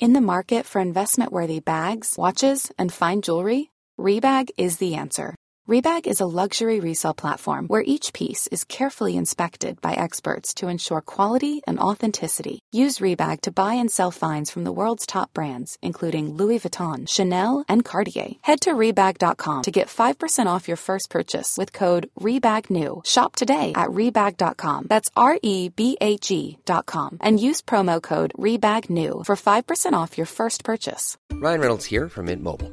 In 0.00 0.14
the 0.14 0.20
market 0.20 0.66
for 0.66 0.80
investment 0.80 1.32
worthy 1.32 1.60
bags, 1.60 2.16
watches, 2.18 2.72
and 2.78 2.92
fine 2.92 3.20
jewelry, 3.20 3.64
Rebag 3.98 4.50
is 4.56 4.78
the 4.78 4.94
answer. 4.94 5.34
Rebag 5.68 6.06
is 6.06 6.20
a 6.20 6.26
luxury 6.26 6.78
resale 6.78 7.12
platform 7.12 7.66
where 7.66 7.82
each 7.84 8.12
piece 8.12 8.46
is 8.46 8.62
carefully 8.62 9.16
inspected 9.16 9.80
by 9.80 9.92
experts 9.92 10.54
to 10.54 10.68
ensure 10.68 11.00
quality 11.00 11.62
and 11.66 11.80
authenticity. 11.80 12.60
Use 12.70 13.00
Rebag 13.00 13.40
to 13.42 13.50
buy 13.50 13.74
and 13.74 13.90
sell 13.90 14.12
finds 14.12 14.52
from 14.52 14.62
the 14.62 14.72
world's 14.72 15.04
top 15.04 15.34
brands, 15.34 15.76
including 15.82 16.34
Louis 16.34 16.60
Vuitton, 16.60 17.08
Chanel, 17.08 17.64
and 17.68 17.84
Cartier. 17.84 18.30
Head 18.42 18.60
to 18.62 18.72
Rebag.com 18.72 19.62
to 19.64 19.70
get 19.72 19.88
5% 19.88 20.46
off 20.46 20.68
your 20.68 20.76
first 20.76 21.10
purchase 21.10 21.58
with 21.58 21.72
code 21.72 22.08
REBAGNEW. 22.20 23.04
Shop 23.04 23.34
today 23.34 23.72
at 23.74 23.88
Rebag.com. 23.88 24.86
That's 24.88 25.10
R 25.16 25.38
E 25.42 25.70
B 25.70 25.98
A 26.00 26.18
G.com. 26.18 27.18
And 27.20 27.40
use 27.40 27.62
promo 27.62 28.00
code 28.00 28.32
REBAGNEW 28.38 29.26
for 29.26 29.34
5% 29.36 29.92
off 29.92 30.16
your 30.16 30.26
first 30.26 30.62
purchase. 30.62 31.18
Ryan 31.32 31.60
Reynolds 31.60 31.86
here 31.86 32.08
from 32.08 32.26
Mint 32.26 32.42
Mobile. 32.42 32.72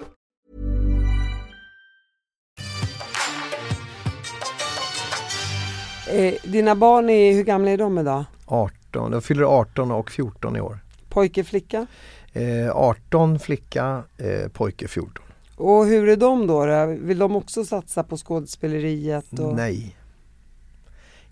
Eh, 6.11 6.33
dina 6.43 6.75
barn, 6.75 7.09
är, 7.09 7.33
hur 7.33 7.43
gamla 7.43 7.71
är 7.71 7.77
de 7.77 7.97
idag? 7.97 8.23
18, 8.45 9.11
de 9.11 9.21
fyller 9.21 9.43
18 9.43 9.91
och 9.91 10.11
14 10.11 10.55
i 10.55 10.61
år. 10.61 10.79
Pojke, 11.09 11.43
flicka? 11.43 11.87
Eh, 12.33 12.69
18 12.71 13.39
flicka, 13.39 14.03
eh, 14.17 14.51
pojke 14.51 14.87
14. 14.87 15.23
Och 15.55 15.85
hur 15.85 16.09
är 16.09 16.17
de 16.17 16.47
då, 16.47 16.65
då? 16.65 16.85
Vill 16.85 17.19
de 17.19 17.35
också 17.35 17.65
satsa 17.65 18.03
på 18.03 18.17
skådespeleriet? 18.17 19.39
Och... 19.39 19.55
Nej. 19.55 19.95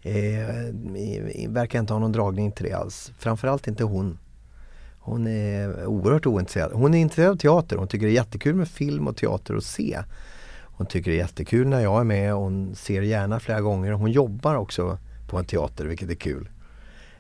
Eh, 0.01 1.49
verkar 1.49 1.79
inte 1.79 1.93
ha 1.93 1.99
någon 1.99 2.11
dragning 2.11 2.51
till 2.51 2.65
det 2.65 2.73
alls. 2.73 3.11
Framförallt 3.17 3.67
inte 3.67 3.83
hon. 3.83 4.17
Hon 4.99 5.27
är 5.27 5.85
oerhört 5.85 6.25
ointresserad. 6.25 6.71
Hon 6.73 6.93
är 6.93 6.99
intresserad 6.99 7.31
av 7.31 7.35
teater. 7.35 7.77
Hon 7.77 7.87
tycker 7.87 8.05
det 8.05 8.11
är 8.11 8.15
jättekul 8.15 8.55
med 8.55 8.67
film 8.67 9.07
och 9.07 9.17
teater 9.17 9.55
att 9.55 9.63
se. 9.63 9.99
Hon 10.79 10.87
tycker 10.87 11.11
det 11.11 11.17
är 11.17 11.21
jättekul 11.21 11.67
när 11.67 11.79
jag 11.79 11.99
är 11.99 12.03
med. 12.03 12.33
Hon 12.33 12.75
ser 12.75 13.01
gärna 13.01 13.39
flera 13.39 13.61
gånger. 13.61 13.91
Hon 13.91 14.11
jobbar 14.11 14.55
också 14.55 14.97
på 15.29 15.37
en 15.37 15.45
teater 15.45 15.85
vilket 15.85 16.09
är 16.09 16.15
kul. 16.15 16.49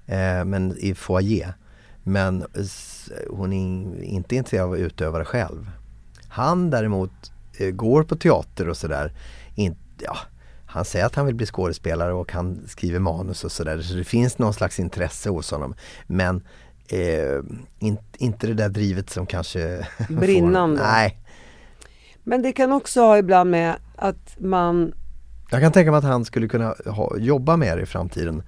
Eh, 0.05 0.45
men 0.45 0.75
i 0.77 0.93
foyer. 0.95 1.53
Men 2.03 2.45
hon 3.29 3.53
är 3.53 3.57
in- 3.57 4.03
inte 4.03 4.35
intresserad 4.35 4.65
av 4.67 4.73
att 4.73 4.79
utöva 4.79 5.19
det 5.19 5.25
själv. 5.25 5.71
Han 6.27 6.69
däremot 6.69 7.11
eh, 7.59 7.69
går 7.69 8.03
på 8.03 8.15
teater 8.15 8.69
och 8.69 8.77
sådär. 8.77 9.13
Ja, 10.01 10.17
han 10.65 10.85
säger 10.85 11.05
att 11.05 11.15
han 11.15 11.25
vill 11.25 11.35
bli 11.35 11.45
skådespelare 11.45 12.13
och 12.13 12.31
han 12.31 12.59
skriver 12.67 12.99
manus 12.99 13.43
och 13.43 13.51
sådär. 13.51 13.81
Så 13.81 13.93
det 13.93 14.03
finns 14.03 14.37
någon 14.37 14.53
slags 14.53 14.79
intresse 14.79 15.29
hos 15.29 15.51
honom. 15.51 15.73
Men 16.07 16.43
eh, 16.87 17.39
in, 17.79 17.97
inte 18.17 18.47
det 18.47 18.53
där 18.53 18.69
drivet 18.69 19.09
som 19.09 19.25
kanske 19.25 19.87
får- 20.07 20.13
Brinnande. 20.13 20.81
Nej. 20.83 21.17
Men 22.29 22.41
det 22.41 22.51
kan 22.51 22.71
också 22.71 23.01
ha 23.01 23.17
ibland 23.17 23.49
med 23.51 23.75
att 23.95 24.35
man 24.39 24.93
Jag 25.51 25.61
kan 25.61 25.71
tänka 25.71 25.91
mig 25.91 25.97
att 25.97 26.03
han 26.03 26.25
skulle 26.25 26.47
kunna 26.47 26.75
ha, 26.85 27.17
jobba 27.17 27.57
med 27.57 27.77
det 27.77 27.81
i 27.83 27.85
framtiden. 27.85 28.43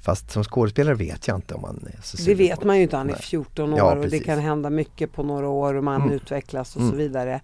Fast 0.00 0.30
som 0.30 0.44
skådespelare 0.44 0.94
vet 0.94 1.28
jag 1.28 1.36
inte 1.36 1.54
om 1.54 1.64
han 1.64 1.86
är 1.94 2.00
så 2.02 2.16
Det 2.26 2.34
vet 2.34 2.64
man 2.64 2.76
ju 2.76 2.82
inte, 2.82 2.96
han 2.96 3.08
är 3.08 3.12
Nej. 3.12 3.22
14 3.22 3.72
år 3.72 3.78
Ja, 3.78 3.96
och 3.98 4.08
det 4.08 4.18
kan 4.18 4.38
hända 4.38 4.70
mycket 4.70 5.12
på 5.12 5.22
några 5.22 5.48
år 5.48 5.74
och 5.74 5.84
man 5.84 6.02
Mm. 6.02 6.12
utvecklas 6.14 6.76
och 6.76 6.82
så 6.82 6.86
Mm. 6.86 6.98
vidare. 6.98 7.40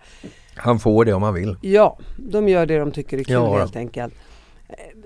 Han 0.56 0.78
får 0.80 1.04
det 1.04 1.12
om 1.12 1.22
han 1.22 1.34
vill. 1.34 1.56
Ja, 1.60 1.98
de 2.16 2.48
gör 2.48 2.66
det 2.66 2.78
de 2.78 2.90
tycker 2.92 3.18
är 3.18 3.24
kul 3.24 3.34
Ja. 3.34 3.58
helt 3.58 3.76
enkelt. 3.76 4.14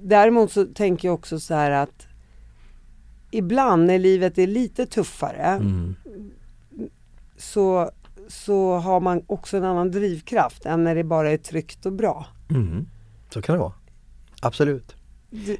Däremot 0.01 0.53
så 0.53 0.65
tänker 0.65 1.09
jag 1.09 1.15
också 1.15 1.41
så 1.41 1.55
här 1.55 1.71
att 1.71 2.07
ibland 3.31 3.87
när 3.87 3.99
livet 3.99 4.39
är 4.39 4.47
lite 4.47 4.87
tuffare 4.87 5.43
Mm. 5.43 5.97
så, 7.37 7.91
så 8.29 8.77
har 8.79 9.01
man 9.01 9.23
också 9.27 9.57
en 9.57 9.65
annan 9.65 9.91
drivkraft 9.91 10.67
än 10.67 10.85
när 10.85 10.95
det 10.95 11.05
bara 11.05 11.31
är 11.31 11.37
tryggt 11.37 11.87
och 11.87 11.93
bra. 11.93 12.27
Mm. 12.51 12.87
Så 13.31 13.43
kan 13.43 13.55
det 13.55 13.59
vara. 13.61 13.73
Absolut. 14.43 14.95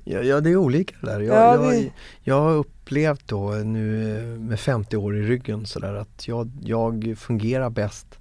Ja, 0.05 0.21
ja 0.21 0.41
det 0.41 0.51
är 0.51 0.57
olika 0.57 0.95
det 1.01 1.07
där. 1.07 1.21
Jag, 1.21 1.37
Ja, 1.37 1.65
jag, 1.65 1.73
det- 1.73 1.91
jag 2.23 2.41
har 2.41 2.51
upplevt 2.53 3.29
då 3.29 3.51
nu 3.51 4.17
eh, 4.19 4.25
med 4.41 4.61
50 4.61 4.97
år 4.97 5.17
i 5.17 5.23
ryggen 5.23 5.67
sådär 5.67 5.95
att 5.95 6.29
jag, 6.29 6.51
jag 6.63 7.15
fungerar 7.19 7.71
bäst 7.71 8.19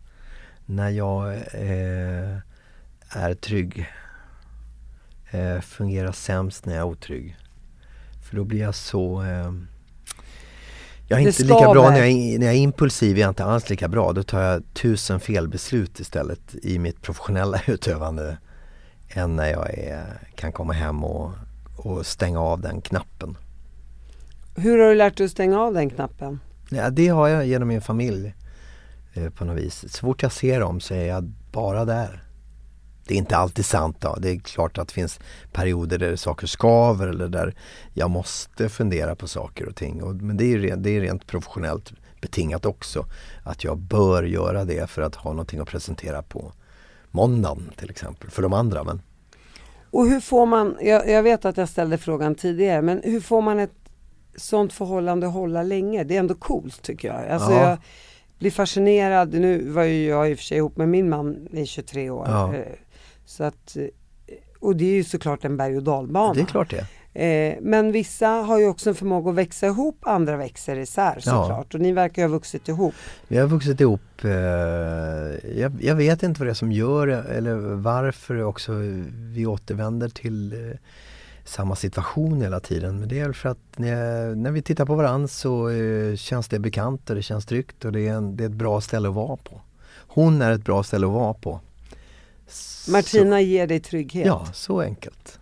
när 0.66 0.89
jag 0.89 1.34
eh, 1.36 2.38
är 3.10 3.34
trygg. 3.34 3.88
Eh, 5.32 5.60
fungerar 5.62 6.12
sämst 6.12 6.66
när 6.66 6.74
jag 6.76 6.82
är 6.82 6.91
otrygg. 6.91 7.38
För 8.30 8.36
då 8.36 8.43
blir 8.43 8.60
jag 8.60 8.76
så 8.76 9.24
eh, 9.24 9.52
jag 11.08 11.22
är 11.22 11.28
inte 11.28 11.43
lika 11.43 11.72
bra 11.74 11.89
när 11.89 11.97
jag, 11.97 12.08
är- 12.10 12.39
när 12.39 12.45
jag 12.45 12.56
är 12.56 12.60
impulsiv, 12.60 13.18
är 13.18 13.22
jag 13.22 13.30
inte 13.30 13.43
alls 13.45 13.70
lika 13.70 13.88
bra. 13.88 14.14
Då 14.14 14.24
tar 14.24 14.41
jag 14.41 14.64
tusen 14.74 15.20
felbeslut 15.20 15.99
istället 15.99 16.56
i 16.64 16.80
mitt 16.80 17.01
professionella 17.01 17.62
utövande 17.68 18.38
än 19.10 19.36
när 19.36 19.47
jag 19.51 19.74
är, 19.78 20.06
kan 20.36 20.51
komma 20.51 20.74
hem 20.74 21.03
och, 21.03 21.32
och 21.78 22.06
stänga 22.06 22.39
av 22.41 22.62
den 22.62 22.82
knappen. 22.82 23.38
Hur 24.56 24.80
har 24.80 24.89
du 24.89 24.95
lärt 24.95 25.18
dig 25.18 25.26
att 25.26 25.32
stänga 25.32 25.60
av 25.62 25.74
den 25.74 25.89
knappen? 25.89 26.39
Ja, 26.70 26.89
det 26.89 27.08
har 27.08 27.28
jag 27.28 27.45
genom 27.47 27.68
min 27.68 27.82
familj 27.82 28.34
eh, 29.14 29.30
på 29.30 29.45
något 29.45 29.58
vis. 29.58 29.93
Så 29.93 29.99
fort 29.99 30.24
jag 30.24 30.32
ser 30.32 30.60
dem 30.60 30.80
så 30.80 30.93
är 30.93 31.06
jag 31.06 31.24
bara 31.51 31.86
där. 31.86 32.24
Det 33.08 33.14
är 33.14 33.18
inte 33.18 33.38
alltid 33.38 33.66
sant 33.66 33.97
då. 33.99 34.16
Det 34.20 34.30
är 34.32 34.39
klart 34.39 34.78
att 34.78 34.88
det 34.88 34.93
finns 34.93 35.20
perioder 35.51 35.97
där 35.97 36.16
saker 36.16 36.47
skaver 36.47 37.08
eller 37.08 37.28
där 37.28 37.56
jag 37.93 38.10
måste 38.10 38.70
fundera 38.70 39.16
på 39.16 39.28
saker 39.28 39.66
och 39.68 39.76
ting. 39.76 40.03
Och, 40.03 40.16
men 40.16 40.38
det 40.38 40.53
är, 40.53 40.58
rent, 40.58 40.84
det 40.84 40.89
är 40.89 41.01
rent 41.01 41.28
professionellt 41.28 41.93
betingat 42.22 42.66
också. 42.66 43.06
Att 43.43 43.64
jag 43.64 43.78
bör 43.78 44.24
göra 44.24 44.66
det 44.66 44.89
för 44.89 45.01
att 45.01 45.16
ha 45.16 45.32
någonting 45.32 45.60
att 45.60 45.68
presentera 45.68 46.22
på 46.22 46.53
måndagen 47.12 47.72
till 47.76 47.89
exempel. 47.89 48.30
För 48.30 48.41
de 48.41 48.53
andra. 48.53 48.84
Men 48.84 49.01
Och 49.89 50.06
hur 50.06 50.20
får 50.20 50.45
man, 50.45 50.78
jag, 50.82 51.10
jag 51.10 51.24
vet 51.24 51.45
att 51.45 51.58
jag 51.58 51.70
ställde 51.70 51.97
frågan 51.97 52.36
tidigare, 52.36 52.82
men 52.82 53.01
hur 53.03 53.22
får 53.22 53.41
man 53.41 53.60
ett 53.60 53.72
sånt 54.38 54.74
förhållande 54.74 55.28
hålla 55.28 55.64
länge? 55.64 56.03
Det 56.03 56.16
är 56.16 56.20
ändå 56.20 56.36
coolt 56.36 56.82
tycker 56.82 57.08
jag. 57.08 57.28
Alltså 57.28 57.51
Ja. 57.51 57.70
jag 57.70 57.78
blir 58.39 58.51
fascinerad, 58.51 59.34
nu 59.34 59.70
var 59.70 59.84
ju 59.84 60.06
jag 60.06 60.32
i 60.32 60.34
och 60.34 60.38
för 60.38 60.45
sig 60.45 60.58
ihop 60.58 60.78
med 60.78 60.89
min 60.89 61.10
man 61.10 61.47
i 61.51 61.66
23 61.66 62.10
år. 62.10 62.28
Ja. 62.30 62.53
Så 63.26 63.43
att, 63.43 63.78
eh, 63.78 63.88
och 64.59 64.76
det 64.76 64.86
är 64.86 64.93
ju 64.93 65.03
såklart 65.03 65.45
en 65.45 65.57
berg 65.57 65.78
och 65.78 65.84
dalbana. 65.84 66.34
det 66.34 66.41
är 66.41 66.45
klart 66.45 66.69
det. 66.69 66.86
Eh, 67.15 67.57
men 67.61 67.91
vissa 67.91 68.28
har 68.28 68.59
ju 68.59 68.67
också 68.67 68.89
en 68.89 68.95
förmåga 68.95 69.30
att 69.30 69.36
växa 69.36 69.67
ihop, 69.67 69.97
andra 70.01 70.38
växer 70.38 70.76
isär 70.76 71.19
såklart. 71.19 71.73
Och 71.73 71.80
ni 71.80 71.91
verkar 71.91 72.21
ju 72.21 72.28
ha 72.28 72.34
vuxit 72.34 72.67
ihop. 72.67 72.93
Vi 73.28 73.38
har 73.38 73.47
vuxit 73.47 73.82
ihop. 73.82 74.01
Eh, 74.23 74.32
jag, 75.59 75.71
jag 75.82 75.95
vet 75.95 76.23
inte 76.23 76.39
vad 76.39 76.47
det 76.47 76.51
är 76.51 76.53
som 76.53 76.71
gör 76.71 77.07
eller 77.07 77.55
varför 77.76 78.43
också 78.43 78.71
vi 79.34 79.45
återvänder 79.45 80.09
till 80.09 80.53
eh, 80.53 80.78
samma 81.45 81.76
situation 81.76 82.41
hela 82.41 82.59
tiden. 82.59 82.99
Men 82.99 83.09
det 83.09 83.19
är 83.19 83.32
för 83.32 83.49
att 83.49 83.59
när, 83.76 84.36
när 84.36 84.51
vi 84.51 84.61
tittar 84.61 84.86
på 84.86 84.95
varandra 84.95 85.28
så 85.28 85.69
känns 86.17 86.47
det 86.47 86.59
bekant 86.59 87.09
och 87.09 87.15
det 87.15 87.21
känns 87.21 87.45
tryggt 87.45 87.86
och 87.86 87.91
det 87.91 88.07
är, 88.07 88.13
en, 88.13 88.36
det 88.36 88.43
är 88.43 88.47
ett 88.49 88.53
bra 88.53 88.82
ställe 88.82 89.09
att 89.09 89.15
vara 89.15 89.38
på. 89.38 89.61
Hon 90.07 90.41
är 90.41 90.51
ett 90.51 90.65
bra 90.65 90.84
ställe 90.84 91.07
att 91.07 91.13
vara 91.13 91.34
på. 91.34 91.59
Så- 92.48 92.91
Martina 92.91 93.41
ger 93.41 93.68
dig 93.68 93.80
trygghet. 93.80 94.26
Ja, 94.28 94.48
så 94.54 94.82
enkelt. 94.82 95.39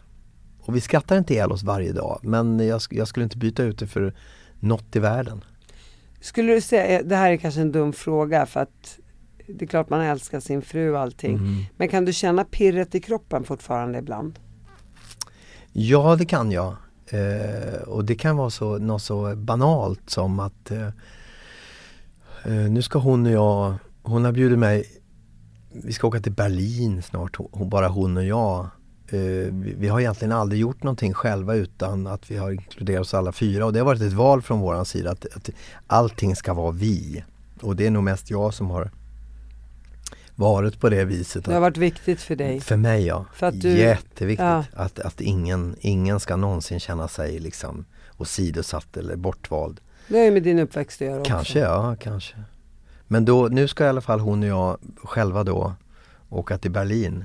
Och 0.60 0.76
vi 0.76 0.82
skrattar 0.82 1.18
inte 1.18 1.34
ihjäl 1.34 1.52
oss 1.52 1.64
varje 1.64 1.92
dag 1.92 2.20
men 2.24 2.60
jag, 2.68 2.82
jag 2.90 3.08
skulle 3.08 3.24
inte 3.24 3.38
byta 3.38 3.64
ut 3.64 3.80
det 3.80 3.88
för 3.88 4.14
något 4.60 4.96
i 4.96 5.00
världen. 5.00 5.44
Skulle 6.22 6.54
du 6.54 6.62
säga, 6.62 7.04
det 7.04 7.16
här 7.16 7.32
är 7.32 7.38
kanske 7.38 7.62
en 7.62 7.72
dum 7.72 7.94
fråga 7.94 8.46
för 8.46 8.60
att 8.60 9.00
det 9.48 9.66
är 9.66 9.68
klart 9.68 9.90
man 9.90 10.02
älskar 10.02 10.40
sin 10.40 10.62
fru 10.62 10.92
och 10.92 11.00
allting. 11.00 11.36
Mm. 11.38 11.64
Men 11.78 11.88
kan 11.88 12.06
du 12.06 12.14
känna 12.14 12.44
pirret 12.46 12.96
i 12.96 13.00
kroppen 13.02 13.44
fortfarande 13.44 14.00
ibland? 14.00 14.40
Ja, 15.74 16.16
det 16.16 16.26
kan 16.26 16.52
jag. 16.52 16.76
Eh, 17.08 17.82
och 17.82 18.06
det 18.06 18.16
kan 18.16 18.38
vara 18.38 18.50
så, 18.50 18.78
något 18.78 19.02
så 19.02 19.36
banalt 19.36 20.10
som 20.10 20.40
att 20.40 20.72
eh, 20.72 20.88
eh, 22.46 22.52
nu 22.70 22.82
ska 22.82 23.00
hon 23.00 23.26
och 23.26 23.32
jag, 23.32 23.76
hon 24.04 24.26
har 24.26 24.32
bjudit 24.32 24.60
mig, 24.60 24.86
vi 25.74 25.94
ska 25.94 26.08
åka 26.08 26.20
till 26.20 26.32
Berlin 26.32 27.02
snart, 27.02 27.38
bara 27.66 27.88
hon 27.88 28.18
och 28.18 28.24
jag. 28.24 28.68
Eh, 29.08 29.20
vi, 29.52 29.88
har 29.88 30.00
egentligen 30.00 30.32
aldrig 30.32 30.62
gjort 30.62 30.84
någonting 30.84 31.14
själva 31.14 31.56
utan 31.56 32.08
att 32.08 32.32
vi 32.32 32.38
har 32.38 32.52
inkluderat 32.52 33.02
oss 33.02 33.14
alla 33.14 33.32
fyra 33.32 33.66
och 33.66 33.74
det 33.74 33.80
har 33.80 33.86
varit 33.86 34.02
ett 34.02 34.14
val 34.14 34.42
från 34.42 34.60
våran 34.60 34.86
sida 34.86 35.12
att, 35.12 35.26
att 35.36 35.50
allting 35.88 36.36
ska 36.36 36.54
vara 36.54 36.72
vi. 36.72 37.24
Och 37.62 37.76
det 37.76 37.88
är 37.88 37.92
nog 37.92 38.04
mest 38.04 38.30
jag 38.30 38.54
som 38.54 38.70
har 38.70 38.92
varit 40.36 40.80
på 40.80 40.90
det 40.90 41.06
viset. 41.06 41.46
Det 41.46 41.54
har 41.54 41.62
varit 41.62 41.78
viktigt 41.78 42.22
för 42.22 42.36
dig. 42.36 42.60
För 42.60 42.78
mig 42.78 43.06
ja. 43.06 43.26
För 43.34 43.48
att 43.48 43.62
du- 43.62 43.78
Jätteviktigt 43.78 44.46
ja. 44.46 44.66
att, 44.74 45.00
att 45.00 45.22
ingen, 45.22 45.76
ingen 45.80 46.20
ska 46.20 46.36
någonsin 46.36 46.80
känna 46.80 47.08
sig 47.08 47.40
liksom 47.40 47.86
åsidosatt 48.18 48.98
eller 48.98 49.16
bortvald. 49.16 49.80
Det 50.08 50.26
ju 50.26 50.32
med 50.32 50.44
din 50.44 50.60
uppväxt 50.60 51.02
att 51.02 51.08
göra 51.08 51.24
Kanske 51.24 51.60
också. 51.60 51.74
ja, 51.74 51.96
kanske. 52.00 52.36
Men 53.08 53.26
då, 53.26 53.48
nu 53.52 53.68
ska 53.68 53.86
i 53.86 53.88
alla 53.88 54.02
fall 54.02 54.20
hon 54.20 54.44
och 54.44 54.50
jag 54.50 54.78
själva 55.04 55.44
då 55.44 55.74
åka 56.30 56.58
till 56.58 56.72
Berlin. 56.72 57.24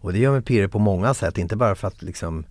Och 0.00 0.12
det 0.12 0.18
gör 0.18 0.32
mig 0.32 0.42
pirrig 0.42 0.70
på 0.72 0.78
många 0.78 1.14
sätt, 1.14 1.38
inte 1.38 1.56
bara 1.56 1.74
för 1.74 1.88
att 1.88 2.02
liksom 2.02 2.44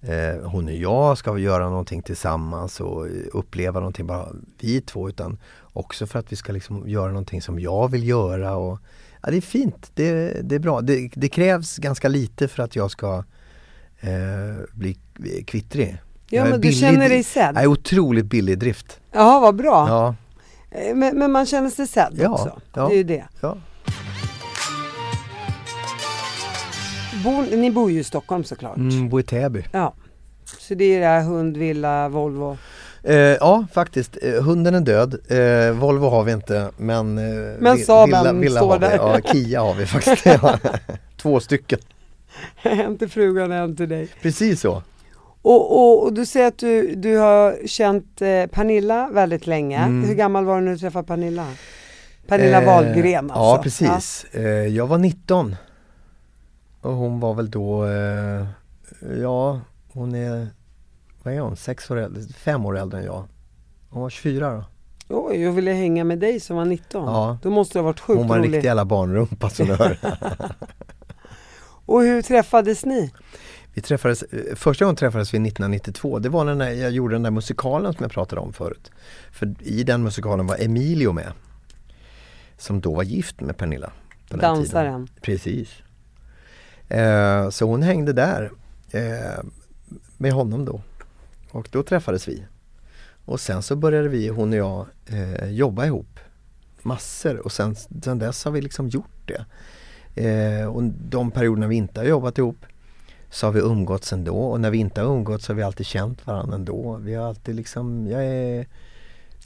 eh, 0.00 0.42
hon 0.48 0.64
och 0.66 0.72
jag 0.74 1.18
ska 1.18 1.38
göra 1.38 1.68
någonting 1.70 2.02
tillsammans 2.02 2.80
och 2.80 3.06
uppleva 3.32 3.80
någonting 3.80 4.06
bara 4.06 4.28
vi 4.60 4.80
två 4.80 5.08
utan 5.08 5.38
också 5.72 6.06
för 6.06 6.18
att 6.18 6.32
vi 6.32 6.36
ska 6.36 6.52
liksom 6.52 6.88
göra 6.88 7.08
någonting 7.08 7.42
som 7.42 7.60
jag 7.60 7.90
vill 7.90 8.08
göra. 8.08 8.56
Och, 8.56 8.78
ja, 9.22 9.30
det 9.30 9.36
är 9.36 9.40
fint, 9.40 9.90
det, 9.94 10.40
det 10.48 10.54
är 10.54 10.58
bra. 10.58 10.80
Det, 10.80 11.10
det 11.14 11.28
krävs 11.28 11.76
ganska 11.78 12.08
lite 12.08 12.48
för 12.48 12.62
att 12.62 12.76
jag 12.76 12.90
ska 12.90 13.24
eh, 14.00 14.64
bli 14.72 14.96
kvittrig. 15.46 16.02
Ja, 16.28 16.36
Jag 16.38 16.50
men 16.50 16.60
du 16.60 16.68
billig- 16.68 16.80
känner 16.80 17.08
dig 17.08 17.22
sedd. 17.24 17.54
Jag 17.56 17.62
är 17.62 17.66
otroligt 17.66 18.24
billig 18.26 18.52
i 18.52 18.56
drift. 18.56 19.00
Ja, 19.12 19.40
vad 19.40 19.56
bra. 19.56 19.88
Ja, 19.88 20.14
Men, 20.94 21.18
men 21.18 21.32
man 21.32 21.46
känner 21.46 21.70
sig 21.70 21.86
sedd 21.86 22.12
Ja, 22.16 22.28
också. 22.28 22.60
ja. 22.74 22.86
Det 22.88 22.94
är 22.94 22.96
ju 22.96 23.02
det. 23.04 23.24
ja. 23.40 23.56
Bor, 27.24 27.56
ni 27.56 27.70
bor 27.70 27.90
ju 27.90 28.00
i 28.00 28.04
Stockholm 28.04 28.44
såklart. 28.44 28.76
Mm, 28.76 29.08
bor 29.08 29.20
i 29.20 29.22
Täby. 29.22 29.64
Ja. 29.72 29.94
Så 30.58 30.74
det 30.74 30.84
är 30.84 31.00
det 31.00 31.06
här 31.06 31.22
hund, 31.22 31.56
villa, 31.56 32.08
Volvo. 32.08 32.56
Eh, 33.02 33.14
ja 33.16 33.66
faktiskt, 33.72 34.18
eh, 34.22 34.42
hunden 34.42 34.74
är 34.74 34.80
död. 34.80 35.14
Eh, 35.28 35.72
Volvo 35.74 36.08
har 36.08 36.22
vi 36.24 36.32
inte 36.32 36.70
men, 36.76 37.18
eh, 37.18 37.24
Men 37.58 37.76
vi- 37.76 37.84
Saaben 37.84 38.40
villa, 38.40 38.60
står 38.60 38.68
har 38.70 38.78
vi. 38.78 38.86
där. 38.86 38.96
Ja, 38.96 39.20
Kia 39.32 39.60
har 39.60 39.74
vi 39.74 39.86
faktiskt. 39.86 40.26
Två 41.22 41.40
stycken. 41.40 41.78
en 42.62 42.98
till 42.98 43.08
frugan 43.10 43.50
och 43.50 43.56
en 43.56 43.76
till 43.76 43.88
dig. 43.88 44.08
Precis 44.22 44.60
så. 44.60 44.82
Och, 45.42 45.72
och, 45.72 46.02
och 46.02 46.12
du 46.12 46.26
säger 46.26 46.48
att 46.48 46.58
du, 46.58 46.94
du 46.94 47.16
har 47.16 47.66
känt 47.66 48.22
eh, 48.22 48.46
Pernilla 48.46 49.08
väldigt 49.12 49.46
länge. 49.46 49.78
Mm. 49.78 50.08
Hur 50.08 50.14
gammal 50.14 50.44
var 50.44 50.58
du 50.58 50.64
när 50.64 50.72
du 50.72 50.78
träffade 50.78 51.06
Pernilla? 51.06 51.46
Pernilla 52.26 52.60
Eh, 52.62 52.66
Wahlgren 52.66 53.30
alltså. 53.30 53.38
Ja 53.38 53.60
precis. 53.62 54.26
Eh, 54.32 54.42
jag 54.66 54.86
var 54.86 54.98
19. 54.98 55.56
Och 56.80 56.92
hon 56.92 57.20
var 57.20 57.34
väl 57.34 57.50
då, 57.50 57.84
eh, 57.86 58.46
ja 59.22 59.60
hon 59.92 60.14
är, 60.14 60.48
vad 61.22 61.34
är 61.34 61.40
hon, 61.40 61.56
sex 61.56 61.90
år 61.90 61.98
äldre, 61.98 62.22
fem 62.22 62.66
år 62.66 62.78
äldre 62.78 62.98
än 62.98 63.04
jag. 63.04 63.24
Hon 63.90 64.02
var 64.02 64.10
24 64.10 64.50
då. 64.50 64.64
Oj, 65.08 65.42
jag 65.42 65.52
ville 65.52 65.72
hänga 65.72 66.04
med 66.04 66.18
dig 66.18 66.40
som 66.40 66.56
var 66.56 66.64
19. 66.64 67.04
Ja. 67.04 67.38
Då 67.42 67.50
måste 67.50 67.78
det 67.78 67.80
ha 67.80 67.84
varit 67.84 68.00
sjukt 68.00 68.18
Hon 68.18 68.28
var 68.28 68.36
en 68.36 68.42
riktig 68.42 68.64
jävla 68.64 68.84
barnrumpa 68.84 69.50
som 69.50 69.66
du 69.66 69.74
hör. 69.74 69.98
Och 71.86 72.02
hur 72.02 72.22
träffades 72.22 72.84
ni? 72.84 73.12
Vi 73.74 73.82
träffades, 73.82 74.22
eh, 74.22 74.54
första 74.54 74.84
gången 74.84 74.96
träffades 74.96 75.34
vi 75.34 75.38
1992. 75.38 76.18
Det 76.18 76.28
var 76.28 76.54
när 76.54 76.70
jag 76.70 76.90
gjorde 76.90 77.14
den 77.14 77.22
där 77.22 77.30
musikalen 77.30 77.92
som 77.92 78.02
jag 78.02 78.12
pratade 78.12 78.40
om 78.40 78.52
förut. 78.52 78.90
För 79.32 79.54
i 79.60 79.84
den 79.84 80.02
musikalen 80.02 80.46
var 80.46 80.56
Emilio 80.60 81.12
med. 81.12 81.32
Som 82.58 82.80
då 82.80 82.94
var 82.94 83.02
gift 83.02 83.40
med 83.40 83.56
Pernilla. 83.56 83.92
Dansaren. 84.28 85.08
Precis. 85.20 85.82
Eh, 86.88 87.50
så 87.50 87.66
hon 87.66 87.82
hängde 87.82 88.12
där 88.12 88.50
eh, 88.90 89.44
med 90.16 90.32
honom 90.32 90.64
då. 90.64 90.82
Och 91.50 91.68
då 91.72 91.82
träffades 91.82 92.28
vi. 92.28 92.44
Och 93.24 93.40
sen 93.40 93.62
så 93.62 93.76
började 93.76 94.08
vi, 94.08 94.28
hon 94.28 94.52
och 94.52 94.58
jag, 94.58 94.86
eh, 95.06 95.50
jobba 95.50 95.86
ihop. 95.86 96.20
Massor 96.82 97.38
och 97.38 97.52
sen, 97.52 97.76
sen 97.76 98.18
dess 98.18 98.44
har 98.44 98.52
vi 98.52 98.60
liksom 98.60 98.88
gjort 98.88 99.26
det. 99.26 99.44
Eh, 100.14 100.66
och 100.66 100.82
de 100.82 101.30
perioderna 101.30 101.66
vi 101.66 101.76
inte 101.76 102.00
har 102.00 102.04
jobbat 102.04 102.38
ihop 102.38 102.66
så 103.32 103.46
har 103.46 103.52
vi 103.52 103.60
umgåtts 103.60 104.12
ändå 104.12 104.36
och 104.36 104.60
när 104.60 104.70
vi 104.70 104.78
inte 104.78 105.00
har 105.00 105.08
umgåtts 105.16 105.44
så 105.44 105.52
har 105.52 105.56
vi 105.56 105.62
alltid 105.62 105.86
känt 105.86 106.26
varandra 106.26 106.54
ändå. 106.54 106.96
Vi 107.02 107.14
har 107.14 107.28
alltid 107.28 107.54
liksom, 107.54 108.06
jag 108.06 108.24
är 108.24 108.66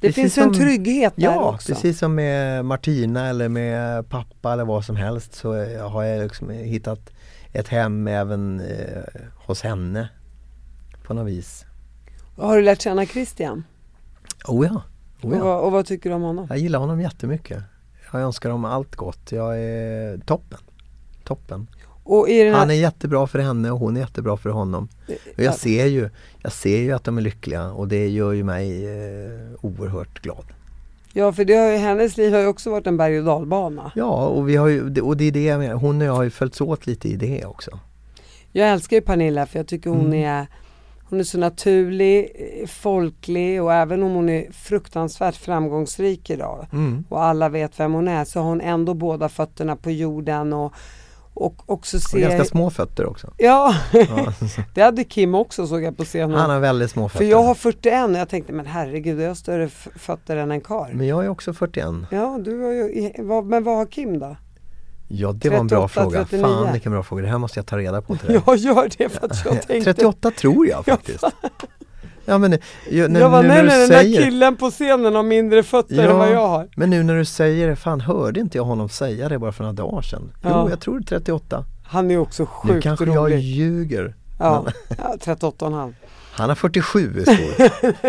Det 0.00 0.12
finns 0.12 0.38
ju 0.38 0.42
en 0.42 0.54
som- 0.54 0.62
trygghet 0.62 1.12
där 1.16 1.22
Ja, 1.24 1.54
också. 1.54 1.72
precis 1.72 1.98
som 1.98 2.14
med 2.14 2.64
Martina 2.64 3.28
eller 3.28 3.48
med 3.48 4.08
pappa 4.08 4.52
eller 4.52 4.64
vad 4.64 4.84
som 4.84 4.96
helst 4.96 5.34
så 5.34 5.52
har 5.88 6.02
jag 6.02 6.22
liksom 6.22 6.50
hittat 6.50 7.10
ett 7.52 7.68
hem 7.68 8.08
även 8.08 8.60
eh, 8.60 9.02
hos 9.46 9.62
henne 9.62 10.08
på 11.04 11.14
något 11.14 11.26
vis. 11.28 11.64
Har 12.36 12.56
du 12.56 12.62
lärt 12.62 12.80
känna 12.82 13.06
Christian? 13.06 13.64
Oh 14.48 14.66
ja. 14.66 14.82
Oh 15.22 15.30
Och, 15.30 15.36
ja. 15.36 15.44
vad, 15.44 15.60
och 15.64 15.72
vad 15.72 15.86
tycker 15.86 16.10
du 16.10 16.16
om 16.16 16.22
honom? 16.22 16.46
Jag 16.48 16.58
gillar 16.58 16.78
honom 16.78 17.00
jättemycket. 17.00 17.62
Jag 18.12 18.22
önskar 18.22 18.48
dem 18.50 18.64
allt 18.64 18.96
gott. 18.96 19.32
Jag 19.32 19.58
är 19.60 20.18
toppen. 20.18 20.58
Toppen. 21.24 21.66
Här, 22.08 22.52
Han 22.52 22.70
är 22.70 22.74
jättebra 22.74 23.26
för 23.26 23.38
henne 23.38 23.70
och 23.70 23.78
hon 23.78 23.96
är 23.96 24.00
jättebra 24.00 24.36
för 24.36 24.50
honom. 24.50 24.88
Och 25.36 25.42
jag 25.42 25.54
ser 25.54 25.86
ju, 25.86 26.10
jag 26.42 26.52
ser 26.52 26.78
ju 26.78 26.92
att 26.92 27.04
de 27.04 27.18
är 27.18 27.22
lyckliga 27.22 27.70
och 27.72 27.88
det 27.88 28.08
gör 28.08 28.32
ju 28.32 28.44
mig 28.44 28.84
eh, 28.86 29.30
oerhört 29.60 30.22
glad. 30.22 30.44
Ja, 31.12 31.32
för 31.32 31.44
det 31.44 31.54
har 31.54 31.70
ju, 31.70 31.76
hennes 31.76 32.16
liv 32.16 32.32
har 32.32 32.40
ju 32.40 32.46
också 32.46 32.70
varit 32.70 32.86
en 32.86 32.96
berg 32.96 33.18
och 33.18 33.24
dalbana. 33.24 33.92
Ja, 33.94 34.26
och, 34.26 34.48
vi 34.48 34.56
har 34.56 34.68
ju, 34.68 35.00
och 35.00 35.16
det 35.16 35.24
är 35.24 35.30
det 35.32 35.44
jag 35.44 35.58
menar. 35.58 35.74
Hon 35.74 36.00
och 36.00 36.06
jag 36.06 36.12
har 36.12 36.22
ju 36.22 36.30
följts 36.30 36.60
åt 36.60 36.86
lite 36.86 37.08
i 37.08 37.16
det 37.16 37.44
också. 37.44 37.78
Jag 38.52 38.68
älskar 38.68 38.96
ju 38.96 39.00
Pernilla 39.02 39.46
för 39.46 39.58
jag 39.58 39.66
tycker 39.66 39.90
hon 39.90 40.06
Mm. 40.06 40.24
är 40.24 40.46
hon 41.08 41.20
är 41.20 41.24
så 41.24 41.38
naturlig, 41.38 42.30
eh, 42.34 42.66
folklig 42.68 43.62
och 43.62 43.72
även 43.74 44.02
om 44.02 44.14
hon 44.14 44.28
är 44.28 44.52
fruktansvärt 44.52 45.36
framgångsrik 45.36 46.30
idag 46.30 46.66
Mm. 46.72 47.04
och 47.08 47.22
alla 47.24 47.48
vet 47.48 47.80
vem 47.80 47.92
hon 47.92 48.08
är 48.08 48.24
så 48.24 48.40
har 48.40 48.48
hon 48.48 48.60
ändå 48.60 48.94
båda 48.94 49.28
fötterna 49.28 49.76
på 49.76 49.90
jorden 49.90 50.52
och, 50.52 50.72
och 51.36 51.70
också 51.70 51.96
Och 51.96 52.02
ser... 52.02 52.20
ganska 52.20 52.44
små 52.44 52.70
fötter 52.70 53.06
också. 53.06 53.32
Ja, 53.36 53.74
det 54.74 54.82
hade 54.82 55.04
Kim 55.04 55.34
också 55.34 55.66
såg 55.66 55.82
jag 55.82 55.96
på 55.96 56.04
scenen. 56.04 56.38
Han 56.38 56.50
har 56.50 56.60
väldigt 56.60 56.90
små 56.90 57.08
fötter. 57.08 57.24
För 57.24 57.30
jag 57.30 57.42
har 57.42 57.54
41 57.54 58.04
och 58.10 58.16
jag 58.16 58.28
tänkte 58.28 58.52
men 58.52 58.66
herregud 58.66 59.20
jag 59.20 59.28
har 59.28 59.34
större 59.34 59.68
fötter 59.96 60.36
än 60.36 60.50
en 60.50 60.60
karl. 60.60 60.94
Men 60.94 61.06
jag 61.06 61.24
är 61.24 61.28
också 61.28 61.52
41. 61.52 61.86
Ja, 62.10 62.38
du 62.44 62.62
har 62.62 62.72
ju, 62.72 63.12
men 63.44 63.64
vad 63.64 63.76
har 63.76 63.86
Kim 63.86 64.18
då? 64.18 64.36
Ja, 65.08 65.32
det 65.32 65.50
var 65.50 65.58
en 65.58 65.66
bra 65.66 65.88
38, 65.88 66.02
fråga. 66.02 66.24
39. 66.24 66.42
Fan 66.42 66.72
vilken 66.72 66.92
bra 66.92 67.02
fråga. 67.02 67.22
Det 67.22 67.28
här 67.28 67.38
måste 67.38 67.58
jag 67.58 67.66
ta 67.66 67.78
reda 67.78 68.02
på 68.02 68.16
till 68.16 68.26
dig. 68.26 68.42
Jag 68.46 68.56
gör 68.56 68.90
det 68.98 69.08
för 69.08 69.26
att 69.26 69.44
jag 69.44 69.62
tänkte 69.66 69.94
38 69.94 70.30
tror 70.30 70.66
jag 70.68 70.84
faktiskt. 70.84 71.24
Ja 72.26 72.38
men 72.38 72.58
ju, 72.90 73.08
nu, 73.08 73.18
Jag 73.18 73.30
var 73.30 73.42
nu 73.42 73.48
nej 73.48 73.56
när 73.56 73.62
du 73.62 73.68
nej 73.68 73.78
den 73.78 73.88
säger 73.88 74.18
där 74.18 74.24
killen 74.24 74.56
på 74.56 74.70
scenen 74.70 75.14
har 75.14 75.22
mindre 75.22 75.62
fötter 75.62 76.08
än 76.08 76.18
vad 76.18 76.30
jag 76.32 76.48
har. 76.48 76.68
Men 76.76 76.90
nu 76.90 77.02
när 77.02 77.14
du 77.16 77.24
säger 77.24 77.68
det, 77.68 77.76
fan 77.76 78.00
hörde 78.00 78.40
inte 78.40 78.58
jag 78.58 78.64
honom 78.64 78.88
säga 78.88 79.28
det 79.28 79.38
bara 79.38 79.52
för 79.52 79.64
några 79.64 79.72
dagar 79.72 80.02
sedan? 80.02 80.32
Jo, 80.42 80.48
Ja. 80.50 80.70
jag 80.70 80.80
tror 80.80 80.98
det 81.00 81.04
är 81.14 81.18
38. 81.18 81.64
Han 81.84 82.10
är 82.10 82.18
också 82.18 82.42
Nu 82.42 82.46
sjukt 82.72 82.82
kanske 82.82 83.04
jag 83.04 83.16
rolig. 83.16 83.38
ljuger. 83.40 84.14
Ja, 84.38 84.62
Men 84.64 84.72
ja 85.02 85.16
38 85.20 85.64
och 85.64 85.70
en 85.72 85.78
halv. 85.78 85.92
han 86.32 86.48
har 86.48 86.56
47 86.56 87.18
i. 87.20 87.24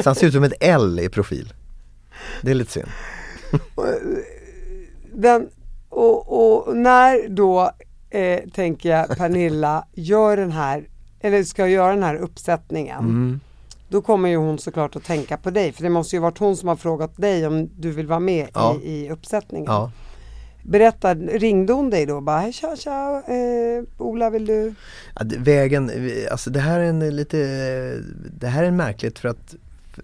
Så 0.04 0.10
han 0.10 0.16
ser 0.16 0.28
ut 0.28 0.34
som 0.34 0.44
ett 0.44 0.54
L 0.60 1.00
i 1.00 1.10
profil. 1.10 1.54
Det 2.42 2.52
är 2.52 2.56
lite 2.56 2.72
synd. 2.72 2.88
Den, 5.14 5.48
och, 5.90 6.66
och 6.68 6.78
när 6.78 7.30
då 7.30 7.72
eh, 8.10 8.40
tänker 8.54 8.90
jag 8.90 9.18
Pernilla 9.18 9.86
gör 9.94 10.38
den 10.38 10.52
här, 10.52 10.88
eller 11.22 11.44
ska 11.44 11.68
göra 11.68 11.94
den 11.94 12.04
här 12.04 12.16
uppsättningen. 12.16 13.00
Mm. 13.00 13.40
Då 13.90 14.02
kommer 14.02 14.30
ju 14.30 14.36
hon 14.38 14.60
såklart 14.60 14.96
att 14.96 15.04
tänka 15.04 15.38
på 15.38 15.50
dig 15.50 15.72
för 15.72 15.84
det 15.84 15.90
måste 15.90 16.16
ju 16.16 16.20
varit 16.20 16.38
hon 16.38 16.58
som 16.58 16.68
har 16.70 16.76
frågat 16.76 17.18
dig 17.18 17.48
om 17.48 17.70
du 17.78 17.92
vill 17.92 18.08
vara 18.08 18.20
med 18.20 18.48
Ja. 18.54 18.76
i, 18.84 19.06
i 19.06 19.10
uppsättningen. 19.12 19.66
Ja. 19.72 19.92
Berätta, 20.64 21.16
ringde 21.16 21.74
hon 21.74 21.90
dig 21.90 22.06
då 22.06 22.22
bara, 22.22 22.40
"Hej, 22.40 22.54
tja 22.54 22.76
tja, 22.76 23.24
eh, 23.28 23.84
Ola 23.98 24.30
vill 24.30 24.46
du? 24.46 24.74
Ja, 25.16 25.24
det- 25.24 25.38
vägen, 25.38 25.92
alltså 26.32 26.50
det 26.50 26.60
här 26.60 26.80
är 26.80 26.84
en 26.84 27.16
lite, 27.16 27.38
det 28.40 28.48
här 28.48 28.64
är 28.64 28.72
märkligt 28.72 29.20
för 29.20 29.30
att 29.30 29.56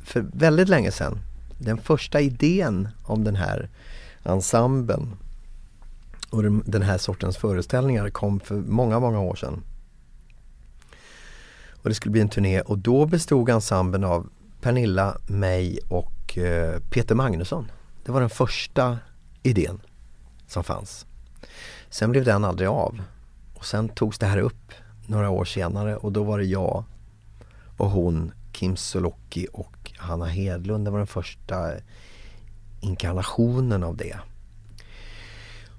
för 0.04 0.26
väldigt 0.34 0.70
länge 0.70 0.92
sedan, 0.92 1.20
den 1.58 1.78
första 1.78 2.22
idén 2.22 2.90
om 3.04 3.24
den 3.24 3.36
här 3.36 3.70
ensemblen 4.24 5.10
och 6.30 6.44
den- 6.44 6.64
den 6.66 6.82
här 6.82 6.98
sortens 6.98 7.38
föreställningar 7.38 8.10
kom 8.10 8.40
för 8.40 8.56
många, 8.56 9.00
många 9.00 9.20
år 9.20 9.36
sedan. 9.36 9.64
Och 11.84 11.90
det 11.90 11.96
skulle 11.96 12.12
bli 12.12 12.22
en 12.22 12.30
turné 12.30 12.62
och 12.62 12.78
då 12.78 13.06
bestod 13.06 13.50
ensemblen 13.50 14.04
av 14.04 14.30
Pernilla, 14.62 15.18
mig 15.28 15.80
och 15.90 16.38
eh, 16.38 16.80
Peter 16.80 17.16
Magnusson. 17.16 17.72
Det 18.06 18.12
var 18.12 18.20
den 18.20 18.30
första 18.30 19.00
idén 19.44 19.82
som 20.48 20.64
fanns. 20.64 21.06
Sen 21.90 22.12
blev 22.12 22.24
den 22.24 22.44
aldrig 22.44 22.70
av. 22.70 23.02
Och 23.54 23.66
sen 23.66 23.90
togs 23.90 24.20
det 24.20 24.26
här 24.26 24.38
upp 24.38 24.72
några 25.08 25.30
år 25.30 25.46
senare 25.46 25.98
och 25.98 26.12
då 26.12 26.24
var 26.24 26.40
det 26.40 26.46
jag 26.46 26.84
och 27.78 27.90
hon, 27.90 28.32
Kim 28.52 28.76
Sulocki 28.76 29.48
och 29.54 29.92
Hanna 29.98 30.26
Hedlund. 30.26 30.86
Det 30.86 30.92
var 30.92 30.98
den 30.98 31.08
första 31.08 31.72
inkarnationen 32.82 33.84
av 33.84 33.98
det. 33.98 34.18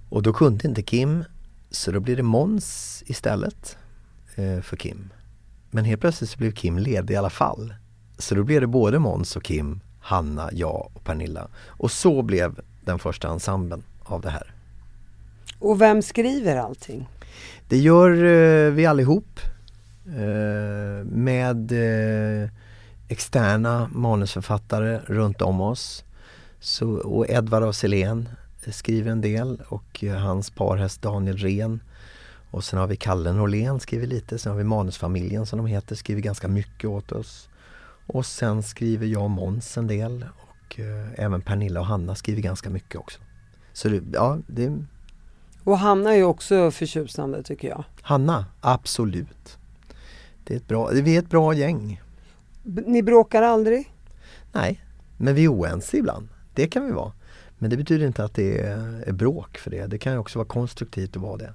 Och 0.09 0.23
då 0.23 0.33
kunde 0.33 0.69
inte 0.69 0.83
Kim 0.83 1.25
så 1.71 1.91
då 1.91 2.01
blev 2.01 2.17
det 2.17 2.23
Måns 2.23 3.03
istället 3.07 3.77
eh, 4.35 4.61
för 4.61 4.77
Kim. 4.77 5.11
Men 5.75 5.85
helt 5.85 6.01
plötsligt 6.01 6.31
så 6.31 6.39
blev 6.39 6.53
Kim 6.53 6.79
ledig 6.79 7.15
i 7.15 7.17
alla 7.17 7.31
fall. 7.31 7.75
Så 8.19 8.35
då 8.35 8.45
blev 8.45 8.61
det 8.61 8.67
både 8.67 8.99
Måns 8.99 9.37
och 9.37 9.43
Kim, 9.43 9.81
Hanna, 10.01 10.51
jag 10.53 10.91
och 10.95 11.05
Pernilla. 11.05 11.49
Och 11.67 11.91
så 11.91 12.23
blev 12.23 12.61
den 12.85 12.99
första 12.99 13.29
ensemblen 13.29 13.83
av 14.03 14.21
det 14.21 14.31
här. 14.31 14.55
Och 15.59 15.81
vem 15.81 16.03
skriver 16.03 16.57
allting? 16.57 17.09
Det 17.69 17.77
gör 17.79 18.11
eh, 18.11 18.71
vi 18.73 18.87
allihop 18.87 19.41
eh, 20.07 21.05
med 21.05 21.73
eh, 21.73 22.51
externa 23.09 23.91
manusförfattare 23.93 25.01
runt 25.07 25.43
om 25.43 25.61
oss. 25.61 26.05
Så, 26.61 26.89
och 26.89 27.31
Edvard 27.31 27.63
af 27.63 27.77
Sillén 27.77 28.29
skriver 28.71 29.11
en 29.11 29.21
del 29.21 29.63
och 29.69 30.05
hans 30.19 30.51
parhäst 30.51 31.03
Daniel 31.03 31.37
Ren. 31.37 31.81
Och 32.55 32.65
sen 32.65 32.79
har 32.79 32.87
vi 32.87 32.97
Kalle 32.97 33.33
Norlén 33.33 33.81
skriver 33.81 34.07
lite, 34.07 34.39
sen 34.39 34.51
har 34.53 34.59
vi 34.59 34.65
Manusfamiljen 34.65 35.47
som 35.47 35.57
de 35.57 35.67
heter, 35.67 35.95
skriver 35.97 36.21
ganska 36.23 36.49
mycket 36.49 36.91
åt 36.91 37.13
oss. 37.13 37.49
Och 38.07 38.27
sen 38.27 38.63
skriver 38.63 39.07
jag 39.07 39.23
och 39.23 39.31
Måns 39.31 39.79
en 39.79 39.87
del 39.87 40.27
och 40.37 40.81
eh, 40.81 41.25
även 41.25 41.41
Pernilla 41.41 41.81
och 41.81 41.87
Hanna 41.87 42.15
skriver 42.15 42.43
ganska 42.43 42.71
mycket 42.71 42.97
också. 43.01 43.21
Så 43.73 43.89
det, 43.89 44.03
ja, 44.13 44.39
det, 44.47 44.79
Och 45.65 45.79
Hanna 45.79 46.13
är 46.13 46.17
ju 46.17 46.25
också 46.25 46.71
förtjusande 46.71 47.43
tycker 47.43 47.69
jag. 47.69 47.85
Hanna, 48.03 48.47
absolut. 48.61 49.59
Det 50.45 50.55
är 50.55 50.57
ett 50.59 50.69
bra, 50.69 50.89
vi 50.93 51.15
är 51.17 51.19
ett 51.19 51.31
bra 51.31 51.55
gäng. 51.55 52.03
B- 52.63 52.83
Ni 52.87 53.03
bråkar 53.03 53.43
aldrig? 53.43 53.93
Nej, 54.53 54.81
men 55.17 55.35
vi 55.35 55.45
är 55.45 55.53
oense 55.53 55.97
ibland. 55.97 56.29
Det 56.55 56.67
kan 56.67 56.87
vi 56.87 56.93
vara. 56.93 57.13
Men 57.59 57.71
det 57.71 57.77
betyder 57.77 58.07
inte 58.07 58.25
att 58.25 58.35
det 58.35 58.61
är, 58.61 59.03
är 59.07 59.13
bråk 59.13 59.59
för 59.59 59.71
det. 59.71 59.87
Det 59.87 59.99
kan 59.99 60.13
ju 60.13 60.19
också 60.19 60.39
vara 60.39 60.49
konstruktivt 60.49 61.17
att 61.17 61.23
vara 61.23 61.37
det. 61.37 61.53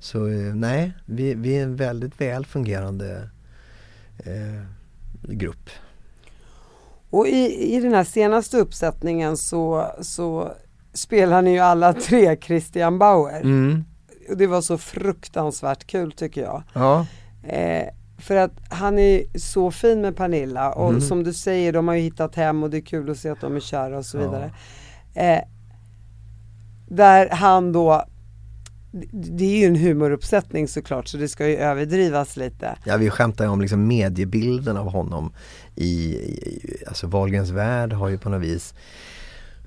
Så 0.00 0.26
eh, 0.28 0.54
nej, 0.54 0.92
vi, 1.06 1.34
vi 1.34 1.56
är 1.58 1.62
en 1.62 1.76
väldigt 1.76 2.20
väl 2.20 2.46
fungerande 2.46 3.28
eh, 4.18 4.64
grupp. 5.22 5.70
Och 7.10 7.26
i, 7.28 7.74
i 7.76 7.80
den 7.80 7.92
här 7.94 8.04
senaste 8.04 8.56
uppsättningen 8.58 9.36
så, 9.36 9.86
så 10.00 10.52
spelar 10.92 11.42
ni 11.42 11.50
ju 11.52 11.58
alla 11.58 11.92
tre 11.92 12.36
Christian 12.36 12.98
Bauer. 12.98 13.40
Mm. 13.40 13.84
Och 14.30 14.36
det 14.36 14.46
var 14.46 14.60
så 14.60 14.78
fruktansvärt 14.78 15.86
kul 15.86 16.12
tycker 16.12 16.42
jag. 16.42 16.62
Ja. 16.72 17.06
Eh, 17.48 17.88
för 18.18 18.36
att 18.36 18.52
han 18.70 18.98
är 18.98 19.38
så 19.38 19.70
fin 19.70 20.00
med 20.00 20.16
Pernilla 20.16 20.72
och 20.72 20.88
Mm. 20.88 21.00
som 21.00 21.24
du 21.24 21.32
säger, 21.32 21.72
de 21.72 21.88
har 21.88 21.94
ju 21.94 22.00
hittat 22.02 22.34
hem 22.34 22.62
och 22.62 22.70
det 22.70 22.76
är 22.76 22.80
kul 22.80 23.10
att 23.10 23.18
se 23.18 23.28
att 23.28 23.40
de 23.40 23.56
är 23.56 23.60
kära 23.60 23.98
och 23.98 24.06
så 24.06 24.18
Ja. 24.18 24.22
vidare. 24.22 24.52
Eh, 25.14 25.42
där 26.88 27.28
han 27.30 27.72
då, 27.72 28.04
det- 28.92 29.44
är 29.44 29.58
ju 29.60 29.66
en 29.66 29.76
humoruppsättning 29.76 30.68
såklart 30.68 31.08
så 31.08 31.16
det 31.16 31.28
ska 31.28 31.48
ju 31.48 31.56
överdrivas 31.56 32.36
lite. 32.36 32.76
Ja, 32.84 32.96
vi 32.96 33.10
skämtar 33.10 33.44
ju 33.44 33.50
om 33.50 33.60
liksom 33.60 33.86
mediebilden 33.86 34.76
av 34.76 34.90
honom 34.90 35.32
i, 35.76 36.14
i 36.14 36.84
alltså 36.86 37.06
Wahlgrens 37.06 37.50
värld 37.50 37.92
har 37.92 38.08
ju 38.08 38.18
på 38.18 38.28
något 38.28 38.42
vis 38.42 38.74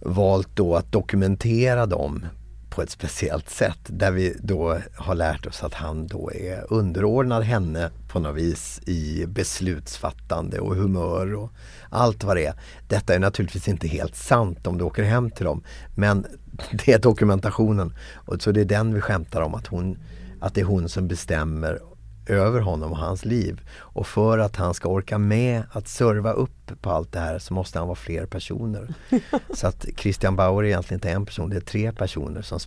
valt 0.02 0.50
då 0.56 0.76
att 0.76 0.92
dokumentera 0.92 1.86
dem 1.86 2.26
på 2.70 2.82
ett 2.82 2.90
speciellt 2.90 3.50
sätt 3.50 3.80
där 3.88 4.12
vi 4.12 4.36
då 4.42 4.78
har 4.96 5.16
lärt 5.16 5.46
oss 5.46 5.64
att 5.64 5.74
han 5.74 6.08
då 6.08 6.32
är 6.34 6.74
underordnad 6.74 7.44
henne 7.44 7.90
på 8.14 8.20
något 8.20 8.36
vis 8.36 8.82
i 8.86 9.26
beslutsfattande 9.26 10.60
och 10.60 10.76
humör 10.76 11.34
och 11.34 11.52
allt 11.90 12.24
vad 12.24 12.38
det 12.38 12.46
är. 12.46 12.54
Detta 12.88 13.16
är 13.16 13.20
naturligtvis 13.20 13.68
inte 13.68 13.88
helt 13.88 14.16
sant 14.16 14.68
om 14.68 14.78
du 14.78 14.84
åker 14.84 15.04
hem 15.04 15.32
till 15.32 15.46
dem 15.46 15.64
men 15.96 16.26
det 16.72 16.94
är 16.94 17.00
dokumentationen 17.00 17.94
och 18.14 18.42
så 18.42 18.52
det 18.52 18.62
är 18.62 18.66
den 18.66 18.94
vi 18.94 19.02
skämtar 19.02 19.42
om 19.42 19.56
att, 19.56 19.68
hon, 19.68 19.98
att 20.42 20.54
det 20.54 20.62
är 20.62 20.66
hon 20.66 20.90
som 20.90 21.08
bestämmer 21.08 21.80
över 22.28 22.60
honom 22.60 22.92
och 22.92 22.98
hans 22.98 23.26
liv. 23.26 23.62
Och 23.78 24.08
för 24.08 24.40
att 24.40 24.56
han 24.56 24.74
ska 24.74 24.90
orka 24.90 25.18
med 25.18 25.64
att 25.72 25.88
serva 25.88 26.34
upp 26.34 26.72
på 26.82 26.90
allt 26.90 27.12
det 27.12 27.20
här 27.20 27.40
så 27.40 27.54
måste 27.54 27.80
han 27.80 27.88
vara 27.88 27.96
fler 27.96 28.26
personer. 28.26 28.94
så 29.54 29.68
att 29.68 29.86
Christian 29.98 30.36
Bauer 30.36 30.64
är 30.64 30.68
egentligen 30.68 30.98
inte 30.98 31.10
en 31.10 31.26
person, 31.26 31.50
det 31.50 31.56
är 31.56 31.62
tre 31.62 31.92
personer 31.92 32.42
som 32.42 32.60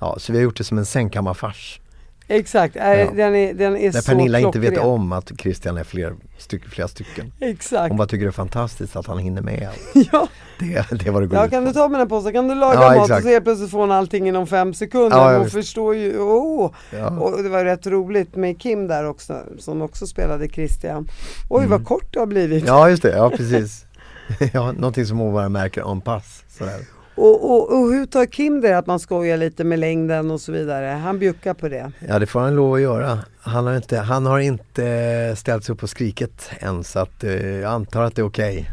Ja, 0.00 0.16
så 0.18 0.32
vi 0.32 0.38
har 0.38 0.42
gjort 0.42 0.56
det 0.56 0.64
som 0.64 0.78
en 0.78 0.86
sängkammarfars. 0.86 1.80
Exakt, 2.28 2.74
Ja. 2.76 2.82
den 3.14 3.34
är, 3.34 3.54
den 3.54 3.76
är 3.76 3.92
Där 3.92 4.00
så 4.00 4.10
Pernilla 4.10 4.38
inte 4.38 4.58
vet 4.58 4.78
om 4.78 5.12
att 5.12 5.32
Christian 5.38 5.76
är 5.76 5.84
fler, 5.84 6.14
styck, 6.38 6.64
flera 6.68 6.88
stycken. 6.88 7.32
Exakt. 7.40 7.88
Hon 7.88 7.96
bara 7.96 8.08
tycker 8.08 8.24
det 8.24 8.30
är 8.30 8.32
fantastiskt 8.32 8.96
att 8.96 9.06
han 9.06 9.18
hinner 9.18 9.42
med 9.42 9.68
allt. 9.68 10.08
Ja, 10.12 10.28
Det, 10.58 11.04
det 11.04 11.10
var 11.10 11.20
det 11.20 11.26
går 11.26 11.38
ja 11.38 11.44
ut 11.44 11.50
kan 11.50 11.62
på. 11.64 11.68
du 11.68 11.74
ta 11.74 11.88
mina 11.88 12.06
påsar, 12.06 12.32
kan 12.32 12.48
du 12.48 12.54
laga 12.54 12.74
Ja, 12.74 12.88
mat 12.88 12.96
och 12.96 13.02
exakt. 13.04 13.22
så 13.22 13.28
helt 13.28 13.44
plötsligt 13.44 13.70
får 13.70 13.78
hon 13.78 13.90
allting 13.90 14.28
inom 14.28 14.46
fem 14.46 14.74
sekunder. 14.74 15.32
Ja, 15.32 15.38
hon 15.38 15.50
förstår 15.50 15.94
ju, 15.96 16.18
åh. 16.20 16.70
Ja. 16.90 17.08
Och 17.10 17.42
det 17.42 17.48
var 17.48 17.64
rätt 17.64 17.86
roligt 17.86 18.36
med 18.36 18.60
Kim 18.60 18.86
där 18.88 19.04
också, 19.08 19.40
som 19.58 19.82
också 19.82 20.06
spelade 20.06 20.48
Christian. 20.48 21.08
Oj 21.50 21.66
vad 21.66 21.84
kort 21.84 22.12
det 22.12 22.18
har 22.18 22.26
blivit. 22.26 22.62
Mm. 22.62 22.74
Ja 22.74 22.90
just 22.90 23.02
det, 23.02 23.16
ja 23.16 23.30
precis. 23.30 23.84
ja, 24.52 24.72
någonting 24.72 25.06
som 25.06 25.18
hon 25.18 25.32
bara 25.34 25.48
märker 25.48 25.92
en 25.92 26.00
pass. 26.00 26.44
Sådär. 26.58 26.80
Och, 27.16 27.50
och, 27.50 27.72
och 27.80 27.92
hur 27.92 28.06
tar 28.06 28.26
Kim 28.26 28.60
det 28.60 28.78
att 28.78 28.86
man 28.86 28.98
skojar 29.00 29.36
lite 29.36 29.64
med 29.64 29.78
längden 29.78 30.30
och 30.30 30.40
så 30.40 30.52
vidare? 30.52 30.86
Han 30.86 31.18
bjuckar 31.18 31.54
på 31.54 31.68
det. 31.68 31.92
Ja 32.08 32.18
det 32.18 32.26
får 32.26 32.40
han 32.40 32.54
lov 32.54 32.74
att 32.74 32.80
göra. 32.80 33.18
Han 33.40 33.66
har 33.66 33.76
inte, 33.76 33.98
han 33.98 34.26
har 34.26 34.38
inte 34.38 35.34
ställt 35.36 35.64
sig 35.64 35.72
upp 35.72 35.82
och 35.82 35.90
skrikit 35.90 36.50
än 36.58 36.84
så 36.84 36.98
att 36.98 37.24
eh, 37.24 37.46
jag 37.46 37.70
antar 37.72 38.02
att 38.02 38.16
det 38.16 38.22
är 38.22 38.26
okej. 38.26 38.70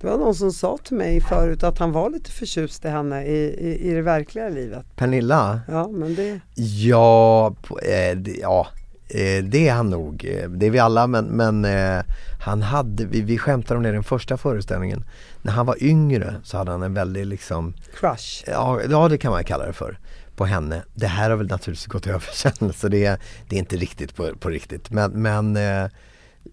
Det 0.00 0.06
var 0.06 0.18
någon 0.18 0.34
som 0.34 0.52
sa 0.52 0.78
till 0.84 0.96
mig 0.96 1.20
förut 1.20 1.62
att 1.62 1.78
han 1.78 1.92
var 1.92 2.10
lite 2.10 2.30
förtjust 2.30 2.84
i 2.84 2.88
henne 2.88 3.24
i, 3.24 3.36
i, 3.38 3.90
i 3.90 3.94
det 3.94 4.02
verkliga 4.02 4.48
livet. 4.48 4.86
Pernilla? 4.96 5.60
Ja 5.68 5.88
men 5.88 6.14
det, 6.14 6.40
Ja, 6.54 7.54
på- 7.62 7.78
eh, 7.78 8.16
det- 8.16 8.36
ja 8.42 8.66
eh, 9.08 9.44
det 9.44 9.68
är 9.68 9.72
han 9.72 9.90
nog. 9.90 10.24
Eh, 10.24 10.48
Det 10.50 10.66
är 10.66 10.70
vi 10.70 10.78
alla 10.78 11.06
men, 11.06 11.24
men 11.24 11.64
eh, 11.64 12.02
han 12.40 12.62
hade, 12.62 13.04
vi, 13.04 13.20
vi 13.20 13.38
skämtade 13.38 13.76
om 13.76 13.82
det 13.82 13.88
i 13.88 13.92
den 13.92 14.04
första 14.04 14.36
föreställningen. 14.36 15.04
När 15.42 15.52
han 15.52 15.66
var 15.66 15.82
yngre 15.82 16.34
så 16.44 16.56
hade 16.56 16.70
han 16.70 16.82
en 16.82 16.94
väldigt 16.94 17.26
liksom, 17.26 17.74
crush. 18.00 18.44
ja, 18.46 18.80
ja 18.90 19.08
det 19.08 19.18
kan 19.18 19.32
man 19.32 19.44
kalla 19.44 19.66
det 19.66 19.72
för, 19.72 19.98
på 20.36 20.44
henne. 20.46 20.82
Det 20.94 21.06
här 21.06 21.30
har 21.30 21.36
väl 21.36 21.46
naturligtvis 21.48 21.86
gått 21.86 22.06
över 22.14 22.28
sen 22.32 22.72
så 22.72 22.88
det, 22.88 23.04
är- 23.04 23.18
det 23.48 23.56
är 23.56 23.60
inte 23.60 23.76
riktigt 23.76 24.14
på, 24.16 24.34
på 24.40 24.48
riktigt. 24.48 24.90
Men, 24.90 25.10
men 25.22 25.56
eh, 25.56 25.90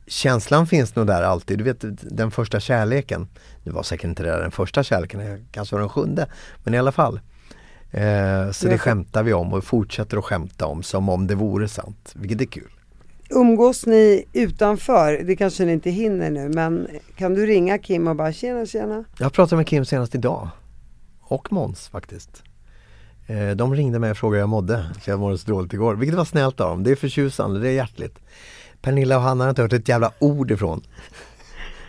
känslan 0.07 0.67
finns 0.67 0.95
nog 0.95 1.07
där 1.07 1.21
alltid. 1.23 1.57
Du 1.57 1.63
vet 1.63 1.77
den 2.17 2.31
första 2.31 2.59
kärleken. 2.59 3.27
Det 3.63 3.71
var 3.71 3.83
säkert 3.83 4.03
inte 4.05 4.23
det 4.23 4.29
där 4.29 4.41
den 4.41 4.51
första 4.51 4.83
kärleken, 4.83 5.45
kanske 5.51 5.75
var 5.75 5.79
den 5.79 5.89
sjunde. 5.89 6.27
Men 6.63 6.73
i 6.73 6.77
alla 6.77 6.91
fall. 6.91 7.19
Eh, 7.95 8.51
så 8.51 8.67
det 8.67 8.77
skämtar 8.77 9.23
vi 9.23 9.33
om 9.33 9.53
och 9.53 9.63
fortsätter 9.63 10.17
att 10.17 10.23
skämta 10.23 10.65
om 10.65 10.83
som 10.83 11.09
om 11.09 11.27
det 11.27 11.35
vore 11.35 11.67
sant. 11.67 12.11
Vilket 12.15 12.41
är 12.41 12.45
kul. 12.45 12.69
Umgås 13.29 13.85
ni 13.85 14.25
utanför? 14.33 15.21
Det 15.23 15.35
kanske 15.35 15.65
ni 15.65 15.71
inte 15.71 15.89
hinner 15.89 16.31
nu 16.31 16.49
men 16.49 16.87
kan 17.15 17.33
du 17.33 17.45
ringa 17.45 17.77
Kim 17.77 18.07
och 18.07 18.15
bara 18.15 18.33
tjena 18.33 18.65
tjena? 18.65 19.03
Jag 19.19 19.33
pratade 19.33 19.57
med 19.57 19.67
Kim 19.67 19.85
senast 19.85 20.15
idag. 20.15 20.49
Och 21.21 21.51
Måns 21.51 21.87
faktiskt. 21.87 22.43
Eh, 23.27 23.49
de 23.49 23.75
ringde 23.75 23.99
mig 23.99 24.11
och 24.11 24.17
frågade 24.17 24.37
hur 24.37 24.41
jag 24.41 24.49
mådde. 24.49 24.85
För 25.01 25.11
jag 25.11 25.19
mådde 25.19 25.37
så 25.37 25.51
dåligt 25.51 25.73
igår. 25.73 25.95
Vilket 25.95 26.17
var 26.17 26.25
snällt 26.25 26.61
av 26.61 26.69
dem. 26.69 26.83
Det 26.83 26.91
är 26.91 26.95
förtjusande, 26.95 27.59
det 27.59 27.69
är 27.69 27.73
hjärtligt. 27.73 28.19
Pernilla 28.81 29.17
och 29.17 29.23
Hanna 29.23 29.43
har 29.43 29.49
inte 29.49 29.61
hört 29.61 29.73
ett 29.73 29.89
jävla 29.89 30.11
ord 30.19 30.51
ifrån. 30.51 30.81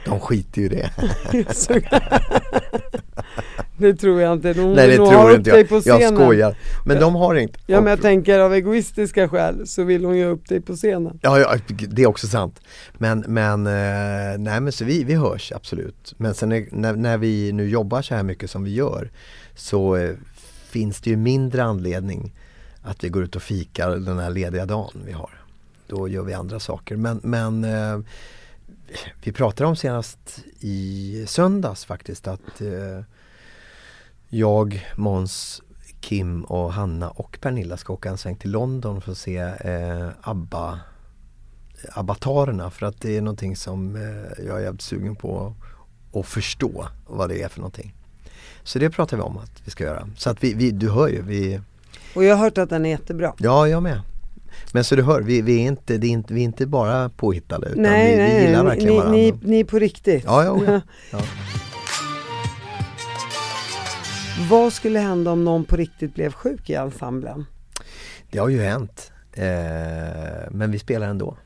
De 0.05 0.21
skiter 0.21 0.61
ju 0.61 0.67
i 0.67 0.69
det. 0.69 0.91
Det 3.79 3.95
tror 3.95 4.21
jag 4.21 4.33
inte. 4.33 4.53
De 4.53 4.73
Nej 4.73 4.89
det 4.89 4.99
nog 4.99 5.09
tror 5.09 5.35
inte 5.35 5.51
jag. 5.51 6.01
Jag 6.01 6.15
skojar. 6.15 6.57
Men 6.85 7.01
de 7.01 7.15
har 7.15 7.35
inte. 7.35 7.59
Ja 7.67 7.81
men 7.81 7.91
jag 7.91 8.03
tänker 8.03 8.39
av 8.39 8.55
egoistiska 8.55 9.29
skäl 9.29 9.67
så 9.67 9.85
vill 9.85 10.05
hon 10.05 10.17
ju 10.17 10.25
upp 10.25 10.49
dig 10.49 10.61
på 10.61 10.77
scenen. 10.77 11.19
Ja, 11.23 11.39
ja, 11.39 11.57
det 11.89 12.03
är 12.03 12.07
också 12.07 12.27
sant. 12.27 12.61
Men, 12.99 13.25
men, 13.29 13.67
eh, 13.67 14.39
nej, 14.39 14.61
men 14.61 14.73
så 14.73 14.85
vi, 14.85 15.05
vi 15.05 15.15
hörs 15.15 15.53
absolut. 15.53 16.15
Men 16.17 16.35
sen 16.35 16.53
är, 16.53 16.67
när, 16.71 16.93
när 16.93 17.19
vi 17.19 17.53
nu 17.53 17.69
jobbar 17.69 18.03
så 18.03 18.15
här 18.15 18.23
mycket 18.23 18.51
som 18.51 18.65
vi 18.65 18.75
gör 18.75 19.11
så 19.55 19.97
eh, 19.97 20.11
finns 20.69 21.01
det 21.01 21.11
ju 21.11 21.17
mindre 21.17 21.63
anledning 21.65 22.35
att 22.83 23.05
vi 23.05 23.09
går 23.09 23.25
ut 23.25 23.37
och 23.37 23.43
fikar 23.43 23.91
den 23.91 24.19
här 24.19 24.31
lediga 24.31 24.67
dagen 24.67 25.03
vi 25.07 25.13
har. 25.13 25.31
Då 25.87 26.09
gör 26.09 26.23
vi 26.23 26.35
andra 26.35 26.61
saker. 26.61 26.97
Men, 26.97 27.21
men 27.23 27.65
eh, 27.65 27.99
vi 29.23 29.33
pratade 29.33 29.69
om 29.69 29.77
senast 29.77 30.39
i 30.61 31.25
söndags 31.29 31.85
faktiskt 31.85 32.27
att 32.29 32.61
jag, 34.29 34.87
Måns, 34.97 35.63
Kim 36.01 36.45
och 36.45 36.73
Hanna 36.73 37.11
och 37.11 37.39
Pernilla 37.41 37.77
ska 37.77 37.93
åka 37.93 38.09
en 38.09 38.19
sväng 38.19 38.37
till 38.37 38.51
London 38.51 39.01
för 39.01 39.13
att 39.13 39.19
se 39.19 39.39
eh, 39.39 40.09
ABBA 40.21 40.81
Avatarerna 41.95 42.71
för 42.71 42.87
att 42.87 43.01
det 43.01 43.17
är 43.17 43.21
någonting 43.21 43.57
som 43.57 43.97
eh, 43.97 44.45
jag 44.47 44.59
är 44.59 44.63
jävligt 44.63 44.83
sugen 44.83 45.17
på 45.17 45.55
att 46.13 46.27
förstå 46.27 46.89
vad 47.07 47.29
det 47.29 47.43
är 47.43 47.49
för 47.49 47.59
någonting. 47.61 47.95
Så 48.63 48.79
det 48.79 48.91
pratar 48.91 49.17
vi 49.17 49.23
om 49.23 49.39
att 49.39 49.63
vi 49.65 49.71
ska 49.71 49.85
göra. 49.85 50.09
Så 50.17 50.31
att 50.31 50.45
vi, 50.45 50.55
vi 50.55 50.71
du 50.71 50.91
hör 50.91 51.09
ju, 51.09 51.23
vi, 51.23 51.61
Och 52.15 52.25
jag 52.25 52.37
har 52.37 52.45
hört 52.45 52.59
att 52.59 52.71
den 52.71 52.87
är 52.87 52.91
jättebra. 52.91 53.35
ja 53.39 53.69
jag 53.69 53.83
med. 53.83 54.01
Men 54.73 54.85
så 54.85 54.97
du 54.97 55.03
hör, 55.03 55.23
vi, 55.23 55.41
vi, 55.43 55.63
är, 55.63 55.67
inte, 55.69 55.95
är 55.95 56.05
inte, 56.05 56.35
vi 56.35 56.41
är 56.41 56.45
inte 56.45 56.67
bara 56.67 57.09
påhittade 57.09 57.67
utan 57.67 57.83
nej, 57.83 58.17
vi, 58.17 58.23
vi 58.23 58.47
gillar 58.47 58.65
nej, 58.65 58.77
verkligen 58.77 58.93
ni, 58.93 58.99
varandra. 58.99 59.17
ni, 59.17 59.35
ni 59.43 59.61
är 59.61 59.65
på 59.65 59.79
riktigt. 59.79 60.25
Ja, 60.25 60.45
ja, 60.45 60.61
ja. 60.67 60.81
ja. 61.13 61.19
Vad 64.39 64.73
skulle 64.73 64.99
hända 64.99 65.31
om 65.31 65.45
någon 65.45 65.65
på 65.65 65.77
riktigt 65.77 66.15
blev 66.15 66.33
sjuk 66.33 66.71
i 66.71 66.75
ensemblen? 66.75 67.47
Det 68.31 68.39
har 68.39 68.49
ju 68.49 68.61
hänt. 68.61 69.13
Eh, 69.33 70.51
men 70.51 70.71
vi 70.71 70.79
spelar 70.79 71.09
ändå. 71.09 71.37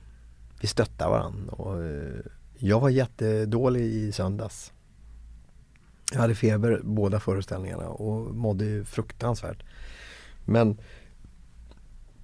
Vi 0.60 0.66
stöttar 0.66 1.10
varandra. 1.10 1.52
Och, 1.52 1.84
eh, 1.84 2.20
jag 2.58 2.80
var 2.80 2.88
jättedålig 2.88 3.82
i 3.82 4.12
söndags. 4.12 4.72
Jag 6.12 6.20
hade 6.20 6.34
feber 6.34 6.80
båda 6.84 7.20
föreställningarna 7.20 7.88
och 7.88 8.34
mådde 8.34 8.64
ju 8.64 8.84
fruktansvärt. 8.84 9.62
Men 10.44 10.78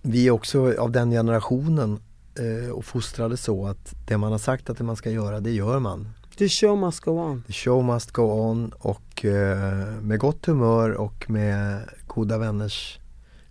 vi 0.02 0.26
är 0.26 0.30
också 0.30 0.78
av 0.78 0.90
den 0.90 1.10
generationen 1.10 2.00
eh, 2.34 2.70
och 2.70 2.84
fostrade 2.84 3.36
så 3.36 3.66
att 3.66 3.94
det 4.06 4.16
man 4.16 4.32
har 4.32 4.38
sagt 4.38 4.70
att 4.70 4.78
det 4.78 4.84
man 4.84 4.96
ska 4.96 5.10
göra, 5.10 5.40
det 5.40 5.50
gör 5.50 5.78
man. 5.78 6.08
The 6.38 6.48
show 6.48 6.78
must 6.78 7.00
go 7.00 7.10
on. 7.10 7.42
The 7.46 7.52
show 7.52 7.84
must 7.84 8.10
go 8.10 8.22
on 8.22 8.72
och 8.78 9.24
eh, 9.24 9.86
med 10.02 10.18
gott 10.18 10.46
humör 10.46 10.90
och 10.90 11.30
med 11.30 11.80
goda 12.06 12.38
vänners 12.38 12.98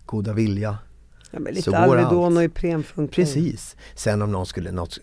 goda 0.06 0.32
vilja 0.32 0.78
Ja, 1.30 1.38
men 1.38 1.54
lite 1.54 1.78
Alvedon 1.78 2.36
och 2.36 2.44
Ipren 2.44 2.82
funkar. 2.82 3.14
Precis. 3.14 3.76
Sen 3.94 4.22
om 4.22 4.32
någon 4.32 4.46
skulle, 4.46 4.72
något 4.72 4.98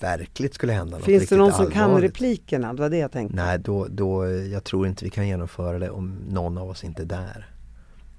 verkligt 0.00 0.54
skulle 0.54 0.72
hända 0.72 0.96
något 0.96 1.04
Finns 1.04 1.18
det 1.18 1.22
riktigt 1.22 1.38
någon 1.38 1.52
som 1.52 1.70
kan 1.70 1.82
allvarligt. 1.82 2.10
replikerna? 2.10 2.74
Det 2.74 2.82
var 2.82 2.90
det 2.90 2.96
jag 2.96 3.12
tänkte. 3.12 3.36
Nej, 3.36 3.58
då, 3.58 3.86
då, 3.90 4.30
jag 4.30 4.64
tror 4.64 4.86
inte 4.86 5.04
vi 5.04 5.10
kan 5.10 5.28
genomföra 5.28 5.78
det 5.78 5.90
om 5.90 6.16
någon 6.28 6.58
av 6.58 6.68
oss 6.70 6.84
inte 6.84 7.02
är 7.02 7.06
där. 7.06 7.48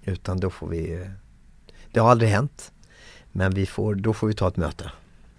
Utan 0.03 0.39
då 0.39 0.49
får 0.49 0.68
vi, 0.68 1.10
det 1.91 1.99
har 1.99 2.12
aldrig 2.12 2.30
hänt. 2.30 2.72
Men 3.32 3.53
vi 3.53 3.66
får, 3.66 3.95
då 3.95 4.14
får 4.14 4.28
vi 4.28 4.34
ta 4.34 4.47
ett 4.47 4.58
möte. 4.58 4.91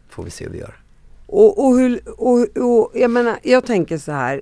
Får 0.08 0.22
vi 0.24 0.30
se 0.30 0.44
hur 0.44 0.52
vi 0.52 0.58
gör. 0.58 0.76
Och, 1.26 1.66
och, 1.66 1.78
hur, 1.78 2.00
och, 2.20 2.38
och 2.56 2.90
jag 2.94 3.10
menar, 3.10 3.38
jag 3.42 3.66
tänker 3.66 3.98
så 3.98 4.12
här 4.12 4.40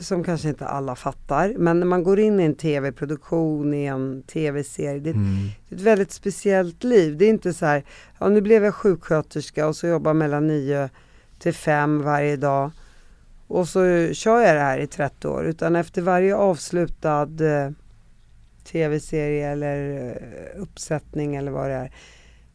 som 0.00 0.24
kanske 0.24 0.48
inte 0.48 0.66
alla 0.66 0.96
fattar, 0.96 1.54
men 1.58 1.80
när 1.80 1.86
man 1.86 2.02
går 2.02 2.20
in 2.20 2.40
i 2.40 2.42
en 2.44 2.54
tv-produktion, 2.54 3.74
i 3.74 3.84
en 3.84 4.22
tv-serie, 4.22 5.00
det, 5.00 5.10
Mm. 5.10 5.36
det 5.68 5.74
är 5.74 5.76
ett 5.78 5.82
väldigt 5.84 6.12
speciellt 6.12 6.84
liv. 6.84 7.16
Det 7.16 7.24
är 7.24 7.30
inte 7.30 7.52
så 7.54 7.66
här, 7.66 7.84
ja 8.18 8.28
nu 8.28 8.40
blev 8.40 8.64
jag 8.64 8.74
sjuksköterska 8.74 9.66
och 9.66 9.76
så 9.76 9.86
jobbar 9.86 10.14
mellan 10.14 10.46
nio 10.46 10.90
till 11.38 11.54
fem 11.54 12.02
varje 12.02 12.36
dag 12.36 12.70
och 13.46 13.68
så 13.68 13.80
kör 14.12 14.40
jag 14.40 14.56
det 14.56 14.60
här 14.60 14.78
i 14.78 14.86
30 14.86 15.28
år, 15.28 15.44
utan 15.46 15.76
efter 15.76 16.02
varje 16.02 16.36
avslutad 16.36 17.22
eh, 17.40 17.70
tv-serie 18.64 19.50
eller 19.50 20.06
eh, 20.10 20.62
uppsättning 20.62 21.36
eller 21.36 21.52
vad 21.52 21.70
det 21.70 21.74
är, 21.74 21.92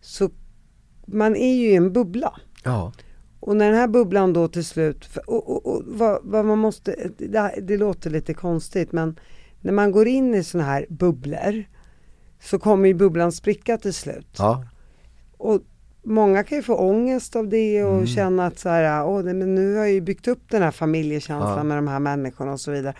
så 0.02 0.30
man 1.06 1.36
är 1.36 1.56
ju 1.56 1.70
i 1.72 1.76
en 1.76 1.94
bubbla. 1.94 2.40
Ja, 2.64 2.92
Och 3.40 3.56
när 3.56 3.66
den 3.70 3.76
här 3.80 3.88
bubblan 3.88 4.34
då 4.34 4.48
till 4.48 4.66
slut, 4.66 5.06
för- 5.06 5.30
och, 5.30 5.50
och, 5.50 5.66
och 5.76 5.84
vad, 5.88 6.20
vad 6.24 6.46
man 6.46 6.58
måste, 6.58 7.10
det, 7.18 7.54
det 7.62 7.78
låter 7.78 8.10
lite 8.10 8.34
konstigt 8.34 8.92
men 8.92 9.20
när 9.62 9.72
man 9.74 9.92
går 9.92 10.08
in 10.08 10.36
i 10.36 10.44
sådana 10.44 10.70
här 10.70 10.86
bubblor 10.90 11.64
så 12.42 12.60
kommer 12.60 12.88
ju 12.88 12.94
bubblan 12.94 13.32
spricka 13.32 13.78
till 13.78 13.94
slut. 13.94 14.28
ja, 14.38 14.64
Och 15.38 15.62
många 16.04 16.44
kan 16.44 16.58
ju 16.58 16.62
få 16.62 16.76
ångest 16.76 17.36
av 17.36 17.48
det 17.50 17.84
och 17.84 17.94
Mm. 17.94 18.08
känna 18.08 18.46
att 18.46 18.60
så 18.60 18.70
här, 18.70 19.06
åh, 19.06 19.24
men 19.24 19.56
nu 19.56 19.76
har 19.76 19.84
jag 19.86 19.92
ju 19.94 20.02
byggt 20.02 20.28
upp 20.28 20.42
den 20.50 20.62
här 20.62 20.72
familjekänslan 20.72 21.58
Ja. 21.58 21.64
med 21.64 21.78
de 21.78 21.88
här 21.88 22.00
människorna 22.00 22.52
och 22.52 22.60
så 22.60 22.72
vidare. 22.72 22.94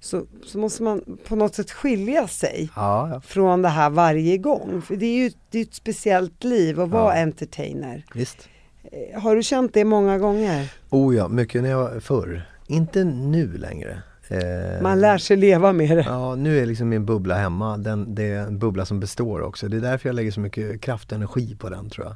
Så, 0.00 0.26
så 0.46 0.58
måste 0.58 0.82
man 0.82 1.18
på 1.28 1.36
något 1.36 1.54
sätt 1.54 1.70
skilja 1.70 2.28
sig 2.28 2.70
ja, 2.76 3.08
ja. 3.12 3.20
från 3.20 3.62
det 3.62 3.68
här 3.68 3.90
varje 3.90 4.38
gång. 4.38 4.82
För 4.82 4.96
det 4.96 5.06
är 5.06 5.16
ju 5.24 5.30
det 5.50 5.58
är 5.58 5.62
ett 5.62 5.74
speciellt 5.74 6.44
liv 6.44 6.80
att 6.80 6.88
vara 6.88 7.12
entertainer. 7.14 8.04
visst. 8.14 8.48
Eh, 8.92 9.20
Har 9.20 9.36
du 9.36 9.42
känt 9.42 9.74
det 9.74 9.84
många 9.84 10.18
gånger? 10.18 10.72
Oh 10.90 11.16
ja, 11.16 11.28
mycket 11.28 11.62
när 11.62 11.70
jag 11.70 11.78
var 11.78 12.00
förr. 12.00 12.48
Inte 12.66 13.04
nu 13.04 13.58
längre. 13.58 14.02
Eh, 14.28 14.82
Man 14.82 15.00
lär 15.00 15.18
sig 15.18 15.36
leva 15.36 15.72
med 15.72 15.96
det. 15.96 16.02
Ja, 16.02 16.34
nu 16.34 16.58
är 16.58 16.66
liksom 16.66 16.88
min 16.88 17.06
bubbla 17.06 17.34
hemma. 17.34 17.76
Den, 17.76 18.14
det 18.14 18.22
är 18.24 18.38
en 18.42 18.58
bubbla 18.58 18.84
som 18.86 19.00
består 19.00 19.40
också. 19.40 19.68
Det 19.68 19.76
är 19.76 19.80
därför 19.80 20.08
jag 20.08 20.16
lägger 20.16 20.30
så 20.30 20.40
mycket 20.40 20.80
kraft 20.80 21.12
och 21.12 21.16
energi 21.16 21.56
på 21.56 21.68
den 21.68 21.90
tror 21.90 22.06
jag. 22.06 22.14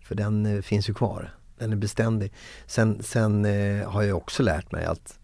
För 0.00 0.14
den 0.14 0.46
eh, 0.46 0.62
finns 0.62 0.88
ju 0.88 0.94
kvar. 0.94 1.34
Den 1.58 1.72
är 1.72 1.76
beständig. 1.76 2.32
Sen, 2.66 3.02
sen 3.02 3.44
eh, 3.44 3.88
har 3.90 4.02
jag 4.02 4.16
också 4.16 4.42
lärt 4.42 4.72
mig 4.72 4.84
att, 4.84 5.18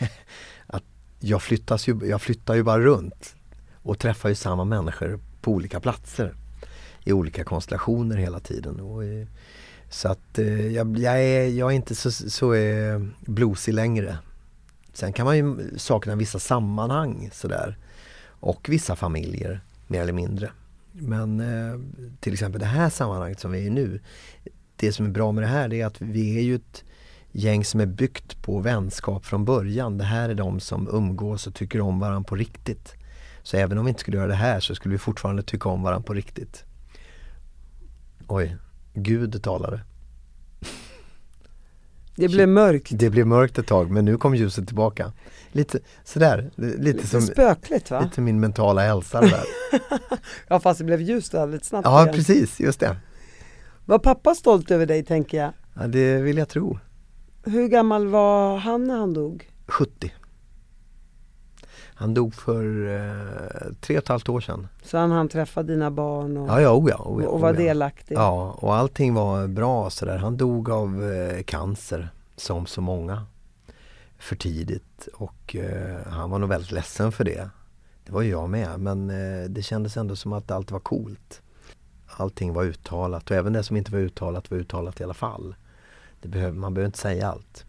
att 0.66 0.82
jag, 1.20 1.42
flyttas 1.42 1.88
ju, 1.88 1.98
jag 2.06 2.22
flyttar 2.22 2.54
ju 2.54 2.62
bara 2.62 2.80
runt 2.80 3.34
och 3.82 3.98
träffar 3.98 4.28
ju 4.28 4.34
samma 4.34 4.64
människor 4.64 5.20
på 5.40 5.50
olika 5.52 5.80
platser. 5.80 6.34
i 7.04 7.12
olika 7.12 7.44
konstellationer 7.44 8.16
hela 8.16 8.40
tiden. 8.40 8.80
Och, 8.80 9.04
eh, 9.04 9.26
så 9.92 10.08
att 10.08 10.38
eh, 10.38 10.66
jag, 10.66 10.98
jag, 10.98 11.22
är, 11.22 11.48
jag 11.48 11.70
är 11.70 11.76
inte 11.76 11.94
så, 11.94 12.10
så 12.10 12.54
eh, 12.54 13.00
bluesig 13.20 13.74
längre. 13.74 14.18
Sen 14.92 15.12
kan 15.12 15.26
man 15.26 15.36
ju 15.36 15.78
sakna 15.78 16.14
vissa 16.14 16.38
sammanhang 16.38 17.30
sådär. 17.32 17.76
Och 18.24 18.68
vissa 18.68 18.96
familjer, 18.96 19.60
mer 19.86 20.00
eller 20.02 20.12
mindre. 20.12 20.50
Men 20.92 21.40
eh, 21.40 21.80
till 22.20 22.32
exempel 22.32 22.60
det 22.60 22.66
här 22.66 22.90
sammanhanget 22.90 23.40
som 23.40 23.52
vi 23.52 23.58
är 23.58 23.66
i 23.66 23.70
nu. 23.70 24.00
Det 24.76 24.92
som 24.92 25.06
är 25.06 25.10
bra 25.10 25.32
med 25.32 25.44
det 25.44 25.48
här 25.48 25.72
är 25.72 25.86
att 25.86 26.00
vi 26.00 26.38
är 26.38 26.42
ju 26.42 26.54
ett 26.54 26.84
gäng 27.32 27.64
som 27.64 27.80
är 27.80 27.86
byggt 27.86 28.42
på 28.42 28.58
vänskap 28.58 29.24
från 29.24 29.44
början. 29.44 29.98
Det 29.98 30.04
här 30.04 30.28
är 30.28 30.34
de 30.34 30.60
som 30.60 30.88
umgås 30.88 31.46
och 31.46 31.54
tycker 31.54 31.80
om 31.80 31.98
varandra 31.98 32.28
på 32.28 32.36
riktigt. 32.36 32.94
Så 33.42 33.56
även 33.56 33.78
om 33.78 33.84
vi 33.84 33.88
inte 33.88 34.00
skulle 34.00 34.16
göra 34.16 34.28
det 34.28 34.34
här 34.34 34.60
så 34.60 34.74
skulle 34.74 34.92
vi 34.92 34.98
fortfarande 34.98 35.42
tycka 35.42 35.68
om 35.68 35.82
varandra 35.82 36.06
på 36.06 36.14
riktigt. 36.14 36.64
Oj, 38.26 38.56
Gud 38.94 39.42
talade. 39.42 39.80
Det 42.16 42.28
blev 42.28 42.48
mörkt. 42.48 42.88
Det 42.90 43.10
blev 43.10 43.26
mörkt 43.26 43.58
ett 43.58 43.66
tag 43.66 43.90
men 43.90 44.04
nu 44.04 44.16
kom 44.16 44.34
ljuset 44.34 44.66
tillbaka. 44.66 45.12
Lite 45.52 45.78
sådär, 46.04 46.50
lite, 46.56 46.78
Lite 46.82 47.06
som 47.06 47.22
spökligt 47.22 47.90
va? 47.90 48.00
lite 48.00 48.20
min 48.20 48.40
mentala 48.40 48.82
hälsa 48.82 49.20
där. 49.20 49.44
Ja 50.48 50.60
fast 50.60 50.78
det 50.78 50.84
blev 50.84 51.00
ljust 51.00 51.34
väldigt 51.34 51.64
snabbt 51.64 51.84
Ja 51.86 52.02
igen. 52.02 52.14
precis, 52.14 52.60
just 52.60 52.80
det. 52.80 52.96
Var 53.84 53.98
pappa 53.98 54.34
stolt 54.34 54.70
över 54.70 54.86
dig 54.86 55.04
tänker 55.04 55.38
jag? 55.38 55.52
Ja, 55.74 55.86
det 55.86 56.18
vill 56.18 56.36
jag 56.36 56.48
tro. 56.48 56.78
Hur 57.44 57.68
gammal 57.68 58.06
var 58.08 58.56
han 58.58 58.84
när 58.84 58.96
han 58.98 59.12
dog? 59.14 59.50
70. 59.66 60.12
Han 62.02 62.14
dog 62.14 62.34
för 62.34 62.86
eh, 62.94 63.72
tre 63.80 63.96
och 63.96 64.02
ett 64.02 64.08
halvt 64.08 64.28
år 64.28 64.40
sedan. 64.40 64.68
Så 64.82 64.98
han 64.98 65.10
hann 65.10 65.28
träffa 65.28 65.62
dina 65.62 65.90
barn 65.90 66.36
och, 66.36 66.48
Ja, 66.48 66.60
ja, 66.60 66.70
oh 66.70 66.90
ja, 66.90 66.96
oh 66.96 67.24
och, 67.24 67.34
och 67.34 67.40
var 67.40 67.52
oh 67.52 67.56
delaktig? 67.56 68.14
Ja, 68.14 68.56
och 68.58 68.74
allting 68.74 69.14
var 69.14 69.46
bra 69.46 69.90
sådär. 69.90 70.16
Han 70.16 70.36
dog 70.36 70.70
av 70.70 71.12
eh, 71.12 71.42
cancer, 71.42 72.08
som 72.36 72.66
så 72.66 72.80
många, 72.80 73.26
för 74.18 74.36
tidigt. 74.36 75.08
Och 75.14 75.56
eh, 75.56 76.06
han 76.06 76.30
var 76.30 76.38
nog 76.38 76.48
väldigt 76.48 76.72
ledsen 76.72 77.12
för 77.12 77.24
det. 77.24 77.50
Det 78.04 78.12
var 78.12 78.22
ju 78.22 78.30
jag 78.30 78.50
med, 78.50 78.80
men 78.80 79.10
eh, 79.10 79.48
det 79.48 79.62
kändes 79.62 79.96
ändå 79.96 80.16
som 80.16 80.32
att 80.32 80.50
allt 80.50 80.70
var 80.70 80.80
coolt. 80.80 81.42
Allting 82.06 82.52
var 82.52 82.64
uttalat 82.64 83.30
och 83.30 83.36
även 83.36 83.52
det 83.52 83.62
som 83.62 83.76
inte 83.76 83.92
var 83.92 83.98
uttalat 83.98 84.50
var 84.50 84.58
uttalat 84.58 85.00
i 85.00 85.04
alla 85.04 85.14
fall. 85.14 85.54
Behöver, 86.22 86.58
man 86.58 86.74
behöver 86.74 86.86
inte 86.86 86.98
säga 86.98 87.28
allt. 87.28 87.64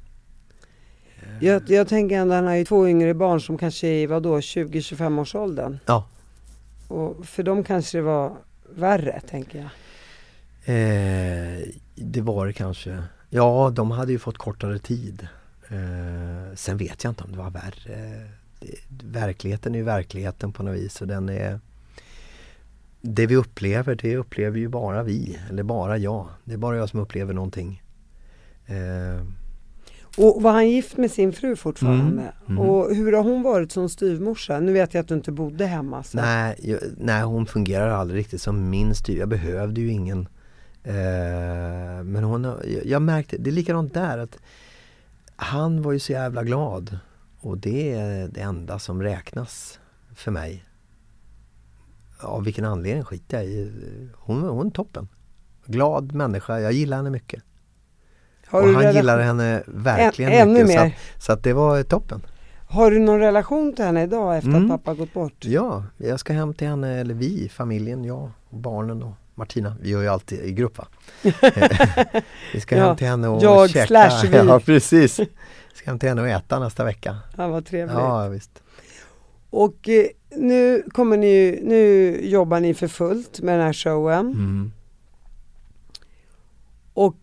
Jag, 1.42 1.70
jag 1.70 1.88
tänker 1.88 2.16
ändå, 2.18 2.36
han 2.36 2.46
har 2.46 2.56
ju 2.56 2.66
två 2.66 2.88
yngre 2.88 3.14
barn 3.14 3.42
som 3.42 3.58
kanske 3.58 3.88
är 3.88 4.08
vadå, 4.08 4.38
20-25 4.38 5.22
års 5.22 5.36
åldern. 5.36 5.80
Ja, 5.86 6.08
Och 6.88 7.26
för 7.26 7.44
dem 7.44 7.64
kanske 7.64 7.98
det 7.98 8.02
var 8.02 8.32
värre, 8.76 9.22
tänker 9.30 9.58
jag. 9.60 9.70
Eh, 10.66 11.60
det 11.96 12.22
var 12.22 12.48
det 12.48 12.54
kanske. 12.54 13.04
Ja, 13.30 13.72
de 13.76 13.92
hade 13.92 14.12
ju 14.12 14.20
fått 14.20 14.38
kortare 14.38 14.80
tid. 14.80 15.28
Eh, 15.70 16.56
sen 16.56 16.78
vet 16.78 17.04
jag 17.04 17.12
inte 17.12 17.24
om 17.24 17.32
det 17.32 17.38
var 17.38 17.50
värre. 17.50 18.28
Det, 18.60 18.78
verkligheten 19.04 19.76
är 19.76 19.80
ju 19.80 19.86
verkligheten 19.86 20.52
på 20.52 20.64
något 20.64 20.76
vis 20.76 21.02
och 21.02 21.08
den 21.08 21.30
är 21.30 21.60
Det 23.02 23.26
vi 23.26 23.36
upplever, 23.36 23.96
det 23.96 24.18
upplever 24.18 24.60
ju 24.60 24.68
bara 24.68 25.04
vi, 25.04 25.40
eller 25.50 25.64
bara 25.64 25.98
jag. 25.98 26.28
Det 26.44 26.54
är 26.54 26.58
bara 26.58 26.78
jag 26.78 26.90
som 26.90 27.00
upplever 27.00 27.34
någonting. 27.34 27.82
Eh, 28.66 29.26
Och 30.18 30.42
var 30.42 30.52
han 30.52 30.70
gift 30.70 30.98
med 30.98 31.12
sin 31.12 31.34
fru 31.34 31.56
fortfarande? 31.56 32.22
Mm, 32.22 32.34
mm. 32.48 32.60
Och 32.60 32.96
hur 32.96 33.14
har 33.14 33.24
hon 33.24 33.44
varit 33.44 33.72
som 33.72 33.90
styvmorsa? 33.90 34.60
Nu 34.60 34.74
vet 34.74 34.94
jag 34.94 35.02
att 35.02 35.08
du 35.08 35.14
inte 35.14 35.32
bodde 35.32 35.66
hemma. 35.66 36.04
Så. 36.04 36.18
nej, 36.18 36.56
jag, 36.62 36.80
nej, 36.98 37.24
hon 37.24 37.46
fungerar 37.46 37.90
aldrig 37.90 38.20
riktigt 38.20 38.42
som 38.42 38.70
min 38.70 38.96
styr. 38.96 39.20
Jag 39.20 39.30
behövde 39.30 39.82
ju 39.82 39.92
ingen. 39.92 40.28
Eh, 40.84 42.04
men 42.04 42.24
hon, 42.24 42.44
jag, 42.44 42.86
jag 42.86 43.02
märkte, 43.02 43.38
det 43.38 43.50
är 43.50 43.52
likadant 43.52 43.94
där 43.94 44.18
att 44.18 44.38
han 45.36 45.82
var 45.82 45.92
ju 45.92 46.00
så 46.00 46.12
jävla 46.12 46.44
glad. 46.44 46.98
Och 47.40 47.58
det 47.58 47.94
är 47.94 48.28
det 48.28 48.42
enda 48.42 48.80
som 48.80 49.02
räknas 49.02 49.80
för 50.16 50.32
mig. 50.32 50.66
Av 52.20 52.44
vilken 52.44 52.66
anledning 52.66 53.04
skiter 53.04 53.38
jag 53.38 53.46
i. 53.46 53.72
Hon, 54.16 54.44
hon 54.44 54.68
är 54.68 54.72
toppen. 54.72 55.08
Glad 55.66 56.14
människa, 56.14 56.60
jag 56.60 56.74
gillar 56.74 56.98
henne 56.98 57.10
mycket. 57.10 57.44
Och 58.62 58.68
han 58.68 58.84
relation- 58.84 59.20
henne 59.24 59.64
verkligen 59.68 60.32
Än- 60.32 60.40
ännu 60.50 60.54
mycket. 60.64 60.76
Så 60.78 60.84
mer. 60.84 60.88
att, 61.16 61.24
så 61.24 61.32
att 61.34 61.44
det 61.44 61.54
var 61.54 61.84
toppen. 61.84 62.22
Har 62.70 62.92
du 62.92 63.00
någon 63.00 63.20
relation 63.20 63.74
till 63.74 63.86
henne 63.86 64.04
idag 64.04 64.38
efter 64.38 64.50
Mm. 64.50 64.72
att 64.72 64.84
pappa 64.86 64.94
gått 64.94 65.14
bort? 65.14 65.34
Ja, 65.46 65.84
jag 65.98 66.20
ska 66.20 66.34
hem 66.34 66.54
till 66.54 66.68
henne, 66.68 67.00
eller 67.00 67.14
vi, 67.14 67.50
familjen, 67.50 68.04
jag 68.06 68.30
och 68.50 68.58
barnen 68.58 69.04
och 69.04 69.14
Martina. 69.36 69.76
Vi 69.82 69.90
gör 69.90 70.02
ju 70.02 70.08
alltid 70.08 70.40
i 70.40 70.52
grupp 70.52 70.78
va? 70.78 70.88
vi 72.54 72.60
ska 72.62 72.78
Ja, 72.78 72.86
hem 72.88 72.96
till 72.98 73.08
henne 73.08 73.28
och 73.28 73.44
jag 73.44 73.70
käka. 73.70 73.88
slash 73.88 74.28
vi. 74.32 74.38
Ja, 74.48 74.60
precis. 74.60 75.20
Vi 75.20 75.28
ska 75.74 75.90
hem 75.90 76.00
till 76.00 76.10
henne 76.10 76.22
och 76.22 76.28
äta 76.28 76.60
nästa 76.60 76.84
vecka. 76.84 77.18
Han 77.38 77.52
var 77.52 77.62
trevlig. 77.62 77.96
Ja, 77.96 78.28
visst. 78.28 78.64
Och 79.50 79.90
eh, 79.90 80.06
nu 80.38 80.84
kommer 80.92 81.18
ni 81.18 81.60
nu 81.64 82.18
jobbar 82.28 82.60
ni 82.60 82.74
för 82.74 82.88
fullt 82.88 83.42
med 83.42 83.60
den 83.60 83.66
här 83.66 83.74
showen. 83.74 84.20
Mm. 84.32 84.72
Och 86.94 87.16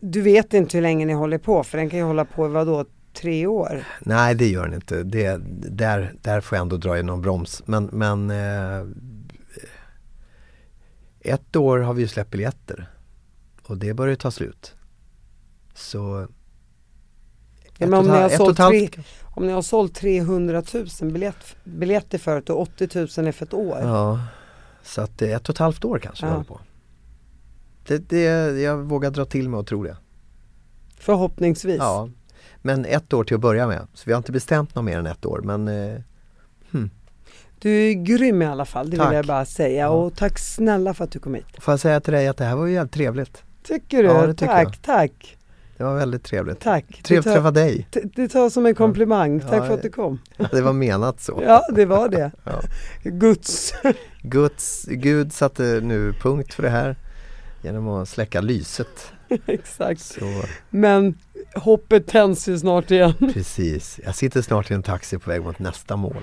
du 0.00 0.20
vet 0.20 0.54
inte 0.54 0.76
hur 0.76 0.82
länge 0.82 1.06
ni 1.06 1.12
håller 1.12 1.38
på 1.38 1.64
för 1.64 1.78
den 1.78 1.90
kan 1.90 1.98
ju 1.98 2.04
hålla 2.04 2.24
på 2.24 2.46
i 2.46 2.48
vadå, 2.48 2.84
tre 3.14 3.46
år? 3.46 3.84
Nej, 4.00 4.34
det 4.34 4.48
gör 4.48 4.64
den 4.64 4.74
inte. 4.74 5.02
Det, 5.02 5.40
där, 5.70 6.14
där 6.22 6.40
får 6.40 6.56
jag 6.56 6.62
ändå 6.62 6.76
dra 6.76 6.98
i 6.98 7.02
någon 7.02 7.22
broms. 7.22 7.62
Men, 7.66 7.84
men 7.84 8.30
eh, 8.30 8.86
ett 11.20 11.56
år 11.56 11.78
har 11.78 11.94
vi 11.94 12.02
ju 12.02 12.08
släppt 12.08 12.30
biljetter. 12.30 12.90
Och 13.62 13.76
det 13.76 13.94
börjar 13.94 14.10
ju 14.10 14.16
ta 14.16 14.30
slut. 14.30 14.74
Så 15.74 16.26
Ja, 17.78 17.86
men 17.86 17.98
om, 17.98 18.04
ni 18.06 18.10
har 18.12 18.28
sålt 18.28 18.56
tre, 18.56 18.88
om 19.24 19.46
ni 19.46 19.52
har 19.52 19.62
sålt 19.62 19.94
300 19.94 20.62
000 21.00 21.12
biljett, 21.12 21.56
biljetter 21.64 22.18
förut 22.18 22.50
och 22.50 22.60
80 22.60 22.88
000 23.18 23.28
är 23.28 23.32
för 23.32 23.46
ett 23.46 23.54
år. 23.54 23.78
Ja, 23.82 24.20
så 24.82 25.00
att 25.00 25.22
ett 25.22 25.48
och 25.48 25.54
ett 25.54 25.58
halvt 25.58 25.84
år 25.84 25.98
kanske 25.98 26.26
vi 26.26 26.30
Ja. 26.30 26.34
håller 26.34 26.44
på. 26.44 26.60
Det, 27.86 28.08
det, 28.08 28.22
jag 28.60 28.76
vågar 28.76 29.10
dra 29.10 29.24
till 29.24 29.48
med 29.48 29.60
och 29.60 29.66
tro 29.66 29.82
det. 29.84 29.96
Förhoppningsvis. 30.98 31.76
Ja, 31.78 32.08
men 32.62 32.84
ett 32.84 33.12
år 33.12 33.24
till 33.24 33.34
att 33.34 33.40
börja 33.40 33.66
med. 33.66 33.86
Så 33.94 34.02
vi 34.06 34.12
har 34.12 34.18
inte 34.18 34.32
bestämt 34.32 34.74
något 34.74 34.84
mer 34.84 34.98
än 34.98 35.06
ett 35.06 35.26
år. 35.26 35.40
Men 35.44 35.68
eh, 35.68 36.00
Du 37.58 37.70
är 37.70 37.92
grym 37.92 38.42
i 38.42 38.46
alla 38.46 38.64
fall, 38.64 38.90
det 38.90 38.96
Tack. 38.96 39.08
vill 39.10 39.16
jag 39.16 39.26
bara 39.26 39.44
säga. 39.44 39.80
Ja. 39.84 39.88
Och 39.88 40.16
tack 40.16 40.38
snälla 40.38 40.94
för 40.94 41.04
att 41.04 41.10
du 41.10 41.18
kom 41.18 41.34
hit. 41.34 41.44
får 41.58 41.72
jag 41.72 41.80
säga 41.80 42.00
till 42.00 42.12
dig 42.12 42.28
att 42.28 42.36
det 42.36 42.44
här 42.44 42.56
var 42.56 42.66
ju 42.66 42.72
jävligt 42.74 42.92
trevligt. 42.92 43.42
Tycker 43.62 44.02
du? 44.02 44.08
Ja, 44.08 44.26
det 44.26 44.34
tycker 44.34 44.46
tack, 44.46 44.66
jag. 44.66 44.82
tack. 44.82 45.36
Det 45.76 45.84
var 45.84 45.94
väldigt 45.94 46.24
trevligt. 46.24 46.60
Tack. 46.60 47.02
Trevligt 47.02 47.26
att 47.26 47.34
träffa 47.34 47.50
dig. 47.50 47.88
Det 48.16 48.28
tar 48.28 48.50
som 48.50 48.66
en 48.66 48.74
komplimang. 48.74 49.40
Ja, 49.40 49.48
Tack 49.48 49.60
för 49.60 49.66
ja. 49.68 49.74
att 49.74 49.82
du 49.82 49.90
kom. 49.90 50.18
Det 50.50 50.60
var 50.60 50.72
menat 50.72 51.20
så. 51.20 51.42
Ja, 51.46 51.66
det 51.74 51.84
var 51.84 52.08
det. 52.08 52.30
Ja. 52.44 52.60
Guds. 53.02 53.74
Guds, 54.22 54.84
Gud 54.84 55.32
satte 55.32 55.80
nu 55.82 56.12
punkt 56.12 56.54
för 56.54 56.62
det 56.62 56.70
här 56.70 56.96
genom 57.62 57.88
att 57.88 58.08
släcka 58.08 58.40
lyset. 58.40 59.12
Exakt. 59.46 60.00
Så 60.00 60.42
Men 60.70 61.18
hoppet 61.54 62.06
tänds 62.06 62.48
ju 62.48 62.58
snart 62.58 62.90
igen. 62.90 63.14
precis, 63.34 64.00
jag 64.04 64.14
sitter 64.14 64.42
snart 64.42 64.70
i 64.70 64.74
en 64.74 64.82
taxi 64.82 65.18
på 65.18 65.30
väg 65.30 65.42
mot 65.42 65.58
nästa 65.58 65.96
mål. 65.96 66.22